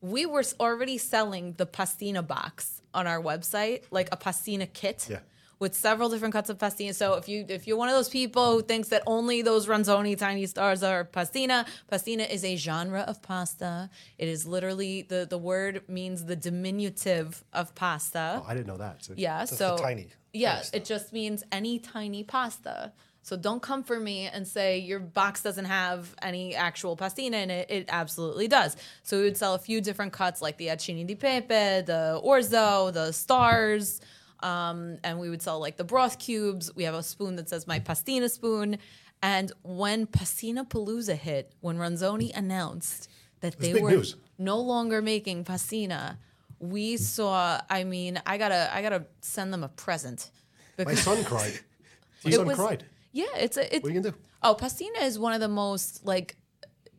we 0.00 0.26
were 0.26 0.44
already 0.60 0.98
selling 0.98 1.54
the 1.54 1.66
pastina 1.66 2.24
box 2.24 2.82
on 2.94 3.06
our 3.06 3.20
website, 3.20 3.82
like 3.90 4.08
a 4.12 4.16
pastina 4.16 4.72
kit 4.72 5.08
Yeah. 5.10 5.18
With 5.58 5.74
several 5.74 6.10
different 6.10 6.34
cuts 6.34 6.50
of 6.50 6.58
pastina. 6.58 6.94
So 6.94 7.14
if 7.14 7.28
you 7.30 7.46
if 7.48 7.66
you're 7.66 7.78
one 7.78 7.88
of 7.88 7.94
those 7.94 8.10
people 8.10 8.52
who 8.52 8.62
thinks 8.62 8.88
that 8.88 9.02
only 9.06 9.40
those 9.40 9.66
Ronzoni 9.66 10.16
tiny 10.18 10.44
stars 10.44 10.82
are 10.82 11.04
pastina, 11.06 11.66
pastina 11.90 12.28
is 12.28 12.44
a 12.44 12.56
genre 12.56 13.00
of 13.00 13.22
pasta. 13.22 13.88
It 14.18 14.28
is 14.28 14.46
literally 14.46 15.02
the 15.02 15.26
the 15.28 15.38
word 15.38 15.82
means 15.88 16.26
the 16.26 16.36
diminutive 16.36 17.42
of 17.54 17.74
pasta. 17.74 18.42
Oh, 18.42 18.46
I 18.46 18.52
didn't 18.54 18.66
know 18.66 18.76
that. 18.76 19.02
See? 19.04 19.14
yeah, 19.16 19.46
so 19.46 19.78
tiny- 19.78 20.08
Yeah, 20.34 20.56
tiny 20.56 20.68
it 20.74 20.84
just 20.84 21.12
means 21.14 21.42
any 21.50 21.78
tiny 21.78 22.22
pasta. 22.22 22.92
So 23.22 23.36
don't 23.36 23.60
come 23.60 23.82
for 23.82 23.98
me 23.98 24.28
and 24.28 24.46
say 24.46 24.78
your 24.78 25.00
box 25.00 25.42
doesn't 25.42 25.64
have 25.64 26.14
any 26.22 26.54
actual 26.54 26.96
pastina 26.96 27.42
in 27.42 27.50
it. 27.50 27.68
It 27.70 27.86
absolutely 27.88 28.46
does. 28.46 28.76
So 29.02 29.16
we 29.18 29.24
would 29.24 29.36
sell 29.36 29.54
a 29.54 29.58
few 29.58 29.80
different 29.80 30.12
cuts 30.12 30.40
like 30.40 30.58
the 30.58 30.68
acini 30.68 31.04
di 31.04 31.16
pepe, 31.16 31.80
the 31.86 32.20
orzo, 32.24 32.92
the 32.92 33.10
stars, 33.12 34.00
um, 34.46 34.98
and 35.02 35.18
we 35.18 35.28
would 35.28 35.42
sell 35.42 35.58
like 35.58 35.76
the 35.76 35.84
broth 35.84 36.18
cubes. 36.18 36.74
We 36.76 36.84
have 36.84 36.94
a 36.94 37.02
spoon 37.02 37.36
that 37.36 37.48
says 37.48 37.66
my 37.66 37.80
pastina 37.80 38.30
spoon. 38.30 38.78
And 39.22 39.50
when 39.62 40.06
Pastina 40.06 40.68
Palooza 40.68 41.16
hit, 41.16 41.52
when 41.60 41.78
Ronzoni 41.78 42.36
announced 42.36 43.08
that 43.40 43.58
they 43.58 43.74
were 43.74 43.90
news. 43.90 44.14
no 44.38 44.60
longer 44.60 45.02
making 45.02 45.44
pastina, 45.44 46.18
we 46.60 46.96
saw. 46.96 47.60
I 47.68 47.84
mean, 47.84 48.20
I 48.26 48.38
gotta, 48.38 48.70
I 48.72 48.82
gotta 48.82 49.06
send 49.20 49.52
them 49.52 49.64
a 49.64 49.68
present. 49.68 50.30
My 50.78 50.94
son 50.94 51.24
cried. 51.24 51.58
My 52.24 52.30
son 52.30 52.46
was- 52.46 52.56
cried. 52.56 52.84
yeah, 53.12 53.24
it's 53.36 53.56
a. 53.56 53.74
It, 53.74 53.82
What 53.82 53.90
are 53.90 53.94
you 53.94 54.00
gonna 54.00 54.12
do? 54.12 54.18
Oh, 54.42 54.54
pastina 54.54 55.02
is 55.02 55.18
one 55.18 55.32
of 55.32 55.40
the 55.40 55.48
most 55.48 56.04
like 56.04 56.36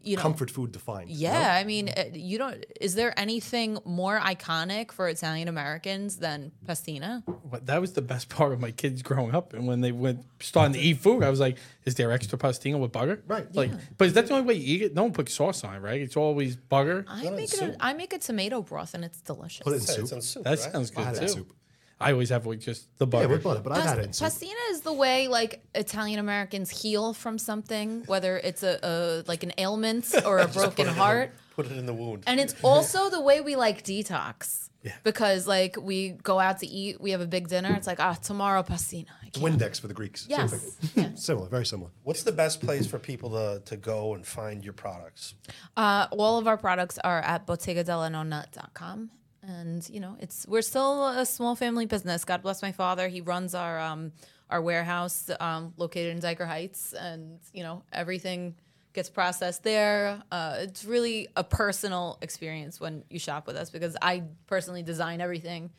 you 0.03 0.15
know, 0.15 0.21
comfort 0.21 0.49
food 0.51 0.73
to 0.73 0.79
find. 0.79 1.09
you 1.09 1.17
yeah, 1.27 1.55
I 1.59 1.63
mean, 1.63 1.89
uh, 1.89 2.05
you 2.13 2.37
don't. 2.37 2.65
Is 2.79 2.95
there 2.95 3.17
anything 3.19 3.77
more 3.85 4.19
iconic 4.19 4.91
for 4.91 5.07
Italian 5.09 5.47
Americans 5.47 6.17
than 6.17 6.51
pastina? 6.65 7.23
But 7.49 7.65
that 7.65 7.81
was 7.81 7.93
the 7.93 8.01
best 8.01 8.29
part 8.37 8.53
of 8.53 8.59
my 8.59 8.71
kids 8.71 9.01
growing 9.01 9.33
up. 9.35 9.53
And 9.53 9.67
when 9.67 9.81
they 9.81 9.91
went 9.91 10.25
starting 10.39 10.73
to 10.73 10.79
eat 10.79 10.97
food, 10.97 11.23
I 11.23 11.29
was 11.29 11.39
like, 11.39 11.57
"Is 11.85 11.95
there 11.95 12.11
extra 12.11 12.37
pastina 12.37 12.79
with 12.79 12.91
butter?" 12.91 13.21
Right. 13.27 13.53
Like, 13.53 13.71
but 13.97 14.07
is 14.07 14.13
that 14.13 14.27
the 14.27 14.33
only 14.33 14.45
way 14.47 14.53
you 14.53 14.75
eat 14.75 14.81
it? 14.83 14.93
No 14.95 15.03
one 15.03 15.13
puts 15.13 15.33
sauce 15.33 15.63
on 15.63 15.75
it, 15.75 15.79
right? 15.79 15.99
It's 16.01 16.15
always 16.15 16.55
butter. 16.55 17.05
I 17.07 17.25
it 17.25 17.33
make 17.33 17.43
it. 17.45 17.49
soup. 17.51 17.75
A, 17.79 17.85
I 17.85 17.93
make 17.93 18.13
a 18.13 18.19
tomato 18.19 18.61
broth 18.61 18.93
and 18.93 19.03
it's 19.03 19.19
delicious. 19.21 19.63
Put 19.63 19.73
it 19.73 19.77
in 19.77 19.81
soup. 19.81 20.03
it's 20.03 20.11
in 20.13 20.21
soup, 20.21 20.43
That 20.43 20.49
right? 20.51 20.71
sounds 20.71 20.91
good 20.91 21.05
had 21.05 21.15
it 21.15 21.19
too. 21.21 21.27
soup. 21.27 21.53
I 21.99 22.11
always 22.11 22.29
have 22.29 22.45
like 22.45 22.59
just 22.59 22.95
the 22.99 23.05
Yeah, 23.07 23.09
butter. 23.11 23.27
with 23.29 23.43
butter, 23.43 23.59
but 23.61 23.71
I've 23.73 23.83
had 23.83 23.97
it 23.97 24.01
in 24.01 24.07
Pas- 24.09 24.17
soup. 24.17 24.27
pastina 24.49 24.71
is 24.71 24.81
the 24.81 24.93
way 24.93 25.27
like 25.27 25.63
Italian 25.73 26.19
Americans 26.19 26.69
heal 26.69 27.13
from 27.13 27.37
something, 27.39 28.03
whether 28.05 28.37
it's 28.37 28.61
a, 28.63 28.79
a 28.83 29.23
like 29.27 29.43
an 29.43 29.53
ailment 29.57 30.13
or 30.25 30.37
a 30.39 30.47
broken 30.47 30.87
heart. 30.87 31.31
Put 31.55 31.65
it 31.65 31.71
in 31.77 31.87
the 31.87 31.93
wound. 31.93 32.23
And 32.27 32.39
it's 32.39 32.53
also 32.63 33.09
the 33.09 33.19
way 33.21 33.41
we 33.41 33.55
like 33.55 33.83
detox. 33.83 34.69
Yeah. 34.83 34.93
Because 35.03 35.47
like 35.47 35.75
we 35.81 36.11
go 36.11 36.39
out 36.39 36.59
to 36.59 36.67
eat, 36.67 37.01
we 37.01 37.09
have 37.11 37.19
a 37.21 37.25
big 37.25 37.47
dinner. 37.47 37.73
It's 37.75 37.87
like 37.87 37.99
ah 37.99 38.13
tomorrow 38.13 38.61
pastina. 38.61 39.07
I 39.23 39.29
can't. 39.29 39.43
Windex 39.59 39.81
for 39.81 39.87
the 39.87 39.95
Greeks. 39.95 40.27
Yes. 40.29 40.51
thing. 40.53 41.03
Yeah. 41.03 41.09
Similar, 41.15 41.49
very 41.49 41.65
similar. 41.65 41.89
What's 42.03 42.21
the 42.21 42.31
best 42.31 42.61
place 42.61 42.85
for 42.85 42.99
people 42.99 43.31
to, 43.31 43.61
to 43.65 43.75
go 43.75 44.13
and 44.13 44.23
find 44.25 44.63
your 44.63 44.73
products? 44.73 45.33
Uh, 45.75 46.05
all 46.11 46.37
of 46.37 46.47
our 46.47 46.57
products 46.57 46.99
are 46.99 47.19
at 47.21 47.47
bottegadellanonna.com. 47.47 49.09
And 49.47 49.89
you 49.89 50.01
know, 50.01 50.17
it's 50.19 50.45
we're 50.47 50.61
still 50.61 51.07
a 51.07 51.25
small 51.25 51.55
family 51.55 51.85
business. 51.85 52.25
God 52.25 52.41
bless 52.41 52.61
my 52.61 52.73
father. 52.73 53.07
He 53.07 53.21
runs 53.21 53.55
our 53.55 53.79
um, 53.79 54.11
our 54.49 54.61
warehouse 54.61 55.29
um, 55.39 55.73
located 55.77 56.15
in 56.15 56.19
Dyker 56.21 56.45
Heights, 56.45 56.93
and 56.93 57.39
you 57.53 57.63
know 57.63 57.81
everything 57.93 58.55
gets 58.91 59.09
processed 59.09 59.63
there. 59.63 60.21
Uh, 60.31 60.57
it's 60.59 60.83
really 60.83 61.29
a 61.37 61.43
personal 61.43 62.17
experience 62.21 62.81
when 62.81 63.03
you 63.09 63.19
shop 63.19 63.47
with 63.47 63.55
us 63.55 63.69
because 63.69 63.95
I 64.01 64.23
personally 64.47 64.83
design 64.83 65.21
everything. 65.21 65.69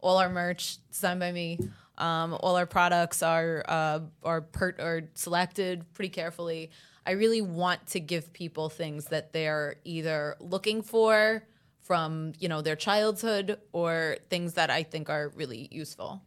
All 0.00 0.18
our 0.18 0.30
merch 0.30 0.78
designed 0.90 1.20
by 1.20 1.32
me. 1.32 1.58
Um, 1.98 2.34
all 2.40 2.56
our 2.56 2.66
products 2.66 3.22
are 3.22 3.62
uh, 3.68 4.00
are 4.22 4.40
per- 4.40 4.76
are 4.78 5.02
selected 5.14 5.84
pretty 5.92 6.10
carefully. 6.10 6.70
I 7.04 7.12
really 7.12 7.42
want 7.42 7.86
to 7.88 8.00
give 8.00 8.32
people 8.32 8.70
things 8.70 9.06
that 9.06 9.32
they're 9.32 9.76
either 9.84 10.36
looking 10.40 10.80
for 10.82 11.42
from 11.88 12.34
you 12.38 12.48
know 12.48 12.60
their 12.62 12.76
childhood 12.76 13.58
or 13.72 14.18
things 14.28 14.52
that 14.54 14.70
I 14.70 14.84
think 14.84 15.10
are 15.10 15.32
really 15.34 15.68
useful. 15.72 16.22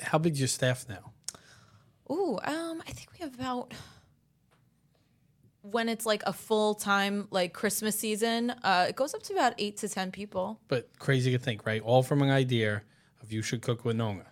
How 0.00 0.18
big's 0.18 0.38
your 0.38 0.46
staff 0.46 0.86
now? 0.88 1.12
Ooh, 2.08 2.38
um, 2.44 2.82
I 2.86 2.92
think 2.92 3.08
we 3.14 3.18
have 3.24 3.34
about 3.34 3.72
when 5.62 5.88
it's 5.88 6.06
like 6.06 6.22
a 6.26 6.32
full 6.32 6.74
time 6.74 7.26
like 7.30 7.52
Christmas 7.52 7.98
season, 7.98 8.50
uh, 8.62 8.86
it 8.90 8.94
goes 8.94 9.14
up 9.14 9.22
to 9.24 9.32
about 9.32 9.54
eight 9.58 9.78
to 9.78 9.88
ten 9.88 10.12
people. 10.12 10.60
But 10.68 10.90
crazy 10.98 11.32
to 11.32 11.38
think, 11.38 11.66
right? 11.66 11.82
All 11.82 12.02
from 12.02 12.22
an 12.22 12.30
idea 12.30 12.82
of 13.22 13.32
you 13.32 13.42
should 13.42 13.62
cook 13.62 13.84
with 13.84 13.96
Nonna. 13.96 14.26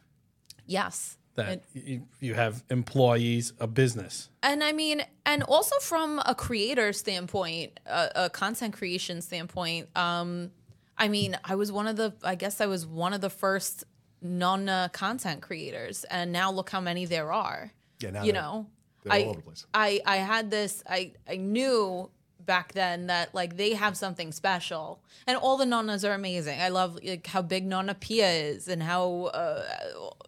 Yes. 0.66 1.16
That 1.34 1.64
you, 1.72 2.06
you 2.20 2.34
have 2.34 2.62
employees, 2.70 3.54
a 3.58 3.66
business. 3.66 4.28
And 4.44 4.62
I 4.62 4.70
mean, 4.70 5.02
and 5.26 5.42
also 5.42 5.74
from 5.80 6.22
a 6.24 6.32
creator 6.32 6.92
standpoint, 6.92 7.80
a, 7.86 8.10
a 8.26 8.30
content 8.30 8.74
creation 8.74 9.20
standpoint, 9.20 9.88
um, 9.96 10.52
I 10.96 11.08
mean, 11.08 11.36
I 11.44 11.54
was 11.56 11.72
one 11.72 11.86
of 11.86 11.96
the, 11.96 12.14
I 12.22 12.34
guess 12.34 12.60
I 12.60 12.66
was 12.66 12.86
one 12.86 13.12
of 13.12 13.20
the 13.20 13.30
first 13.30 13.84
non 14.22 14.68
uh, 14.68 14.88
content 14.92 15.42
creators, 15.42 16.04
and 16.04 16.32
now 16.32 16.50
look 16.50 16.70
how 16.70 16.80
many 16.80 17.04
there 17.04 17.32
are. 17.32 17.72
Yeah, 18.00 18.10
now 18.10 18.22
you 18.22 18.32
they're- 18.32 18.42
know, 18.42 18.66
I, 19.10 19.22
all 19.24 19.30
over 19.30 19.38
the 19.40 19.44
place. 19.44 19.66
I, 19.74 20.00
I 20.06 20.16
had 20.18 20.50
this, 20.50 20.82
I, 20.88 21.12
I 21.28 21.36
knew 21.36 22.10
back 22.40 22.72
then 22.74 23.06
that 23.06 23.34
like 23.34 23.56
they 23.56 23.72
have 23.74 23.96
something 23.96 24.30
special, 24.30 25.02
and 25.26 25.36
all 25.36 25.56
the 25.56 25.64
nonnas 25.64 26.08
are 26.08 26.12
amazing. 26.14 26.60
I 26.60 26.68
love 26.68 26.98
like 27.02 27.26
how 27.26 27.42
big 27.42 27.66
Nonna 27.66 27.94
Pia 27.94 28.28
is, 28.30 28.68
and 28.68 28.82
how 28.82 29.24
uh, 29.34 29.62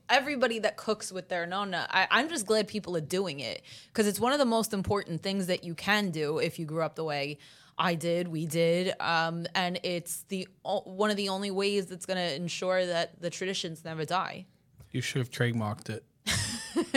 everybody 0.09 0.59
that 0.61 0.77
cooks 0.77 1.13
with 1.13 1.29
their 1.29 1.47
nonna. 1.47 1.87
I, 1.91 2.07
I'm 2.11 2.29
just 2.29 2.47
glad 2.47 2.69
people 2.69 2.97
are 2.97 3.01
doing 3.03 3.41
it 3.41 3.63
because 3.89 4.07
it's 4.07 4.21
one 4.21 4.33
of 4.33 4.39
the 4.39 4.45
most 4.47 4.73
important 4.73 5.23
things 5.23 5.47
that 5.47 5.65
you 5.65 5.75
can 5.75 6.11
do 6.11 6.39
if 6.39 6.59
you 6.59 6.65
grew 6.67 6.83
up 6.83 6.97
the 6.97 7.05
way 7.05 7.39
I 7.79 7.95
did, 7.95 8.29
we 8.29 8.47
did, 8.47 8.95
um, 9.01 9.47
and 9.55 9.79
it's 9.83 10.23
the 10.29 10.49
o- 10.65 10.81
one 10.85 11.11
of 11.11 11.17
the 11.17 11.29
only 11.29 11.51
ways 11.51 11.87
that's 11.87 12.07
going 12.07 12.17
to 12.17 12.35
ensure 12.35 12.87
that 12.87 13.21
the 13.21 13.29
traditions 13.31 13.85
never 13.85 14.05
die. 14.05 14.47
You 14.93 15.03
should 15.03 15.19
have 15.19 15.31
trademarked 15.31 15.91
it. 15.91 16.05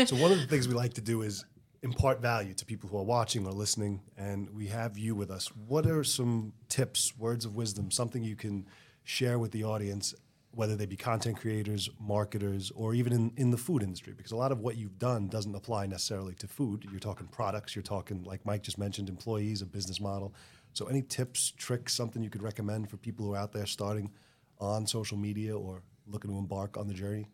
So 0.07 0.15
one 0.17 0.33
of 0.33 0.39
the 0.39 0.47
things 0.47 0.67
we 0.67 0.73
like 0.73 0.93
to 0.95 1.01
do 1.01 1.21
is 1.21 1.45
impart 1.83 2.21
value 2.21 2.53
to 2.53 2.65
people 2.65 2.89
who 2.89 2.97
are 2.97 3.03
watching 3.03 3.45
or 3.45 3.53
listening, 3.53 4.01
and 4.17 4.49
we 4.49 4.67
have 4.67 4.97
you 4.97 5.15
with 5.15 5.31
us. 5.31 5.47
What 5.67 5.85
are 5.85 6.03
some 6.03 6.51
tips, 6.67 7.17
words 7.17 7.45
of 7.45 7.55
wisdom, 7.55 7.89
something 7.89 8.21
you 8.21 8.35
can 8.35 8.65
share 9.05 9.39
with 9.39 9.51
the 9.51 9.63
audience, 9.63 10.13
whether 10.51 10.75
they 10.75 10.85
be 10.85 10.97
content 10.97 11.37
creators, 11.39 11.89
marketers, 11.97 12.71
or 12.75 12.93
even 12.93 13.13
in, 13.13 13.31
in 13.37 13.51
the 13.51 13.57
food 13.57 13.83
industry? 13.83 14.13
Because 14.17 14.33
a 14.33 14.35
lot 14.35 14.51
of 14.51 14.59
what 14.59 14.75
you've 14.75 14.99
done 14.99 15.27
doesn't 15.29 15.55
apply 15.55 15.85
necessarily 15.87 16.33
to 16.35 16.47
food. 16.47 16.85
You're 16.91 16.99
talking 16.99 17.27
products, 17.27 17.73
you're 17.73 17.83
talking, 17.83 18.23
like 18.23 18.45
Mike 18.45 18.63
just 18.63 18.77
mentioned, 18.77 19.07
employees, 19.07 19.61
a 19.61 19.65
business 19.65 20.01
model. 20.01 20.33
So 20.73 20.85
any 20.85 21.01
tips, 21.01 21.51
tricks, 21.57 21.93
something 21.93 22.23
you 22.23 22.29
could 22.29 22.43
recommend 22.43 22.89
for 22.89 22.97
people 22.97 23.25
who 23.25 23.33
are 23.33 23.37
out 23.37 23.51
there 23.51 23.65
starting 23.65 24.11
on 24.59 24.85
social 24.85 25.17
media 25.17 25.57
or 25.57 25.81
looking 26.07 26.31
to 26.31 26.37
embark 26.37 26.77
on 26.77 26.87
the 26.87 26.93
journey? 26.93 27.27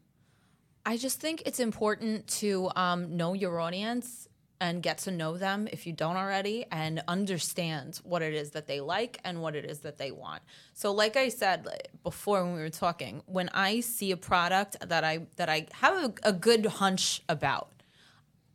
I 0.85 0.97
just 0.97 1.19
think 1.19 1.43
it's 1.45 1.59
important 1.59 2.27
to 2.39 2.69
um, 2.75 3.17
know 3.17 3.33
your 3.33 3.59
audience 3.59 4.27
and 4.61 4.81
get 4.81 4.99
to 4.99 5.11
know 5.11 5.37
them 5.37 5.67
if 5.71 5.85
you 5.85 5.93
don't 5.93 6.15
already 6.15 6.65
and 6.71 7.03
understand 7.07 7.99
what 8.03 8.21
it 8.21 8.33
is 8.33 8.51
that 8.51 8.67
they 8.67 8.79
like 8.79 9.19
and 9.23 9.41
what 9.41 9.55
it 9.55 9.65
is 9.65 9.79
that 9.79 9.97
they 9.97 10.11
want. 10.11 10.41
So 10.73 10.91
like 10.91 11.17
I 11.17 11.29
said 11.29 11.67
before 12.03 12.43
when 12.43 12.53
we 12.53 12.61
were 12.61 12.69
talking, 12.69 13.21
when 13.25 13.49
I 13.49 13.81
see 13.81 14.11
a 14.11 14.17
product 14.17 14.77
that 14.87 15.03
I 15.03 15.27
that 15.35 15.49
I 15.49 15.67
have 15.73 15.95
a, 15.95 16.29
a 16.29 16.33
good 16.33 16.65
hunch 16.65 17.21
about, 17.27 17.69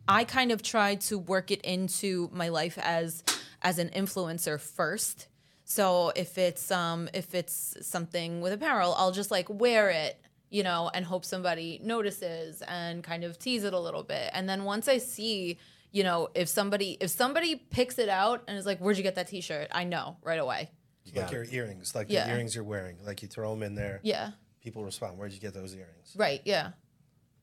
I 0.08 0.24
kind 0.24 0.52
of 0.52 0.62
try 0.62 0.94
to 0.96 1.18
work 1.18 1.50
it 1.50 1.60
into 1.62 2.30
my 2.32 2.48
life 2.48 2.78
as 2.78 3.22
as 3.62 3.78
an 3.78 3.88
influencer 3.90 4.58
first. 4.60 5.28
So 5.64 6.12
if 6.16 6.36
it's 6.38 6.70
um 6.70 7.08
if 7.14 7.34
it's 7.34 7.76
something 7.82 8.40
with 8.40 8.52
apparel, 8.52 8.94
I'll 8.96 9.12
just 9.12 9.30
like 9.30 9.48
wear 9.48 9.90
it, 9.90 10.20
you 10.48 10.62
know, 10.62 10.90
and 10.92 11.04
hope 11.04 11.24
somebody 11.24 11.80
notices 11.82 12.62
and 12.62 13.04
kind 13.04 13.24
of 13.24 13.38
tease 13.38 13.64
it 13.64 13.72
a 13.72 13.78
little 13.78 14.02
bit. 14.02 14.30
And 14.32 14.48
then 14.48 14.64
once 14.64 14.88
I 14.88 14.98
see, 14.98 15.58
you 15.92 16.02
know, 16.02 16.28
if 16.34 16.48
somebody 16.48 16.96
if 17.00 17.10
somebody 17.10 17.54
picks 17.56 17.98
it 17.98 18.08
out 18.08 18.44
and 18.48 18.58
is 18.58 18.66
like, 18.66 18.78
"Where'd 18.78 18.96
you 18.96 19.02
get 19.02 19.14
that 19.16 19.28
T-shirt?" 19.28 19.68
I 19.72 19.84
know 19.84 20.16
right 20.22 20.40
away. 20.40 20.70
like 21.14 21.32
your 21.32 21.44
earrings, 21.50 21.94
like 21.94 22.06
Yeah. 22.08 22.26
the 22.26 22.32
earrings 22.32 22.54
you're 22.54 22.62
wearing. 22.62 22.96
Like 23.04 23.22
you 23.22 23.28
throw 23.28 23.50
them 23.52 23.62
in 23.64 23.74
there. 23.74 23.98
Yeah. 24.04 24.30
People 24.62 24.84
respond. 24.84 25.18
Where'd 25.18 25.32
you 25.32 25.40
get 25.40 25.54
those 25.54 25.74
earrings? 25.74 26.14
Right. 26.16 26.40
Yeah. 26.44 26.70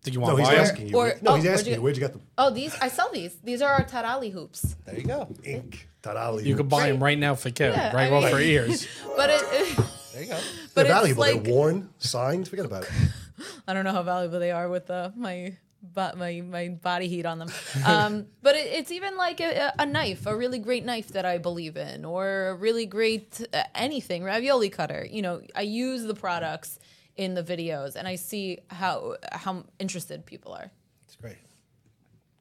Did 0.07 0.13
you 0.13 0.21
No, 0.21 0.27
want 0.27 0.39
he's 0.39 0.47
to 0.49 0.55
buy 0.55 0.61
asking 0.61 0.87
you. 0.87 0.95
Or- 0.95 1.13
no, 1.21 1.31
oh, 1.31 1.35
he's 1.35 1.45
asking 1.45 1.71
you 1.73 1.75
you, 1.75 1.81
where'd 1.83 1.97
you 1.97 1.99
get 2.01 2.13
them? 2.13 2.21
Oh, 2.37 2.49
these 2.49 2.73
I 2.79 2.87
sell 2.87 3.09
these. 3.11 3.35
These 3.43 3.61
are 3.61 3.73
our 3.73 3.83
Taralli 3.83 4.31
hoops. 4.31 4.75
There 4.85 4.95
you 4.95 5.03
go. 5.03 5.27
Ink. 5.43 5.89
Taralli. 6.01 6.45
You 6.45 6.55
can 6.55 6.69
buy 6.69 6.87
them 6.89 7.03
right 7.03 7.17
now 7.19 7.35
for 7.35 7.51
Kevin, 7.51 7.77
Yeah, 7.77 7.93
right 7.93 8.09
I 8.11 8.15
off 8.15 8.23
mean- 8.23 8.31
her 8.33 8.39
ears. 8.39 8.87
But 9.17 9.29
it, 9.31 9.41
it 9.51 9.77
There 10.13 10.23
you 10.23 10.29
go. 10.29 10.39
but 10.73 10.83
They're 10.83 10.85
it's 10.85 10.93
valuable. 10.93 11.21
like 11.21 11.43
They're 11.43 11.53
worn, 11.53 11.89
signed. 11.97 12.47
Forget 12.47 12.65
about 12.65 12.83
it. 12.83 12.89
I 13.67 13.73
don't 13.73 13.83
know 13.83 13.91
how 13.91 14.03
valuable 14.03 14.39
they 14.39 14.51
are 14.51 14.69
with 14.69 14.89
uh, 14.89 15.11
my 15.15 15.57
bo- 15.83 16.15
my 16.15 16.41
my 16.41 16.69
body 16.69 17.07
heat 17.07 17.25
on 17.25 17.39
them. 17.39 17.49
Um, 17.85 18.27
but 18.41 18.55
it, 18.55 18.67
it's 18.67 18.91
even 18.91 19.17
like 19.17 19.39
a, 19.41 19.73
a 19.77 19.85
knife, 19.85 20.25
a 20.25 20.35
really 20.35 20.59
great 20.59 20.85
knife 20.85 21.09
that 21.09 21.25
I 21.25 21.37
believe 21.37 21.75
in, 21.77 22.05
or 22.05 22.47
a 22.49 22.55
really 22.55 22.85
great 22.85 23.41
uh, 23.53 23.63
anything 23.75 24.23
ravioli 24.23 24.69
cutter. 24.69 25.05
You 25.09 25.21
know, 25.21 25.41
I 25.55 25.61
use 25.61 26.03
the 26.03 26.15
products 26.15 26.79
in 27.17 27.33
the 27.33 27.43
videos, 27.43 27.95
and 27.95 28.07
I 28.07 28.15
see 28.15 28.59
how 28.69 29.15
how 29.31 29.65
interested 29.79 30.25
people 30.25 30.53
are. 30.53 30.71
It's 31.05 31.15
great. 31.15 31.37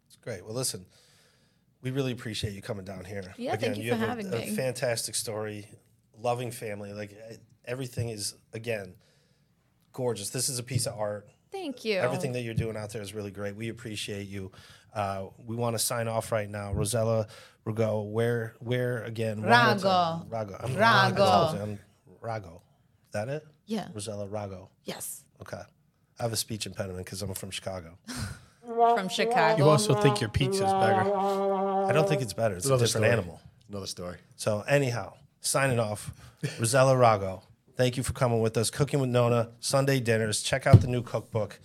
It's 0.07 0.16
great. 0.16 0.45
Well, 0.45 0.55
listen, 0.55 0.87
we 1.83 1.91
really 1.91 2.12
appreciate 2.12 2.53
you 2.53 2.62
coming 2.62 2.85
down 2.85 3.05
here. 3.05 3.35
Yeah, 3.37 3.57
thank 3.57 3.79
you 3.79 3.91
for 3.91 3.97
have 3.97 4.09
a- 4.09 4.11
having 4.11 4.33
a, 4.33 4.37
me. 4.37 4.55
fantastic 4.55 5.14
story, 5.14 5.66
loving 6.18 6.51
family. 6.51 6.93
Like 6.93 7.16
everything 7.64 8.11
is 8.11 8.35
again 8.53 8.95
gorgeous. 9.93 10.31
This 10.31 10.49
is 10.49 10.59
a 10.59 10.62
piece 10.62 10.87
of 10.87 10.99
art. 10.99 11.29
Thank 11.51 11.85
you. 11.85 11.99
Everything 11.99 12.33
that 12.33 12.43
you're 12.43 12.55
doing 12.55 12.77
out 12.77 12.91
there 12.91 13.01
is 13.03 13.14
really 13.14 13.31
great. 13.31 13.57
We 13.57 13.70
appreciate 13.70 14.29
you. 14.29 14.53
Uh, 14.93 15.27
we 15.47 15.57
want 15.57 15.74
to 15.74 15.79
sign 15.79 16.09
off 16.09 16.33
right 16.33 16.49
now. 16.49 16.72
Rossella 16.72 17.29
Rago, 17.66 18.11
where, 18.11 18.55
where 18.61 19.05
again? 19.05 19.43
Rago. 19.43 20.29
Rago. 20.29 20.62
I'm, 20.62 20.70
Rago. 20.74 21.55
You, 21.55 21.61
I'm 21.62 21.79
Rago. 22.22 22.57
Is 22.57 23.12
that 23.12 23.29
it? 23.29 23.47
Yeah. 23.67 23.89
Rossella 23.95 24.29
Rago. 24.29 24.69
yes, 24.85 25.23
Okay. 25.41 25.61
I 26.19 26.23
have 26.23 26.33
a 26.33 26.37
speech 26.37 26.64
impediment 26.67 27.05
because 27.05 27.21
I'm 27.21 27.35
from 27.35 27.51
Chicago. 27.51 27.99
from 28.64 29.09
Chicago. 29.09 29.57
You 29.62 29.69
also 29.71 29.95
think 29.95 30.21
your 30.21 30.31
pizza's 30.31 30.73
better. 30.73 31.14
I 31.14 31.93
don't 31.93 32.09
think 32.09 32.23
it's 32.23 32.33
better. 32.33 32.57
It's 32.57 32.64
a 32.67 32.71
different 32.71 32.91
story. 32.91 33.09
animal. 33.11 33.41
Another 33.69 33.87
story. 33.87 34.17
So 34.37 34.62
anyhow, 34.69 35.12
signing 35.41 35.79
off, 35.79 36.11
Rossella 36.43 36.97
Rago. 36.97 37.43
Thank 37.77 37.97
you 37.99 38.03
for 38.03 38.14
coming 38.14 38.41
with 38.41 38.57
us. 38.57 38.71
Cooking 38.71 38.99
with 39.01 39.11
Nonna, 39.11 39.51
Sunday 39.61 40.01
dinners. 40.01 40.43
Check 40.43 40.67
out 40.67 40.81
the 40.81 40.87
new 40.87 41.03
cookbook. 41.03 41.59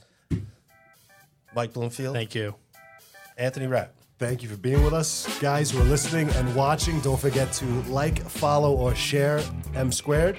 Mike 1.56 1.72
Bloomfield, 1.74 2.14
Thank 2.16 2.36
you. 2.36 2.56
Anthony 3.38 3.68
Rapp. 3.68 3.94
Thank 4.22 4.44
you 4.44 4.50
for 4.50 4.58
being 4.58 4.84
with 4.84 4.94
us. 4.94 5.40
Guys 5.40 5.72
who 5.72 5.82
are 5.82 5.84
listening 5.86 6.30
and 6.30 6.56
watching, 6.56 7.00
don't 7.00 7.20
forget 7.20 7.52
to 7.54 7.66
like, 7.90 8.22
follow, 8.22 8.72
or 8.78 8.94
share 8.94 9.42
M 9.74 9.92
Squared. 9.92 10.38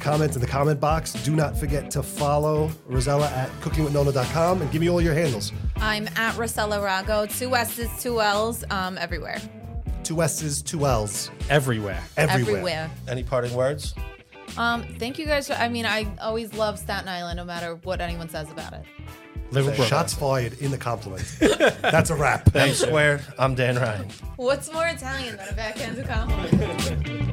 Comment 0.00 0.34
in 0.34 0.40
the 0.40 0.46
comment 0.48 0.80
box. 0.80 1.12
Do 1.12 1.36
not 1.36 1.56
forget 1.56 1.88
to 1.92 2.02
follow 2.02 2.68
Rossella 2.90 3.30
at 3.30 3.48
cookingwithnonna.com 3.60 4.62
and 4.62 4.72
give 4.72 4.80
me 4.80 4.90
all 4.90 5.00
your 5.00 5.14
handles. 5.14 5.52
I'm 5.76 6.08
at 6.16 6.34
Rossella 6.34 6.84
Rago. 6.84 7.32
Two 7.38 7.54
S's, 7.54 7.88
two 8.02 8.20
L's, 8.20 8.64
um, 8.70 8.98
everywhere. 8.98 9.40
Two 10.02 10.20
S's, 10.20 10.60
two 10.60 10.84
L's, 10.84 11.30
Everywhere. 11.48 12.02
everywhere. 12.16 12.50
Everywhere. 12.56 12.90
Any 13.06 13.22
parting 13.22 13.54
words? 13.54 13.94
Um, 14.58 14.82
thank 14.98 15.16
you 15.16 15.26
guys. 15.26 15.46
For, 15.46 15.52
I 15.52 15.68
mean, 15.68 15.86
I 15.86 16.12
always 16.20 16.54
love 16.54 16.76
Staten 16.76 17.08
Island, 17.08 17.36
no 17.36 17.44
matter 17.44 17.76
what 17.84 18.00
anyone 18.00 18.28
says 18.28 18.50
about 18.50 18.72
it. 18.72 18.82
Liverpool. 19.52 19.84
Shots 19.84 20.14
fired 20.14 20.60
in 20.60 20.70
the 20.70 20.78
compliment. 20.78 21.24
That's 21.82 22.10
a 22.10 22.14
wrap. 22.14 22.54
M 22.54 22.72
squared. 22.72 23.22
I'm 23.38 23.54
Dan 23.54 23.76
Ryan. 23.76 24.08
What's 24.36 24.72
more 24.72 24.86
Italian 24.86 25.36
than 25.36 25.48
a 25.48 25.52
backhanded 25.54 26.06
compliment? 26.06 27.30